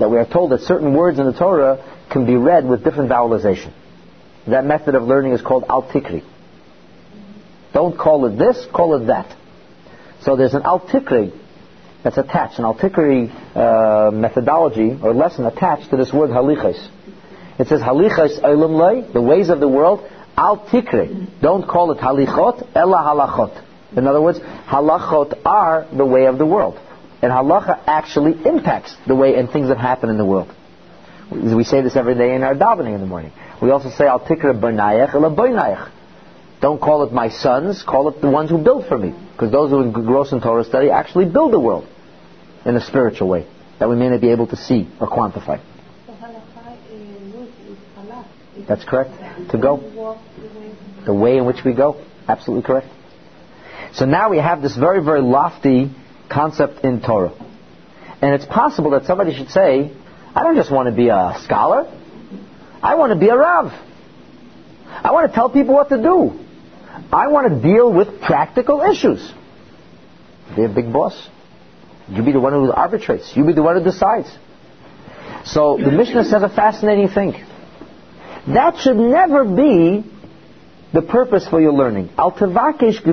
that 0.00 0.10
we 0.10 0.16
are 0.16 0.26
told 0.26 0.50
that 0.50 0.62
certain 0.62 0.94
words 0.94 1.18
in 1.18 1.26
the 1.26 1.32
Torah 1.32 1.78
can 2.10 2.26
be 2.26 2.34
read 2.34 2.66
with 2.66 2.82
different 2.82 3.10
vowelization. 3.10 3.72
That 4.48 4.64
method 4.64 4.94
of 4.94 5.04
learning 5.04 5.32
is 5.32 5.42
called 5.42 5.64
al-tikri. 5.68 6.24
Don't 7.72 7.96
call 7.96 8.26
it 8.26 8.36
this, 8.36 8.66
call 8.74 9.00
it 9.00 9.06
that. 9.06 9.36
So 10.22 10.36
there's 10.36 10.54
an 10.54 10.62
al-tikri 10.62 11.38
that's 12.02 12.18
attached, 12.18 12.58
an 12.58 12.64
al-tikri 12.64 13.30
uh, 13.54 14.10
methodology 14.10 14.98
or 15.02 15.14
lesson 15.14 15.44
attached 15.44 15.90
to 15.90 15.96
this 15.96 16.12
word 16.12 16.30
halichas. 16.30 16.88
It 17.58 17.68
says 17.68 17.80
halichas 17.80 18.40
olam 18.42 18.74
lay, 18.80 19.12
the 19.12 19.22
ways 19.22 19.50
of 19.50 19.60
the 19.60 19.68
world, 19.68 20.10
al-tikri. 20.36 21.40
Don't 21.42 21.68
call 21.68 21.92
it 21.92 21.98
halichot, 21.98 22.74
ella 22.74 22.96
halachot. 23.06 23.64
In 23.96 24.06
other 24.06 24.22
words, 24.22 24.38
halachot 24.38 25.44
are 25.44 25.86
the 25.94 26.06
way 26.06 26.24
of 26.24 26.38
the 26.38 26.46
world. 26.46 26.78
And 27.22 27.30
halacha 27.30 27.82
actually 27.86 28.32
impacts 28.46 28.96
the 29.06 29.14
way 29.14 29.34
and 29.34 29.50
things 29.50 29.68
that 29.68 29.78
happen 29.78 30.08
in 30.08 30.16
the 30.16 30.24
world. 30.24 30.54
We 31.30 31.64
say 31.64 31.80
this 31.82 31.94
every 31.94 32.14
day 32.14 32.34
in 32.34 32.42
our 32.42 32.54
davening 32.54 32.94
in 32.94 33.00
the 33.00 33.06
morning. 33.06 33.32
We 33.62 33.70
also 33.70 33.90
say, 33.90 34.06
Al 34.06 34.20
tikra 34.20 34.58
b'nayach 34.58 35.14
ela 35.14 35.92
Don't 36.60 36.80
call 36.80 37.04
it 37.04 37.12
my 37.12 37.28
sons, 37.28 37.82
call 37.82 38.08
it 38.08 38.20
the 38.20 38.30
ones 38.30 38.50
who 38.50 38.58
build 38.58 38.86
for 38.86 38.98
me. 38.98 39.14
Because 39.32 39.52
those 39.52 39.70
who 39.70 39.82
engross 39.82 40.32
in 40.32 40.40
Torah 40.40 40.64
study 40.64 40.90
actually 40.90 41.26
build 41.26 41.52
the 41.52 41.60
world 41.60 41.86
in 42.64 42.74
a 42.74 42.80
spiritual 42.80 43.28
way 43.28 43.46
that 43.78 43.88
we 43.88 43.96
may 43.96 44.08
not 44.08 44.20
be 44.20 44.30
able 44.30 44.46
to 44.46 44.56
see 44.56 44.88
or 45.00 45.08
quantify. 45.08 45.60
That's 48.68 48.84
correct. 48.84 49.10
To 49.50 49.58
go. 49.58 50.18
The 51.04 51.14
way 51.14 51.38
in 51.38 51.46
which 51.46 51.64
we 51.64 51.74
go. 51.74 52.04
Absolutely 52.28 52.64
correct. 52.64 52.88
So 53.94 54.04
now 54.04 54.30
we 54.30 54.38
have 54.38 54.62
this 54.62 54.76
very, 54.76 55.02
very 55.02 55.22
lofty 55.22 55.90
concept 56.30 56.84
in 56.84 57.00
Torah. 57.00 57.32
And 58.22 58.34
it's 58.34 58.46
possible 58.46 58.90
that 58.92 59.06
somebody 59.06 59.34
should 59.34 59.50
say, 59.50 59.92
I 60.34 60.42
don't 60.42 60.56
just 60.56 60.70
want 60.70 60.88
to 60.88 60.94
be 60.94 61.08
a 61.08 61.36
scholar. 61.42 61.90
I 62.82 62.94
want 62.94 63.12
to 63.12 63.18
be 63.18 63.28
a 63.28 63.36
Rav. 63.36 63.72
I 64.86 65.12
want 65.12 65.30
to 65.30 65.34
tell 65.34 65.50
people 65.50 65.74
what 65.74 65.88
to 65.88 65.96
do. 65.96 66.38
I 67.12 67.28
want 67.28 67.52
to 67.52 67.62
deal 67.62 67.92
with 67.92 68.20
practical 68.20 68.82
issues. 68.82 69.32
Be 70.54 70.64
a 70.64 70.68
big 70.68 70.92
boss. 70.92 71.28
You 72.08 72.22
be 72.22 72.32
the 72.32 72.40
one 72.40 72.52
who 72.52 72.70
arbitrates. 72.72 73.36
You 73.36 73.44
be 73.44 73.52
the 73.52 73.62
one 73.62 73.76
who 73.76 73.84
decides. 73.84 74.28
So 75.44 75.78
the 75.78 75.90
Mishnah 75.90 76.24
says 76.24 76.42
a 76.42 76.48
fascinating 76.48 77.08
thing. 77.08 77.32
That 78.48 78.78
should 78.78 78.96
never 78.96 79.44
be 79.44 80.04
the 80.92 81.02
purpose 81.02 81.46
for 81.48 81.60
your 81.60 81.72
learning. 81.72 82.10
Al 82.18 82.32
tevakesh 82.32 83.04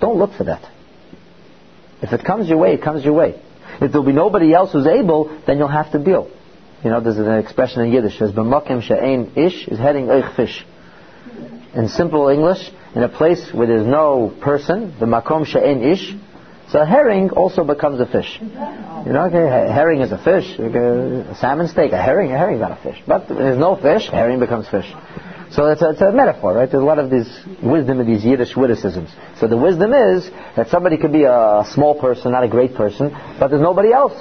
Don't 0.00 0.16
look 0.16 0.32
for 0.34 0.44
that. 0.44 0.73
If 2.02 2.12
it 2.12 2.24
comes 2.24 2.48
your 2.48 2.58
way, 2.58 2.74
it 2.74 2.82
comes 2.82 3.04
your 3.04 3.14
way. 3.14 3.40
If 3.80 3.92
there'll 3.92 4.06
be 4.06 4.12
nobody 4.12 4.52
else 4.52 4.72
who's 4.72 4.86
able, 4.86 5.40
then 5.46 5.58
you'll 5.58 5.68
have 5.68 5.90
to 5.92 5.98
deal. 5.98 6.30
You 6.84 6.90
know, 6.90 7.00
there's 7.00 7.18
an 7.18 7.38
expression 7.38 7.82
in 7.82 7.92
Yiddish, 7.92 8.18
says, 8.18 8.32
B'makim 8.32 8.82
she'ein 8.82 9.32
ish 9.36 9.68
is 9.68 9.78
heading 9.78 10.06
eich 10.06 10.36
fish. 10.36 10.64
In 11.74 11.88
simple 11.88 12.28
English, 12.28 12.70
in 12.94 13.02
a 13.02 13.08
place 13.08 13.52
where 13.52 13.66
there's 13.66 13.86
no 13.86 14.32
person, 14.40 14.94
the 15.00 15.06
makom 15.06 15.46
she'ein 15.46 15.82
ish, 15.82 16.14
so 16.70 16.80
a 16.80 16.86
herring 16.86 17.30
also 17.30 17.64
becomes 17.64 18.00
a 18.00 18.06
fish. 18.06 18.38
You 18.40 19.12
know, 19.12 19.26
okay, 19.26 19.68
a 19.68 19.72
herring 19.72 20.00
is 20.00 20.12
a 20.12 20.18
fish. 20.18 20.58
A 20.58 21.36
salmon 21.38 21.68
steak, 21.68 21.92
a 21.92 22.00
herring, 22.00 22.32
a 22.32 22.38
herring's 22.38 22.60
not 22.60 22.72
a 22.72 22.82
fish. 22.82 23.02
But 23.06 23.28
there's 23.28 23.58
no 23.58 23.76
fish, 23.76 24.08
herring 24.08 24.40
becomes 24.40 24.68
fish. 24.68 24.90
So 25.54 25.66
it's 25.66 25.82
a, 25.82 25.90
it's 25.90 26.00
a 26.00 26.10
metaphor, 26.10 26.52
right? 26.52 26.68
There's 26.68 26.82
a 26.82 26.84
lot 26.84 26.98
of 26.98 27.10
this 27.10 27.28
wisdom 27.62 28.00
in 28.00 28.08
these 28.08 28.24
Yiddish 28.24 28.56
witticisms. 28.56 29.08
So 29.38 29.46
the 29.46 29.56
wisdom 29.56 29.92
is 29.92 30.28
that 30.56 30.68
somebody 30.68 30.96
could 30.96 31.12
be 31.12 31.22
a 31.22 31.64
small 31.70 31.94
person, 32.00 32.32
not 32.32 32.42
a 32.42 32.48
great 32.48 32.74
person, 32.74 33.10
but 33.38 33.48
there's 33.48 33.62
nobody 33.62 33.92
else. 33.92 34.20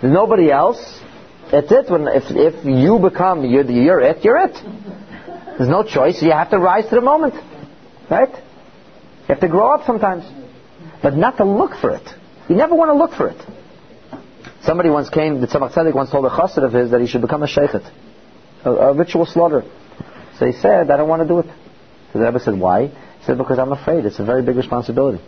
There's 0.00 0.12
nobody 0.12 0.52
else. 0.52 0.78
It's 1.52 1.72
it. 1.72 1.90
When, 1.90 2.06
if, 2.06 2.24
if 2.30 2.64
you 2.64 3.00
become, 3.00 3.44
you're, 3.44 3.68
you're 3.68 4.00
it, 4.00 4.24
you're 4.24 4.36
it. 4.36 4.54
There's 5.58 5.68
no 5.68 5.82
choice. 5.82 6.22
You 6.22 6.30
have 6.30 6.50
to 6.50 6.58
rise 6.58 6.84
to 6.90 6.94
the 6.94 7.00
moment. 7.00 7.34
Right? 8.08 8.30
You 8.30 9.34
have 9.34 9.40
to 9.40 9.48
grow 9.48 9.74
up 9.74 9.84
sometimes. 9.84 10.24
But 11.02 11.16
not 11.16 11.38
to 11.38 11.44
look 11.44 11.72
for 11.80 11.90
it. 11.90 12.08
You 12.48 12.54
never 12.54 12.76
want 12.76 12.90
to 12.90 12.94
look 12.94 13.14
for 13.14 13.28
it. 13.28 13.44
Somebody 14.62 14.90
once 14.90 15.10
came, 15.10 15.40
the 15.40 15.48
Tzemach 15.48 15.72
Tzedek 15.72 15.94
once 15.94 16.10
told 16.10 16.24
a 16.24 16.30
chassid 16.30 16.64
of 16.64 16.72
his 16.72 16.92
that 16.92 17.00
he 17.00 17.08
should 17.08 17.20
become 17.20 17.42
a 17.42 17.46
sheikhet, 17.46 17.90
a, 18.64 18.70
a 18.70 18.94
ritual 18.94 19.26
slaughterer. 19.26 19.64
So 20.38 20.46
he 20.46 20.52
said, 20.52 20.90
I 20.90 20.96
don't 20.96 21.08
want 21.08 21.22
to 21.22 21.28
do 21.28 21.40
it. 21.40 21.46
So 22.12 22.18
the 22.18 22.26
Rebbe 22.26 22.40
said, 22.40 22.58
why? 22.58 22.88
He 22.88 23.24
said, 23.24 23.38
because 23.38 23.58
I'm 23.58 23.72
afraid. 23.72 24.04
It's 24.04 24.18
a 24.18 24.24
very 24.24 24.42
big 24.42 24.56
responsibility. 24.56 25.22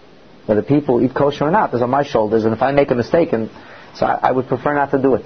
Whether 0.46 0.62
people 0.62 1.02
eat 1.02 1.14
kosher 1.14 1.44
or 1.44 1.50
not 1.50 1.74
is 1.74 1.82
on 1.82 1.90
my 1.90 2.04
shoulders, 2.04 2.44
and 2.44 2.54
if 2.54 2.62
I 2.62 2.72
make 2.72 2.90
a 2.90 2.94
mistake, 2.94 3.32
and 3.32 3.50
so 3.94 4.06
I, 4.06 4.28
I 4.28 4.32
would 4.32 4.48
prefer 4.48 4.74
not 4.74 4.90
to 4.92 5.00
do 5.00 5.14
it. 5.14 5.24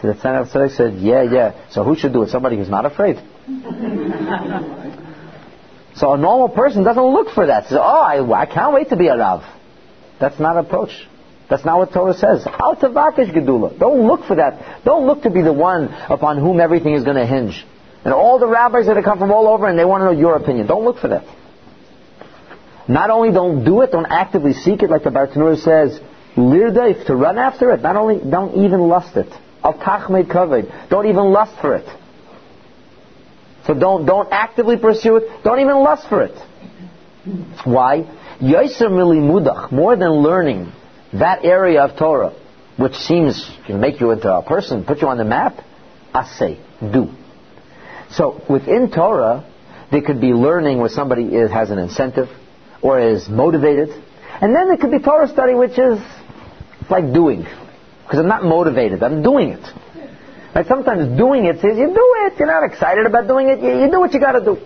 So 0.00 0.08
the 0.08 0.14
Tzemach 0.14 0.52
Tzedek 0.52 0.76
said, 0.76 0.98
yeah, 0.98 1.22
yeah. 1.22 1.68
So 1.70 1.84
who 1.84 1.96
should 1.96 2.12
do 2.12 2.22
it? 2.22 2.30
Somebody 2.30 2.56
who's 2.56 2.68
not 2.68 2.86
afraid. 2.86 3.16
so 5.96 6.12
a 6.12 6.18
normal 6.18 6.50
person 6.50 6.84
doesn't 6.84 7.02
look 7.02 7.30
for 7.30 7.46
that. 7.46 7.64
Says, 7.64 7.78
oh, 7.80 8.02
I, 8.02 8.42
I 8.42 8.46
can't 8.46 8.72
wait 8.72 8.90
to 8.90 8.96
be 8.96 9.08
a 9.08 9.16
Rav. 9.16 9.42
That's 10.20 10.38
not 10.38 10.56
approach. 10.56 11.08
That's 11.48 11.64
not 11.64 11.78
what 11.78 11.92
Torah 11.92 12.14
says. 12.14 12.46
Al 12.46 12.76
tavakish 12.76 13.34
gedula. 13.34 13.76
Don't 13.78 14.06
look 14.06 14.24
for 14.24 14.36
that. 14.36 14.84
Don't 14.84 15.06
look 15.06 15.22
to 15.22 15.30
be 15.30 15.42
the 15.42 15.52
one 15.52 15.88
upon 16.08 16.38
whom 16.38 16.60
everything 16.60 16.94
is 16.94 17.04
going 17.04 17.16
to 17.16 17.26
hinge. 17.26 17.64
And 18.08 18.14
all 18.14 18.38
the 18.38 18.46
rabbis 18.46 18.86
that 18.86 18.96
have 18.96 19.04
come 19.04 19.18
from 19.18 19.30
all 19.30 19.46
over 19.46 19.68
and 19.68 19.78
they 19.78 19.84
want 19.84 20.00
to 20.00 20.06
know 20.06 20.18
your 20.18 20.34
opinion. 20.36 20.66
Don't 20.66 20.82
look 20.82 20.96
for 20.96 21.08
that. 21.08 21.26
Not 22.88 23.10
only 23.10 23.32
don't 23.32 23.66
do 23.66 23.82
it, 23.82 23.92
don't 23.92 24.06
actively 24.10 24.54
seek 24.54 24.82
it, 24.82 24.88
like 24.88 25.02
the 25.02 25.10
Bartanura 25.10 25.58
says, 25.58 26.00
lirdaif, 26.34 27.04
to 27.08 27.14
run 27.14 27.36
after 27.36 27.70
it. 27.70 27.82
Not 27.82 27.96
only, 27.96 28.18
don't 28.18 28.64
even 28.64 28.80
lust 28.80 29.14
it. 29.18 29.30
Al 29.62 29.74
tachmed 29.74 30.26
kavod. 30.26 30.88
Don't 30.88 31.06
even 31.06 31.32
lust 31.32 31.60
for 31.60 31.76
it. 31.76 31.84
So 33.66 33.74
don't, 33.74 34.06
don't 34.06 34.32
actively 34.32 34.78
pursue 34.78 35.16
it. 35.16 35.44
Don't 35.44 35.60
even 35.60 35.76
lust 35.76 36.08
for 36.08 36.22
it. 36.22 36.38
Why? 37.66 38.08
Yaiser 38.40 38.88
mudach, 38.88 39.70
more 39.70 39.96
than 39.96 40.12
learning 40.12 40.72
that 41.12 41.44
area 41.44 41.82
of 41.82 41.98
Torah, 41.98 42.32
which 42.78 42.94
seems 42.94 43.46
to 43.66 43.76
make 43.76 44.00
you 44.00 44.12
into 44.12 44.34
a 44.34 44.42
person, 44.42 44.86
put 44.86 45.02
you 45.02 45.08
on 45.08 45.18
the 45.18 45.26
map, 45.26 45.62
say, 46.38 46.58
do. 46.80 47.10
So 48.10 48.42
within 48.48 48.90
Torah, 48.90 49.44
there 49.90 50.02
could 50.02 50.20
be 50.20 50.32
learning 50.32 50.78
where 50.78 50.88
somebody 50.88 51.24
is, 51.24 51.50
has 51.50 51.70
an 51.70 51.78
incentive, 51.78 52.28
or 52.82 53.00
is 53.00 53.28
motivated. 53.28 53.90
And 54.40 54.54
then 54.54 54.68
there 54.68 54.76
could 54.76 54.90
be 54.90 54.98
Torah 54.98 55.28
study 55.28 55.54
which 55.54 55.78
is 55.78 55.98
like 56.90 57.12
doing. 57.12 57.42
Because 57.42 58.20
I'm 58.20 58.28
not 58.28 58.44
motivated, 58.44 59.02
I'm 59.02 59.22
doing 59.22 59.50
it. 59.50 59.64
Right? 60.54 60.66
Sometimes 60.66 61.16
doing 61.18 61.44
it 61.44 61.60
says 61.60 61.76
you 61.76 61.88
do 61.88 62.14
it, 62.26 62.38
you're 62.38 62.48
not 62.48 62.64
excited 62.64 63.06
about 63.06 63.26
doing 63.28 63.48
it, 63.48 63.60
you, 63.60 63.82
you 63.82 63.90
do 63.90 64.00
what 64.00 64.14
you 64.14 64.20
gotta 64.20 64.44
do. 64.44 64.56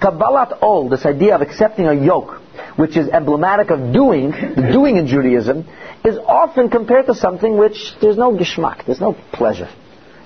Kabbalat 0.00 0.62
Ol, 0.62 0.88
this 0.88 1.04
idea 1.04 1.34
of 1.34 1.42
accepting 1.42 1.86
a 1.86 1.94
yoke, 1.94 2.40
which 2.76 2.96
is 2.96 3.08
emblematic 3.08 3.70
of 3.70 3.92
doing, 3.92 4.30
doing 4.72 4.96
in 4.96 5.06
Judaism, 5.06 5.66
is 6.04 6.16
often 6.16 6.70
compared 6.70 7.06
to 7.06 7.14
something 7.14 7.58
which 7.58 7.94
there's 8.00 8.16
no 8.16 8.32
geschmack, 8.32 8.86
there's 8.86 9.00
no 9.00 9.14
pleasure. 9.32 9.68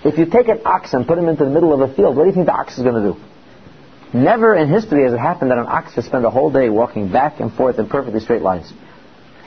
If 0.04 0.18
you 0.18 0.26
take 0.26 0.48
an 0.48 0.60
ox 0.64 0.92
and 0.92 1.06
put 1.06 1.18
him 1.18 1.28
into 1.28 1.44
the 1.44 1.50
middle 1.50 1.72
of 1.72 1.80
a 1.80 1.94
field, 1.94 2.16
what 2.16 2.24
do 2.24 2.28
you 2.28 2.34
think 2.34 2.46
the 2.46 2.52
ox 2.52 2.76
is 2.76 2.84
going 2.84 3.02
to 3.02 3.12
do? 3.12 3.20
Never 4.18 4.54
in 4.54 4.68
history 4.68 5.02
has 5.04 5.12
it 5.12 5.18
happened 5.18 5.50
that 5.50 5.58
an 5.58 5.66
ox 5.66 5.94
has 5.94 6.04
spent 6.04 6.24
a 6.24 6.30
whole 6.30 6.52
day 6.52 6.68
walking 6.68 7.10
back 7.10 7.40
and 7.40 7.52
forth 7.52 7.78
in 7.78 7.88
perfectly 7.88 8.20
straight 8.20 8.42
lines. 8.42 8.72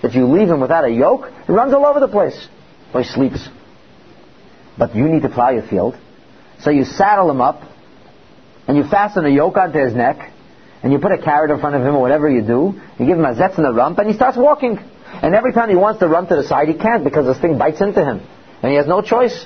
If 0.03 0.15
you 0.15 0.25
leave 0.25 0.49
him 0.49 0.59
without 0.59 0.83
a 0.83 0.89
yoke, 0.89 1.31
he 1.45 1.53
runs 1.53 1.73
all 1.73 1.85
over 1.85 1.99
the 1.99 2.07
place. 2.07 2.47
Or 2.93 3.01
he 3.01 3.07
sleeps. 3.07 3.47
But 4.77 4.95
you 4.95 5.07
need 5.07 5.21
to 5.21 5.29
plow 5.29 5.51
your 5.51 5.63
field. 5.63 5.95
So 6.59 6.69
you 6.71 6.85
saddle 6.85 7.29
him 7.29 7.39
up, 7.39 7.61
and 8.67 8.75
you 8.75 8.83
fasten 8.83 9.25
a 9.25 9.29
yoke 9.29 9.57
onto 9.57 9.79
his 9.79 9.93
neck, 9.93 10.33
and 10.83 10.91
you 10.91 10.99
put 10.99 11.11
a 11.11 11.17
carrot 11.17 11.51
in 11.51 11.59
front 11.59 11.75
of 11.75 11.81
him 11.81 11.95
or 11.95 12.01
whatever 12.01 12.29
you 12.29 12.41
do, 12.41 12.79
you 12.99 13.05
give 13.05 13.17
him 13.17 13.25
a 13.25 13.33
zetz 13.33 13.57
in 13.57 13.63
the 13.63 13.73
rump, 13.73 13.99
and 13.99 14.09
he 14.09 14.15
starts 14.15 14.37
walking. 14.37 14.79
And 15.05 15.33
every 15.33 15.53
time 15.53 15.69
he 15.69 15.75
wants 15.75 15.99
to 16.01 16.07
run 16.07 16.27
to 16.27 16.35
the 16.35 16.43
side, 16.43 16.67
he 16.67 16.73
can't 16.73 17.03
because 17.03 17.25
this 17.25 17.39
thing 17.39 17.57
bites 17.57 17.81
into 17.81 18.03
him. 18.03 18.21
And 18.61 18.71
he 18.71 18.77
has 18.77 18.87
no 18.87 19.01
choice. 19.01 19.45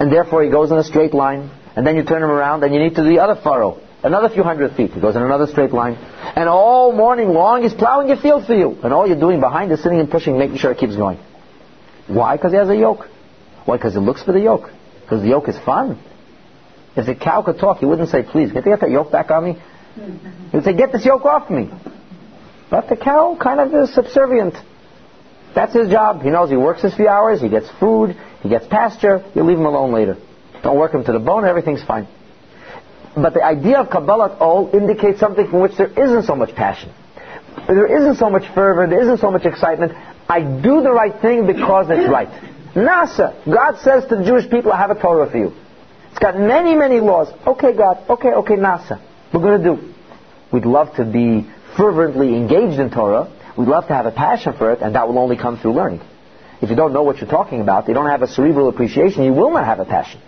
And 0.00 0.10
therefore 0.10 0.42
he 0.42 0.50
goes 0.50 0.70
in 0.70 0.78
a 0.78 0.84
straight 0.84 1.12
line, 1.12 1.50
and 1.76 1.86
then 1.86 1.94
you 1.94 2.02
turn 2.02 2.22
him 2.22 2.30
around, 2.30 2.64
and 2.64 2.74
you 2.74 2.80
need 2.80 2.96
to 2.96 3.02
do 3.02 3.08
the 3.10 3.20
other 3.20 3.40
furrow. 3.40 3.78
Another 4.02 4.30
few 4.30 4.42
hundred 4.42 4.74
feet. 4.74 4.92
He 4.92 5.00
goes 5.00 5.14
in 5.14 5.22
another 5.22 5.46
straight 5.46 5.72
line. 5.72 5.94
And 5.94 6.48
all 6.48 6.90
morning 6.90 7.28
long 7.28 7.62
he's 7.62 7.74
plowing 7.74 8.08
your 8.08 8.16
field 8.16 8.46
for 8.46 8.54
you. 8.54 8.78
And 8.82 8.94
all 8.94 9.06
you're 9.06 9.20
doing 9.20 9.40
behind 9.40 9.70
is 9.72 9.82
sitting 9.82 10.00
and 10.00 10.10
pushing, 10.10 10.38
making 10.38 10.56
sure 10.56 10.72
it 10.72 10.78
keeps 10.78 10.96
going. 10.96 11.18
Why? 12.08 12.36
Because 12.36 12.52
he 12.52 12.58
has 12.58 12.70
a 12.70 12.76
yoke. 12.76 13.06
Why? 13.66 13.76
Because 13.76 13.92
he 13.92 14.00
looks 14.00 14.22
for 14.22 14.32
the 14.32 14.40
yoke. 14.40 14.70
Because 15.02 15.20
the 15.20 15.28
yoke 15.28 15.48
is 15.48 15.58
fun. 15.58 16.02
If 16.96 17.06
the 17.06 17.14
cow 17.14 17.42
could 17.42 17.58
talk, 17.58 17.78
he 17.78 17.86
wouldn't 17.86 18.08
say, 18.08 18.22
please, 18.22 18.52
get, 18.52 18.64
that 18.64 18.90
yoke 18.90 19.12
back 19.12 19.30
on 19.30 19.44
me. 19.44 19.62
He 20.50 20.56
would 20.56 20.64
say, 20.64 20.72
get 20.72 20.92
this 20.92 21.04
yoke 21.04 21.26
off 21.26 21.50
me. 21.50 21.68
But 22.70 22.88
the 22.88 22.96
cow 22.96 23.36
kind 23.40 23.60
of 23.60 23.74
is 23.74 23.94
subservient. 23.94 24.54
That's 25.54 25.74
his 25.74 25.90
job. 25.90 26.22
He 26.22 26.30
knows 26.30 26.50
he 26.50 26.56
works 26.56 26.82
his 26.82 26.94
few 26.94 27.08
hours, 27.08 27.40
he 27.40 27.48
gets 27.48 27.68
food, 27.78 28.16
he 28.42 28.48
gets 28.48 28.66
pasture, 28.66 29.24
you 29.34 29.42
leave 29.42 29.58
him 29.58 29.66
alone 29.66 29.92
later. 29.92 30.16
Don't 30.62 30.78
work 30.78 30.94
him 30.94 31.04
to 31.04 31.12
the 31.12 31.18
bone, 31.18 31.44
everything's 31.44 31.82
fine. 31.82 32.06
But 33.14 33.34
the 33.34 33.42
idea 33.42 33.78
of 33.78 33.88
Kabbalat 33.88 34.40
Ol 34.40 34.70
indicates 34.72 35.18
something 35.18 35.48
from 35.48 35.60
which 35.60 35.76
there 35.76 35.90
isn't 35.90 36.24
so 36.24 36.36
much 36.36 36.54
passion. 36.54 36.92
There 37.66 37.86
isn't 38.00 38.16
so 38.16 38.30
much 38.30 38.44
fervor, 38.54 38.86
there 38.86 39.02
isn't 39.02 39.18
so 39.18 39.30
much 39.30 39.44
excitement. 39.44 39.92
I 40.28 40.40
do 40.40 40.82
the 40.82 40.92
right 40.92 41.20
thing 41.20 41.46
because 41.46 41.86
it's 41.90 42.08
right. 42.08 42.28
Na'aseh. 42.74 43.52
God 43.52 43.80
says 43.82 44.08
to 44.10 44.16
the 44.16 44.24
Jewish 44.24 44.48
people, 44.48 44.72
I 44.72 44.76
have 44.78 44.90
a 44.90 45.00
Torah 45.00 45.28
for 45.28 45.36
you. 45.36 45.52
It's 46.10 46.18
got 46.18 46.38
many, 46.38 46.74
many 46.76 47.00
laws. 47.00 47.28
Okay, 47.46 47.76
God. 47.76 48.04
Okay, 48.08 48.28
okay, 48.28 48.54
Na'aseh. 48.54 49.00
We're 49.32 49.40
going 49.40 49.62
to 49.62 49.76
do. 49.76 49.94
We'd 50.52 50.66
love 50.66 50.94
to 50.96 51.04
be 51.04 51.48
fervently 51.76 52.36
engaged 52.36 52.78
in 52.78 52.90
Torah. 52.90 53.28
We'd 53.60 53.68
love 53.68 53.88
to 53.88 53.94
have 53.94 54.06
a 54.06 54.10
passion 54.10 54.54
for 54.56 54.72
it, 54.72 54.80
and 54.80 54.94
that 54.94 55.06
will 55.06 55.18
only 55.18 55.36
come 55.36 55.58
through 55.58 55.74
learning. 55.74 56.00
If 56.62 56.70
you 56.70 56.76
don't 56.76 56.94
know 56.94 57.02
what 57.02 57.18
you're 57.18 57.28
talking 57.28 57.60
about, 57.60 57.88
you 57.88 57.94
don't 57.94 58.08
have 58.08 58.22
a 58.22 58.26
cerebral 58.26 58.70
appreciation, 58.70 59.22
you 59.24 59.34
will 59.34 59.50
not 59.50 59.66
have 59.66 59.80
a 59.80 59.84
passion. 59.84 60.18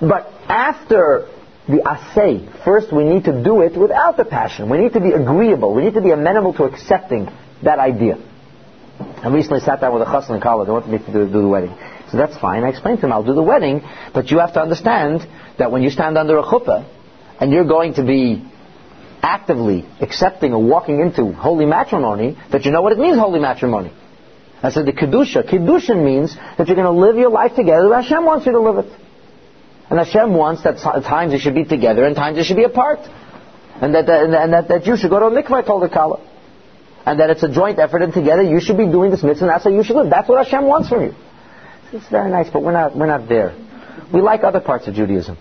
But 0.00 0.32
after 0.48 1.28
the 1.68 1.86
assay, 1.86 2.48
first 2.64 2.90
we 2.90 3.04
need 3.04 3.24
to 3.24 3.44
do 3.44 3.60
it 3.60 3.76
without 3.76 4.16
the 4.16 4.24
passion. 4.24 4.70
We 4.70 4.78
need 4.78 4.94
to 4.94 5.00
be 5.00 5.10
agreeable. 5.10 5.74
We 5.74 5.82
need 5.82 5.92
to 5.92 6.00
be 6.00 6.10
amenable 6.10 6.54
to 6.54 6.64
accepting 6.64 7.28
that 7.62 7.78
idea. 7.78 8.16
I 8.98 9.28
recently 9.28 9.60
sat 9.60 9.82
down 9.82 9.92
with 9.92 10.00
a 10.00 10.06
chassan 10.06 10.36
in 10.36 10.40
college. 10.40 10.66
They 10.66 10.72
wanted 10.72 10.88
me 10.88 10.98
to 11.04 11.12
do, 11.12 11.26
do 11.26 11.42
the 11.42 11.48
wedding. 11.48 11.76
So 12.10 12.16
that's 12.16 12.38
fine. 12.38 12.64
I 12.64 12.70
explained 12.70 13.00
to 13.00 13.06
him, 13.06 13.12
I'll 13.12 13.24
do 13.24 13.34
the 13.34 13.42
wedding, 13.42 13.82
but 14.14 14.30
you 14.30 14.38
have 14.38 14.54
to 14.54 14.60
understand 14.62 15.28
that 15.58 15.70
when 15.70 15.82
you 15.82 15.90
stand 15.90 16.16
under 16.16 16.38
a 16.38 16.42
chuppah 16.42 16.88
and 17.40 17.52
you're 17.52 17.68
going 17.68 17.92
to 17.94 18.04
be 18.04 18.49
actively 19.22 19.86
accepting 20.00 20.52
or 20.52 20.62
walking 20.62 21.00
into 21.00 21.32
holy 21.32 21.66
matrimony, 21.66 22.36
that 22.52 22.64
you 22.64 22.70
know 22.70 22.82
what 22.82 22.92
it 22.92 22.98
means, 22.98 23.18
holy 23.18 23.40
matrimony. 23.40 23.92
I 24.62 24.70
said 24.70 24.86
the 24.86 24.92
kedusha. 24.92 25.48
Kedusha 25.48 25.96
means 25.96 26.34
that 26.34 26.68
you're 26.68 26.76
going 26.76 26.84
to 26.84 27.00
live 27.00 27.16
your 27.16 27.30
life 27.30 27.54
together. 27.54 27.88
The 27.88 28.02
Hashem 28.02 28.24
wants 28.24 28.46
you 28.46 28.52
to 28.52 28.60
live 28.60 28.84
it. 28.84 28.92
And 29.88 29.98
Hashem 29.98 30.34
wants 30.34 30.62
that 30.64 30.76
at 30.76 31.02
times 31.02 31.32
you 31.32 31.38
should 31.38 31.54
be 31.54 31.64
together 31.64 32.04
and 32.04 32.14
times 32.14 32.36
you 32.36 32.44
should 32.44 32.56
be 32.56 32.64
apart. 32.64 33.00
And 33.80 33.94
that, 33.94 34.06
that, 34.06 34.24
and 34.24 34.52
that, 34.52 34.68
that 34.68 34.86
you 34.86 34.96
should 34.96 35.10
go 35.10 35.18
to 35.18 35.26
a 35.26 35.42
mikvah, 35.42 35.66
told 35.66 35.82
the 35.82 35.88
Kala. 35.88 36.20
And 37.06 37.18
that 37.18 37.30
it's 37.30 37.42
a 37.42 37.48
joint 37.48 37.78
effort 37.78 38.02
and 38.02 38.12
together 38.12 38.42
you 38.42 38.60
should 38.60 38.76
be 38.76 38.86
doing 38.86 39.10
this 39.10 39.22
mitzvah 39.22 39.46
and 39.46 39.50
that's 39.50 39.64
how 39.64 39.70
you 39.70 39.82
should 39.82 39.96
live. 39.96 40.10
That's 40.10 40.28
what 40.28 40.44
Hashem 40.44 40.66
wants 40.66 40.90
from 40.90 41.02
you. 41.06 41.14
It's 41.92 42.08
very 42.08 42.30
nice, 42.30 42.50
but 42.50 42.62
we're 42.62 42.72
not, 42.72 42.96
we're 42.96 43.06
not 43.06 43.28
there. 43.28 43.56
We 44.12 44.20
like 44.20 44.44
other 44.44 44.60
parts 44.60 44.86
of 44.86 44.94
Judaism. 44.94 45.36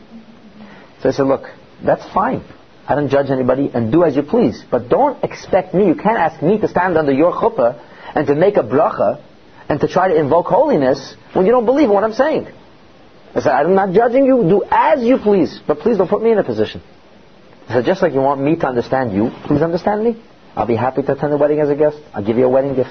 So 1.01 1.09
I 1.09 1.11
said, 1.11 1.23
look, 1.23 1.43
that's 1.84 2.03
fine. 2.13 2.43
I 2.89 2.95
don't 2.95 3.09
judge 3.09 3.29
anybody 3.29 3.69
and 3.71 3.91
do 3.91 4.03
as 4.03 4.15
you 4.15 4.23
please. 4.23 4.63
But 4.69 4.89
don't 4.89 5.23
expect 5.23 5.75
me, 5.75 5.85
you 5.85 5.93
can't 5.93 6.17
ask 6.17 6.41
me 6.41 6.57
to 6.57 6.67
stand 6.67 6.97
under 6.97 7.11
your 7.11 7.31
chuppah 7.31 7.79
and 8.15 8.25
to 8.25 8.33
make 8.33 8.57
a 8.57 8.63
bracha 8.63 9.21
and 9.69 9.79
to 9.79 9.87
try 9.87 10.07
to 10.07 10.19
invoke 10.19 10.47
holiness 10.47 11.15
when 11.33 11.45
you 11.45 11.51
don't 11.51 11.67
believe 11.67 11.89
what 11.89 12.03
I'm 12.03 12.13
saying. 12.13 12.47
I 13.35 13.41
said, 13.41 13.51
I'm 13.51 13.75
not 13.75 13.93
judging 13.93 14.25
you. 14.25 14.41
Do 14.41 14.63
as 14.71 15.03
you 15.03 15.19
please. 15.19 15.59
But 15.67 15.79
please 15.79 15.97
don't 15.97 16.09
put 16.09 16.23
me 16.23 16.31
in 16.31 16.39
a 16.39 16.43
position. 16.43 16.81
I 17.67 17.73
said, 17.73 17.85
just 17.85 18.01
like 18.01 18.13
you 18.13 18.21
want 18.21 18.41
me 18.41 18.55
to 18.55 18.65
understand 18.65 19.13
you, 19.13 19.29
please 19.45 19.61
understand 19.61 20.03
me. 20.03 20.19
I'll 20.55 20.65
be 20.65 20.75
happy 20.75 21.03
to 21.03 21.11
attend 21.11 21.31
the 21.31 21.37
wedding 21.37 21.59
as 21.59 21.69
a 21.69 21.75
guest. 21.75 21.97
I'll 22.11 22.25
give 22.25 22.37
you 22.37 22.45
a 22.45 22.49
wedding 22.49 22.73
gift. 22.73 22.89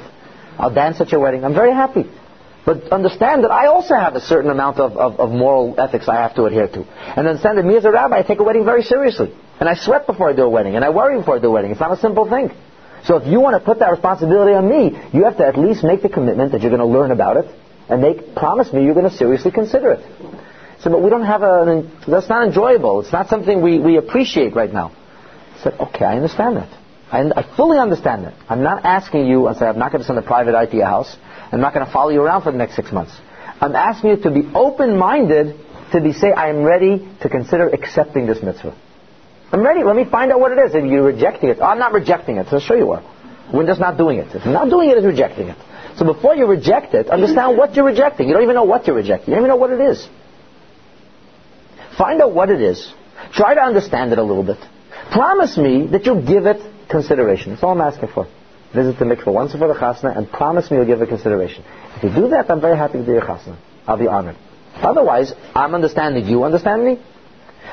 I'll 0.56 0.72
dance 0.72 1.00
at 1.00 1.10
your 1.10 1.20
wedding. 1.20 1.44
I'm 1.44 1.54
very 1.54 1.72
happy. 1.72 2.08
But 2.64 2.92
understand 2.92 3.42
that 3.42 3.50
I 3.50 3.66
also 3.66 3.96
have 3.96 4.14
a 4.14 4.20
certain 4.20 4.50
amount 4.50 4.78
of, 4.78 4.96
of, 4.96 5.18
of 5.18 5.30
moral 5.30 5.74
ethics 5.76 6.08
I 6.08 6.22
have 6.22 6.36
to 6.36 6.44
adhere 6.44 6.68
to. 6.68 6.84
And 7.16 7.26
understand 7.26 7.58
that 7.58 7.64
me 7.64 7.76
as 7.76 7.84
a 7.84 7.90
rabbi, 7.90 8.18
I 8.18 8.22
take 8.22 8.38
a 8.38 8.44
wedding 8.44 8.64
very 8.64 8.84
seriously. 8.84 9.34
And 9.60 9.68
I 9.68 9.74
sweat 9.74 10.06
before 10.06 10.30
I 10.30 10.32
do 10.34 10.42
a 10.42 10.48
wedding. 10.48 10.76
And 10.76 10.84
I 10.84 10.90
worry 10.90 11.18
before 11.18 11.36
I 11.36 11.40
do 11.40 11.48
a 11.48 11.50
wedding. 11.50 11.72
It's 11.72 11.80
not 11.80 11.92
a 11.92 11.96
simple 11.96 12.28
thing. 12.28 12.50
So 13.04 13.16
if 13.16 13.26
you 13.26 13.40
want 13.40 13.60
to 13.60 13.64
put 13.64 13.78
that 13.80 13.90
responsibility 13.90 14.52
on 14.52 14.68
me, 14.68 14.98
you 15.12 15.24
have 15.24 15.36
to 15.38 15.46
at 15.46 15.56
least 15.56 15.84
make 15.84 16.02
the 16.02 16.08
commitment 16.08 16.52
that 16.52 16.62
you're 16.62 16.70
going 16.70 16.80
to 16.80 16.86
learn 16.86 17.10
about 17.10 17.36
it 17.36 17.46
and 17.88 18.02
make 18.02 18.34
promise 18.34 18.72
me 18.72 18.84
you're 18.84 18.94
going 18.94 19.08
to 19.08 19.16
seriously 19.16 19.50
consider 19.50 19.92
it. 19.92 20.04
So, 20.80 20.90
but 20.90 21.02
we 21.02 21.10
don't 21.10 21.24
have 21.24 21.42
a. 21.42 21.90
That's 22.06 22.28
not 22.28 22.46
enjoyable. 22.46 23.00
It's 23.00 23.12
not 23.12 23.28
something 23.28 23.62
we, 23.62 23.78
we 23.80 23.96
appreciate 23.96 24.54
right 24.54 24.72
now. 24.72 24.92
I 25.56 25.62
said, 25.62 25.74
okay, 25.80 26.04
I 26.04 26.14
understand 26.16 26.56
that. 26.56 26.68
I, 27.10 27.22
I 27.34 27.56
fully 27.56 27.78
understand 27.78 28.24
that. 28.26 28.34
I'm 28.48 28.62
not 28.62 28.84
asking 28.84 29.26
you. 29.26 29.48
I 29.48 29.54
said, 29.54 29.68
I'm 29.68 29.78
not 29.78 29.90
going 29.90 30.02
to 30.02 30.06
send 30.06 30.18
a 30.18 30.22
private 30.22 30.54
eye 30.54 30.66
to 30.66 30.76
your 30.76 30.86
house. 30.86 31.16
I'm 31.50 31.60
not 31.60 31.74
going 31.74 31.84
to 31.84 31.92
follow 31.92 32.10
you 32.10 32.22
around 32.22 32.42
for 32.42 32.52
the 32.52 32.58
next 32.58 32.76
six 32.76 32.92
months. 32.92 33.12
I'm 33.60 33.74
asking 33.74 34.10
you 34.10 34.16
to 34.22 34.30
be 34.30 34.42
open-minded 34.54 35.58
to 35.92 36.00
be 36.00 36.12
say, 36.12 36.30
I 36.30 36.50
am 36.50 36.62
ready 36.62 37.08
to 37.22 37.28
consider 37.28 37.68
accepting 37.68 38.26
this 38.26 38.42
mitzvah. 38.42 38.76
I'm 39.50 39.64
ready. 39.64 39.82
Let 39.82 39.96
me 39.96 40.04
find 40.04 40.30
out 40.30 40.40
what 40.40 40.52
it 40.52 40.58
is. 40.58 40.74
If 40.74 40.84
you're 40.84 41.04
rejecting 41.04 41.50
it, 41.50 41.58
oh, 41.60 41.64
I'm 41.64 41.78
not 41.78 41.92
rejecting 41.92 42.36
it. 42.36 42.48
So 42.48 42.56
I'll 42.56 42.60
show 42.60 42.74
you 42.74 42.86
what. 42.86 43.04
We're 43.52 43.66
just 43.66 43.80
not 43.80 43.96
doing 43.96 44.18
it. 44.18 44.34
If 44.34 44.44
you're 44.44 44.52
not 44.52 44.68
doing 44.68 44.90
it, 44.90 44.98
is 44.98 45.04
rejecting 45.04 45.48
it. 45.48 45.56
So 45.96 46.04
before 46.04 46.36
you 46.36 46.46
reject 46.46 46.94
it, 46.94 47.08
understand 47.08 47.56
what 47.56 47.74
you're 47.74 47.86
rejecting. 47.86 48.28
You 48.28 48.34
don't 48.34 48.42
even 48.42 48.54
know 48.54 48.64
what 48.64 48.86
you're 48.86 48.96
rejecting. 48.96 49.30
You 49.30 49.36
don't 49.36 49.44
even 49.44 49.48
know 49.48 49.56
what 49.56 49.70
it 49.70 49.80
is. 49.80 50.06
Find 51.96 52.20
out 52.20 52.34
what 52.34 52.50
it 52.50 52.60
is. 52.60 52.92
Try 53.32 53.54
to 53.54 53.60
understand 53.60 54.12
it 54.12 54.18
a 54.18 54.22
little 54.22 54.44
bit. 54.44 54.58
Promise 55.10 55.56
me 55.56 55.86
that 55.88 56.04
you'll 56.04 56.24
give 56.24 56.46
it 56.46 56.60
consideration. 56.88 57.52
That's 57.52 57.62
all 57.62 57.72
I'm 57.72 57.80
asking 57.80 58.10
for. 58.14 58.28
Visit 58.74 58.98
the 58.98 59.06
mikveh 59.06 59.32
once 59.32 59.52
for 59.52 59.66
the 59.66 59.74
chasna 59.74 60.16
and 60.16 60.30
promise 60.30 60.70
me 60.70 60.76
you'll 60.76 60.86
give 60.86 61.00
it 61.00 61.08
consideration. 61.08 61.64
If 61.96 62.04
you 62.04 62.10
do 62.10 62.28
that, 62.28 62.50
I'm 62.50 62.60
very 62.60 62.76
happy 62.76 62.98
to 62.98 63.04
be 63.04 63.12
your 63.12 63.22
chasna. 63.22 63.56
I'll 63.86 63.98
be 63.98 64.06
honored. 64.06 64.36
Otherwise, 64.76 65.32
I'm 65.54 65.74
understanding. 65.74 66.26
You 66.26 66.44
understand 66.44 66.84
me? 66.84 67.00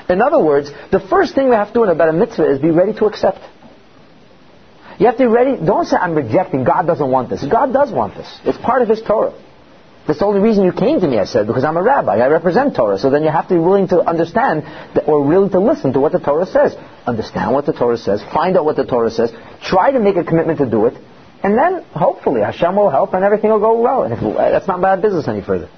In 0.10 0.22
other 0.22 0.40
words, 0.40 0.72
the 0.92 1.00
first 1.00 1.36
thing 1.36 1.50
we 1.50 1.56
have 1.56 1.70
to 1.70 1.74
do 1.74 1.84
in 1.84 1.90
about 1.90 2.10
a 2.10 2.14
mitzvah 2.14 2.52
is 2.52 2.60
be 2.60 2.72
ready 2.72 2.94
to 2.94 3.06
accept. 3.06 3.40
You 5.00 5.08
have 5.08 5.18
to 5.18 5.24
be 5.24 5.28
ready. 5.28 5.58
Don't 5.58 5.86
say, 5.86 5.98
I'm 5.98 6.16
rejecting. 6.16 6.64
God 6.64 6.88
doesn't 6.88 7.10
want 7.10 7.30
this. 7.30 7.44
God 7.44 7.74
does 7.74 7.92
want 7.92 8.16
this. 8.16 8.28
It's 8.46 8.58
part 8.58 8.82
of 8.82 8.88
His 8.88 9.02
Torah. 9.02 9.34
That's 10.08 10.20
the 10.20 10.26
only 10.26 10.40
reason 10.40 10.64
you 10.64 10.72
came 10.72 11.00
to 11.00 11.08
me, 11.08 11.18
I 11.18 11.26
said, 11.26 11.48
because 11.48 11.64
I'm 11.64 11.78
a 11.78 11.82
rabbi. 11.82 12.18
I 12.18 12.28
represent 12.28 12.76
Torah. 12.76 13.00
So 13.00 13.10
then 13.10 13.24
you 13.24 13.30
have 13.30 13.48
to 13.48 13.56
be 13.56 13.60
willing 13.60 13.88
to 13.88 14.02
understand 14.02 14.64
that, 14.94 15.08
or 15.08 15.24
willing 15.24 15.50
to 15.50 15.60
listen 15.60 15.94
to 15.94 16.00
what 16.00 16.12
the 16.12 16.20
Torah 16.20 16.46
says. 16.46 16.76
Understand 17.08 17.54
what 17.54 17.66
the 17.66 17.74
Torah 17.74 17.98
says. 17.98 18.22
Find 18.34 18.56
out 18.56 18.66
what 18.66 18.76
the 18.76 18.86
Torah 18.86 19.10
says. 19.10 19.32
Try 19.64 19.92
to 19.92 20.00
make 20.00 20.16
a 20.16 20.24
commitment 20.24 20.60
to 20.60 20.70
do 20.70 20.86
it. 20.86 20.94
And 21.44 21.58
then, 21.58 21.84
hopefully, 21.94 22.42
Hashem 22.42 22.76
will 22.76 22.92
help 22.92 23.14
and 23.14 23.24
everything 23.24 23.50
will 23.50 23.60
go 23.60 23.82
well. 23.82 24.04
And 24.04 24.14
if, 24.14 24.20
that's 24.38 24.68
not 24.68 24.80
bad 24.80 25.02
business 25.02 25.28
any 25.28 25.42
further. 25.42 25.70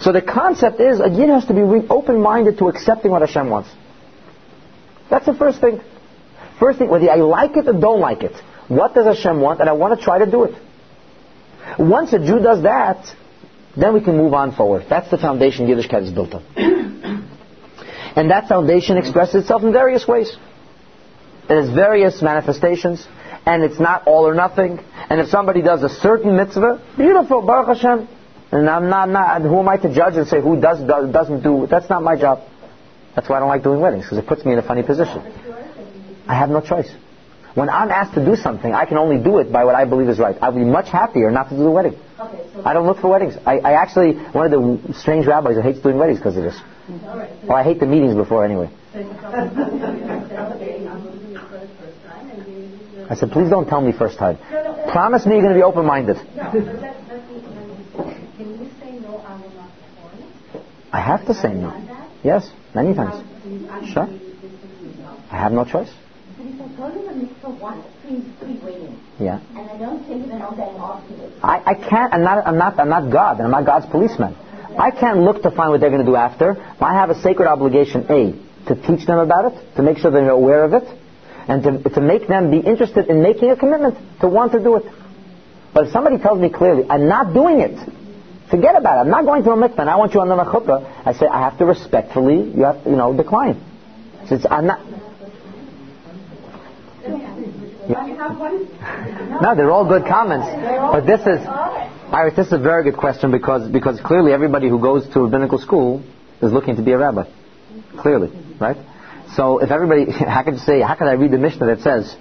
So 0.00 0.12
the 0.12 0.22
concept 0.22 0.80
is, 0.80 1.00
a 1.00 1.08
yid 1.08 1.28
has 1.28 1.46
to 1.46 1.54
be 1.54 1.62
open-minded 1.88 2.58
to 2.58 2.68
accepting 2.68 3.10
what 3.10 3.22
Hashem 3.22 3.50
wants. 3.50 3.70
That's 5.10 5.26
the 5.26 5.34
first 5.34 5.60
thing. 5.60 5.80
First 6.60 6.78
thing, 6.78 6.88
whether 6.88 7.10
I 7.10 7.16
like 7.16 7.56
it 7.56 7.66
or 7.66 7.72
don't 7.72 8.00
like 8.00 8.22
it, 8.22 8.32
what 8.68 8.94
does 8.94 9.06
Hashem 9.06 9.40
want, 9.40 9.60
and 9.60 9.68
I 9.68 9.72
want 9.72 9.98
to 9.98 10.04
try 10.04 10.18
to 10.18 10.30
do 10.30 10.44
it. 10.44 10.54
Once 11.78 12.12
a 12.12 12.18
Jew 12.18 12.40
does 12.40 12.62
that, 12.62 13.06
then 13.76 13.94
we 13.94 14.00
can 14.00 14.16
move 14.16 14.34
on 14.34 14.54
forward. 14.54 14.86
That's 14.88 15.10
the 15.10 15.18
foundation 15.18 15.66
Yiddishkeit 15.66 16.02
is 16.02 16.10
built 16.10 16.34
on. 16.34 16.44
and 18.16 18.30
that 18.30 18.48
foundation 18.48 18.96
expresses 18.96 19.42
itself 19.42 19.62
in 19.62 19.72
various 19.72 20.06
ways. 20.06 20.36
It 21.48 21.54
has 21.54 21.70
various 21.70 22.20
manifestations, 22.20 23.06
and 23.46 23.62
it's 23.62 23.80
not 23.80 24.06
all 24.06 24.26
or 24.26 24.34
nothing. 24.34 24.78
And 25.10 25.20
if 25.20 25.28
somebody 25.28 25.62
does 25.62 25.82
a 25.82 25.88
certain 25.88 26.36
mitzvah, 26.36 26.82
beautiful, 26.96 27.42
Baruch 27.42 27.78
Hashem. 27.78 28.08
And 28.50 28.68
I'm 28.68 28.88
not, 28.88 29.08
not 29.08 29.42
who 29.42 29.58
am 29.58 29.68
I 29.68 29.76
to 29.76 29.94
judge 29.94 30.14
and 30.14 30.26
say 30.26 30.40
who 30.40 30.60
does, 30.60 30.80
does 30.80 31.12
doesn't 31.12 31.42
do? 31.42 31.66
That's 31.70 31.88
not 31.90 32.02
my 32.02 32.16
job. 32.16 32.42
That's 33.14 33.28
why 33.28 33.36
I 33.36 33.40
don't 33.40 33.48
like 33.48 33.62
doing 33.62 33.80
weddings 33.80 34.04
because 34.04 34.18
it 34.18 34.26
puts 34.26 34.44
me 34.44 34.52
in 34.52 34.58
a 34.58 34.62
funny 34.62 34.82
position. 34.82 35.20
I 36.26 36.34
have 36.34 36.50
no 36.50 36.60
choice. 36.60 36.90
When 37.54 37.68
I'm 37.68 37.90
asked 37.90 38.14
to 38.14 38.24
do 38.24 38.36
something, 38.36 38.72
I 38.72 38.84
can 38.84 38.98
only 38.98 39.22
do 39.22 39.38
it 39.38 39.50
by 39.50 39.64
what 39.64 39.74
I 39.74 39.84
believe 39.84 40.08
is 40.08 40.18
right. 40.18 40.36
I'd 40.40 40.54
be 40.54 40.64
much 40.64 40.88
happier 40.88 41.30
not 41.30 41.48
to 41.48 41.56
do 41.56 41.64
the 41.64 41.70
wedding. 41.70 41.94
Okay, 42.20 42.44
so 42.54 42.62
I 42.64 42.72
don't 42.72 42.86
look 42.86 42.98
for 42.98 43.08
weddings. 43.08 43.34
I, 43.44 43.58
I 43.58 43.72
actually, 43.72 44.14
one 44.14 44.52
of 44.52 44.52
the 44.52 44.94
strange 44.94 45.26
rabbis 45.26 45.56
who 45.56 45.62
hates 45.62 45.80
doing 45.80 45.98
weddings 45.98 46.18
because 46.20 46.36
of 46.36 46.44
this. 46.44 46.60
Well, 46.88 47.56
I 47.56 47.64
hate 47.64 47.80
the 47.80 47.86
meetings 47.86 48.14
before 48.14 48.44
anyway. 48.44 48.70
So 48.92 49.00
you 49.00 49.10
come 49.20 49.34
and 49.34 49.58
okay, 49.58 50.86
I'm 50.86 51.02
going 51.02 51.18
to 51.18 51.26
do 51.26 51.34
it 51.34 51.40
for 51.48 51.58
the 51.58 51.68
first 51.80 52.02
time, 52.06 52.30
and 52.30 52.42
then 52.42 52.80
you 52.94 53.06
I 53.10 53.14
said, 53.16 53.30
please 53.30 53.50
don't 53.50 53.66
tell 53.68 53.80
me 53.80 53.92
first 53.92 54.18
time. 54.18 54.38
Promise 54.92 55.26
me 55.26 55.34
you're 55.36 55.42
going 55.42 55.54
to 55.54 55.58
be 55.58 55.64
open-minded. 55.64 56.16
No, 56.16 56.22
but 56.22 56.64
let, 56.64 56.96
let 57.08 57.28
me, 57.28 57.42
let 57.42 57.66
me, 57.66 57.74
can 58.36 58.48
you 58.54 58.70
say 58.80 58.92
no, 59.00 59.18
I 59.18 59.34
will 59.40 59.50
not 59.50 59.70
perform 59.74 60.22
it? 60.54 60.62
I 60.92 61.00
have 61.00 61.26
to 61.26 61.34
say 61.34 61.52
no. 61.52 61.72
Yes, 62.22 62.50
many 62.74 62.94
times. 62.94 63.22
Sure. 63.92 64.08
I 65.30 65.36
have 65.36 65.52
no 65.52 65.64
choice. 65.64 65.90
Yeah. 69.20 69.40
I 69.54 69.62
I, 71.42 71.62
I 71.66 71.74
can't. 71.74 72.14
I'm 72.14 72.22
not. 72.22 72.46
I'm 72.46 72.58
not. 72.58 72.78
I'm 72.80 72.88
not 72.88 73.12
God, 73.12 73.38
and 73.38 73.46
I'm 73.46 73.50
not 73.50 73.66
God's 73.66 73.86
policeman. 73.86 74.34
I 74.78 74.90
can't 74.90 75.20
look 75.20 75.42
to 75.42 75.50
find 75.50 75.70
what 75.70 75.80
they're 75.80 75.90
going 75.90 76.04
to 76.04 76.10
do 76.10 76.16
after. 76.16 76.56
I 76.80 76.94
have 76.94 77.10
a 77.10 77.20
sacred 77.20 77.48
obligation: 77.48 78.06
a 78.08 78.32
to 78.68 78.74
teach 78.74 79.06
them 79.06 79.18
about 79.18 79.52
it, 79.52 79.76
to 79.76 79.82
make 79.82 79.98
sure 79.98 80.10
they're 80.10 80.30
aware 80.30 80.64
of 80.64 80.72
it, 80.72 80.84
and 81.48 81.62
to 81.64 81.90
to 81.90 82.00
make 82.00 82.28
them 82.28 82.50
be 82.50 82.58
interested 82.58 83.08
in 83.08 83.22
making 83.22 83.50
a 83.50 83.56
commitment 83.56 83.96
to 84.20 84.28
want 84.28 84.52
to 84.52 84.62
do 84.62 84.76
it. 84.76 84.84
But 85.74 85.86
if 85.86 85.92
somebody 85.92 86.18
tells 86.18 86.40
me 86.40 86.48
clearly, 86.48 86.84
I'm 86.88 87.08
not 87.08 87.34
doing 87.34 87.60
it, 87.60 87.76
forget 88.50 88.76
about 88.76 88.98
it. 88.98 89.00
I'm 89.00 89.10
not 89.10 89.24
going 89.24 89.42
to 89.44 89.50
a 89.52 89.56
mikvah, 89.56 89.78
and 89.80 89.90
I 89.90 89.96
want 89.96 90.14
you 90.14 90.20
on 90.20 90.28
the 90.28 90.36
chuppah. 90.36 91.06
I 91.06 91.12
say 91.12 91.26
I 91.26 91.40
have 91.40 91.58
to 91.58 91.66
respectfully, 91.66 92.50
you 92.50 92.64
have, 92.64 92.82
to, 92.84 92.90
you 92.90 92.96
know, 92.96 93.16
decline. 93.16 93.62
Since 94.26 94.46
I'm 94.50 94.66
not. 94.66 94.80
No, 97.88 99.54
they're 99.54 99.70
all 99.70 99.88
good 99.88 100.04
comments. 100.04 100.46
But 100.46 101.06
this 101.06 101.20
is, 101.20 101.46
Iris, 102.12 102.36
this 102.36 102.46
is 102.48 102.52
a 102.52 102.58
very 102.58 102.84
good 102.84 102.98
question 102.98 103.30
because, 103.30 103.70
because 103.70 103.98
clearly 104.00 104.32
everybody 104.32 104.68
who 104.68 104.78
goes 104.78 105.08
to 105.14 105.20
rabbinical 105.20 105.58
school 105.58 106.02
is 106.42 106.52
looking 106.52 106.76
to 106.76 106.82
be 106.82 106.92
a 106.92 106.98
rabbi. 106.98 107.24
Clearly, 107.98 108.30
right? 108.60 108.76
So 109.34 109.58
if 109.58 109.70
everybody, 109.70 110.10
how 110.26 110.42
could 110.42 110.54
you 110.54 110.60
say, 110.60 110.82
how 110.82 110.96
could 110.96 111.08
I 111.08 111.12
read 111.12 111.30
the 111.30 111.38
Mishnah 111.38 111.66
that 111.66 111.80
says, 111.80 112.14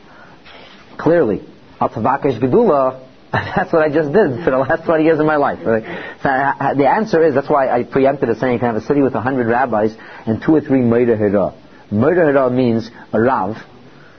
clearly, 0.98 1.42
Al 1.82 1.90
Tavakesh 1.90 2.40
Gedula, 2.40 3.07
that's 3.56 3.72
what 3.74 3.82
I 3.84 3.90
just 3.90 4.12
did 4.14 4.44
for 4.44 4.52
the 4.52 4.58
last 4.58 4.86
20 4.86 5.04
years 5.04 5.20
of 5.20 5.26
my 5.26 5.36
life. 5.36 5.60
So 5.64 6.30
I, 6.30 6.54
I- 6.60 6.74
the 6.76 6.88
answer 6.88 7.24
is, 7.24 7.34
that's 7.34 7.50
why 7.50 7.70
I 7.70 7.84
preempted 7.84 8.30
it 8.30 8.38
saying 8.38 8.54
you 8.54 8.60
have 8.60 8.76
a 8.76 8.82
city 8.82 9.02
with 9.02 9.14
100 9.14 9.48
rabbis 9.48 9.96
and 10.26 10.42
two 10.42 10.56
or 10.56 10.62
three 10.62 10.82
Moreh 10.82 11.06
Hora'ah. 11.18 12.52
Means 12.52 12.90
a 13.14 13.22
Rav 13.22 13.56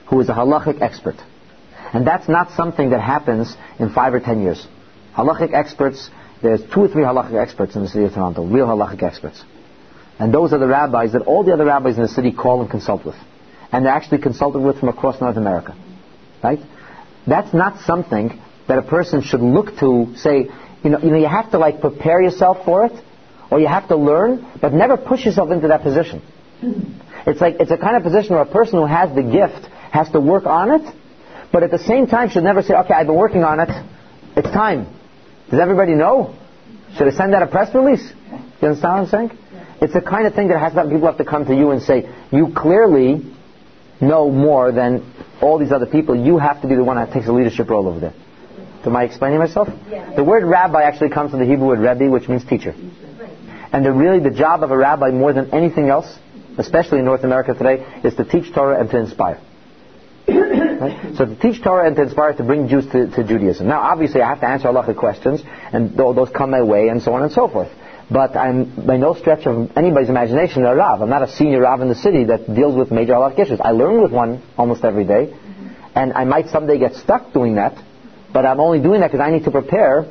who 0.09 0.19
is 0.21 0.29
a 0.29 0.33
halachic 0.33 0.81
expert. 0.81 1.15
And 1.93 2.05
that's 2.05 2.27
not 2.27 2.51
something 2.51 2.91
that 2.91 3.01
happens 3.01 3.55
in 3.79 3.91
five 3.93 4.13
or 4.13 4.19
ten 4.19 4.41
years. 4.41 4.65
Halachic 5.15 5.53
experts, 5.53 6.09
there's 6.41 6.61
two 6.73 6.81
or 6.81 6.87
three 6.87 7.03
halachic 7.03 7.39
experts 7.39 7.75
in 7.75 7.83
the 7.83 7.89
city 7.89 8.05
of 8.05 8.13
Toronto, 8.13 8.45
real 8.45 8.67
halachic 8.67 9.03
experts. 9.03 9.43
And 10.19 10.33
those 10.33 10.51
are 10.53 10.57
the 10.59 10.67
rabbis 10.67 11.13
that 11.13 11.21
all 11.23 11.43
the 11.43 11.53
other 11.53 11.65
rabbis 11.65 11.95
in 11.95 12.01
the 12.03 12.09
city 12.09 12.31
call 12.31 12.61
and 12.61 12.69
consult 12.69 13.05
with. 13.05 13.15
And 13.71 13.85
they're 13.85 13.93
actually 13.93 14.21
consulted 14.21 14.59
with 14.59 14.79
from 14.79 14.89
across 14.89 15.21
North 15.21 15.37
America. 15.37 15.75
Right? 16.43 16.59
That's 17.27 17.53
not 17.53 17.81
something 17.81 18.41
that 18.69 18.77
a 18.77 18.83
person 18.83 19.21
should 19.21 19.41
look 19.41 19.77
to 19.79 20.13
say, 20.15 20.47
you 20.83 20.89
know, 20.89 20.99
you 20.99 21.09
know, 21.09 21.17
you 21.17 21.27
have 21.27 21.51
to 21.51 21.57
like 21.57 21.81
prepare 21.81 22.21
yourself 22.21 22.63
for 22.63 22.85
it, 22.85 22.93
or 23.51 23.59
you 23.59 23.67
have 23.67 23.87
to 23.89 23.97
learn, 23.97 24.47
but 24.61 24.71
never 24.71 24.95
push 24.95 25.25
yourself 25.25 25.51
into 25.51 25.67
that 25.67 25.81
position. 25.81 26.21
It's 27.27 27.41
like, 27.41 27.57
it's 27.59 27.71
a 27.71 27.77
kind 27.77 27.97
of 27.97 28.03
position 28.03 28.35
where 28.35 28.43
a 28.43 28.51
person 28.51 28.79
who 28.79 28.85
has 28.85 29.13
the 29.13 29.23
gift 29.23 29.65
has 29.91 30.09
to 30.11 30.19
work 30.21 30.45
on 30.45 30.71
it, 30.71 30.95
but 31.51 31.63
at 31.63 31.71
the 31.71 31.79
same 31.79 32.07
time 32.07 32.29
should 32.29 32.43
never 32.43 32.61
say, 32.61 32.75
okay, 32.75 32.93
I've 32.93 33.07
been 33.07 33.15
working 33.15 33.43
on 33.43 33.59
it, 33.59 33.69
it's 34.37 34.49
time. 34.51 34.87
Does 35.49 35.59
everybody 35.59 35.95
know? 35.95 36.35
Should 36.95 37.07
I 37.07 37.11
send 37.11 37.33
out 37.33 37.43
a 37.43 37.47
press 37.47 37.73
release? 37.73 38.13
You 38.61 38.67
understand 38.69 38.81
what 38.81 38.99
I'm 39.01 39.07
saying? 39.07 39.31
It's 39.81 39.93
the 39.93 40.01
kind 40.01 40.27
of 40.27 40.35
thing 40.35 40.49
that 40.49 40.59
has 40.59 40.73
to, 40.73 40.79
have 40.81 40.89
people 40.89 41.07
have 41.07 41.17
to 41.17 41.25
come 41.25 41.45
to 41.45 41.55
you 41.55 41.71
and 41.71 41.81
say, 41.81 42.07
you 42.31 42.53
clearly 42.55 43.35
know 43.99 44.29
more 44.29 44.71
than 44.71 45.13
all 45.41 45.57
these 45.57 45.71
other 45.71 45.85
people. 45.85 46.15
You 46.15 46.37
have 46.37 46.61
to 46.61 46.67
be 46.67 46.75
the 46.75 46.83
one 46.83 46.97
that 46.97 47.11
takes 47.11 47.25
the 47.25 47.33
leadership 47.33 47.69
role 47.69 47.87
over 47.87 47.99
there. 47.99 48.13
Am 48.85 48.95
I 48.95 49.03
explaining 49.03 49.39
myself? 49.39 49.67
The 50.15 50.23
word 50.23 50.43
rabbi 50.43 50.83
actually 50.83 51.09
comes 51.09 51.31
from 51.31 51.39
the 51.39 51.45
Hebrew 51.45 51.67
word 51.67 51.79
rebbe, 51.79 52.09
which 52.09 52.27
means 52.27 52.45
teacher. 52.45 52.73
And 53.71 53.85
the, 53.85 53.91
really 53.91 54.19
the 54.19 54.35
job 54.35 54.63
of 54.63 54.71
a 54.71 54.77
rabbi 54.77 55.11
more 55.11 55.33
than 55.33 55.53
anything 55.53 55.89
else, 55.89 56.17
especially 56.57 56.99
in 56.99 57.05
North 57.05 57.23
America 57.23 57.53
today, 57.53 57.85
is 58.03 58.15
to 58.15 58.25
teach 58.25 58.53
Torah 58.53 58.79
and 58.79 58.89
to 58.89 58.97
inspire. 58.97 59.41
Right? 60.79 61.17
So 61.17 61.25
to 61.25 61.35
teach 61.35 61.61
Torah 61.61 61.87
and 61.87 61.95
to 61.97 62.03
inspire 62.03 62.31
to 62.31 62.43
bring 62.43 62.69
Jews 62.69 62.85
to, 62.93 63.07
to 63.09 63.23
Judaism. 63.25 63.67
Now, 63.67 63.81
obviously, 63.81 64.21
I 64.21 64.29
have 64.29 64.39
to 64.39 64.47
answer 64.47 64.69
halachic 64.69 64.95
questions, 64.95 65.43
and 65.73 65.89
th- 65.89 66.15
those 66.15 66.29
come 66.29 66.51
my 66.51 66.61
way, 66.61 66.87
and 66.87 67.01
so 67.01 67.11
on 67.15 67.23
and 67.23 67.31
so 67.33 67.49
forth. 67.49 67.67
But 68.09 68.37
I'm 68.37 68.87
by 68.87 68.95
no 68.95 69.13
stretch 69.13 69.45
of 69.45 69.75
anybody's 69.75 70.07
imagination 70.07 70.63
a 70.63 70.73
Rav. 70.73 71.01
I'm 71.01 71.09
not 71.09 71.21
a 71.21 71.27
senior 71.27 71.61
Rav 71.63 71.81
in 71.81 71.89
the 71.89 71.95
city 71.95 72.23
that 72.25 72.55
deals 72.55 72.75
with 72.75 72.91
major 72.91 73.11
halachic 73.11 73.39
issues. 73.39 73.59
I 73.59 73.71
learn 73.71 74.01
with 74.01 74.13
one 74.13 74.41
almost 74.57 74.85
every 74.85 75.03
day, 75.03 75.35
and 75.95 76.13
I 76.13 76.23
might 76.23 76.47
someday 76.47 76.79
get 76.79 76.95
stuck 76.95 77.33
doing 77.33 77.55
that, 77.55 77.77
but 78.33 78.45
I'm 78.45 78.59
only 78.59 78.79
doing 78.79 79.01
that 79.01 79.11
because 79.11 79.25
I 79.25 79.31
need 79.31 79.43
to 79.45 79.51
prepare. 79.51 80.05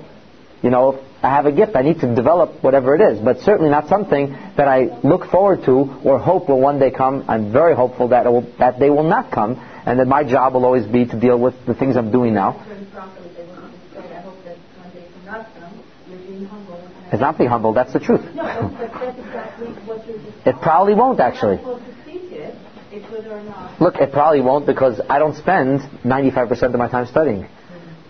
You 0.62 0.70
know, 0.70 0.98
I 1.22 1.30
have 1.30 1.46
a 1.46 1.52
gift. 1.52 1.76
I 1.76 1.82
need 1.82 2.00
to 2.00 2.14
develop 2.14 2.62
whatever 2.64 2.94
it 2.96 3.00
is, 3.12 3.20
but 3.20 3.38
certainly 3.40 3.70
not 3.70 3.88
something 3.88 4.30
that 4.56 4.66
I 4.68 4.98
look 5.04 5.26
forward 5.30 5.64
to 5.66 5.72
or 6.04 6.18
hope 6.18 6.48
will 6.48 6.60
one 6.60 6.78
day 6.80 6.90
come. 6.90 7.24
I'm 7.28 7.52
very 7.52 7.76
hopeful 7.76 8.08
that 8.08 8.26
it 8.26 8.30
will, 8.30 8.42
that 8.58 8.78
they 8.80 8.90
will 8.90 9.04
not 9.04 9.30
come, 9.30 9.54
and 9.86 10.00
that 10.00 10.06
my 10.08 10.24
job 10.24 10.54
will 10.54 10.64
always 10.64 10.84
be 10.86 11.06
to 11.06 11.18
deal 11.20 11.38
with 11.38 11.54
the 11.66 11.74
things 11.74 11.96
I'm 11.96 12.10
doing 12.10 12.34
now. 12.34 12.64
Very 12.66 12.84
properly, 12.86 13.30
they 13.36 13.44
want 13.44 13.72
you 13.94 14.00
to 14.02 14.08
say, 14.08 14.16
I 14.16 14.20
hope 14.22 14.44
that 14.44 14.56
one 14.82 14.90
day 14.92 15.06
from 15.12 15.24
not 15.26 15.46
come, 15.54 15.80
you're 16.10 16.18
being 16.18 16.44
humble. 16.46 16.74
and- 16.74 17.12
It's 17.12 17.20
not 17.20 17.38
being 17.38 17.50
humble. 17.50 17.72
That's 17.72 17.92
the 17.92 18.00
truth. 18.00 18.22
No, 18.34 18.42
that's 18.44 19.18
exactly 19.18 19.66
what 19.86 20.06
you're 20.08 20.18
just. 20.18 20.46
It 20.46 20.56
probably 20.60 20.94
won't 20.94 21.20
actually. 21.20 21.58
You're 21.58 21.66
not 21.78 21.82
supposed 21.82 22.04
to 22.04 22.10
teach 22.12 22.32
it, 22.32 22.54
it's 22.92 23.10
whether 23.12 23.30
or 23.32 23.42
not. 23.42 23.80
Look, 23.80 23.96
it 23.96 24.10
probably 24.12 24.40
won't 24.40 24.66
because 24.66 25.00
I 25.08 25.20
don't 25.20 25.36
spend 25.36 25.80
95% 26.04 26.62
of 26.74 26.78
my 26.78 26.88
time 26.88 27.06
studying. 27.06 27.46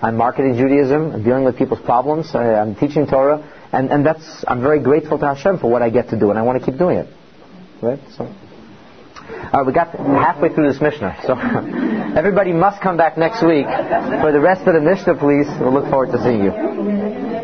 I'm 0.01 0.17
marketing 0.17 0.57
Judaism, 0.57 1.13
I'm 1.13 1.25
dealing 1.25 1.45
with 1.45 1.57
people's 1.57 1.81
problems, 1.81 2.35
I, 2.35 2.55
I'm 2.55 2.77
teaching 2.77 3.07
Torah, 3.07 3.43
and, 3.73 3.91
and 3.91 4.07
that's, 4.07 4.45
I'm 4.47 4.61
very 4.61 4.81
grateful 4.81 5.19
to 5.19 5.27
Hashem 5.27 5.59
for 5.59 5.71
what 5.71 5.83
I 5.83 5.91
get 5.91 6.11
to 6.11 6.19
do, 6.19 6.31
and 6.31 6.39
I 6.39 6.43
want 6.43 6.61
to 6.61 6.65
keep 6.65 6.79
doing 6.79 6.99
it. 6.99 7.09
Right? 7.83 7.99
So. 8.17 8.25
All 8.25 9.61
right, 9.61 9.67
we 9.67 9.73
got 9.73 9.95
halfway 9.95 10.55
through 10.55 10.73
this 10.73 10.81
Mishnah, 10.81 11.19
so 11.27 11.35
everybody 12.17 12.53
must 12.53 12.81
come 12.81 12.97
back 12.97 13.19
next 13.19 13.43
week 13.43 13.67
for 13.67 14.33
the 14.33 14.41
rest 14.41 14.67
of 14.67 14.75
the 14.75 14.81
Mishnah, 14.81 15.17
please. 15.17 15.47
We'll 15.61 15.73
look 15.73 15.91
forward 15.91 16.13
to 16.13 16.23
seeing 16.23 16.45
you. 16.45 17.38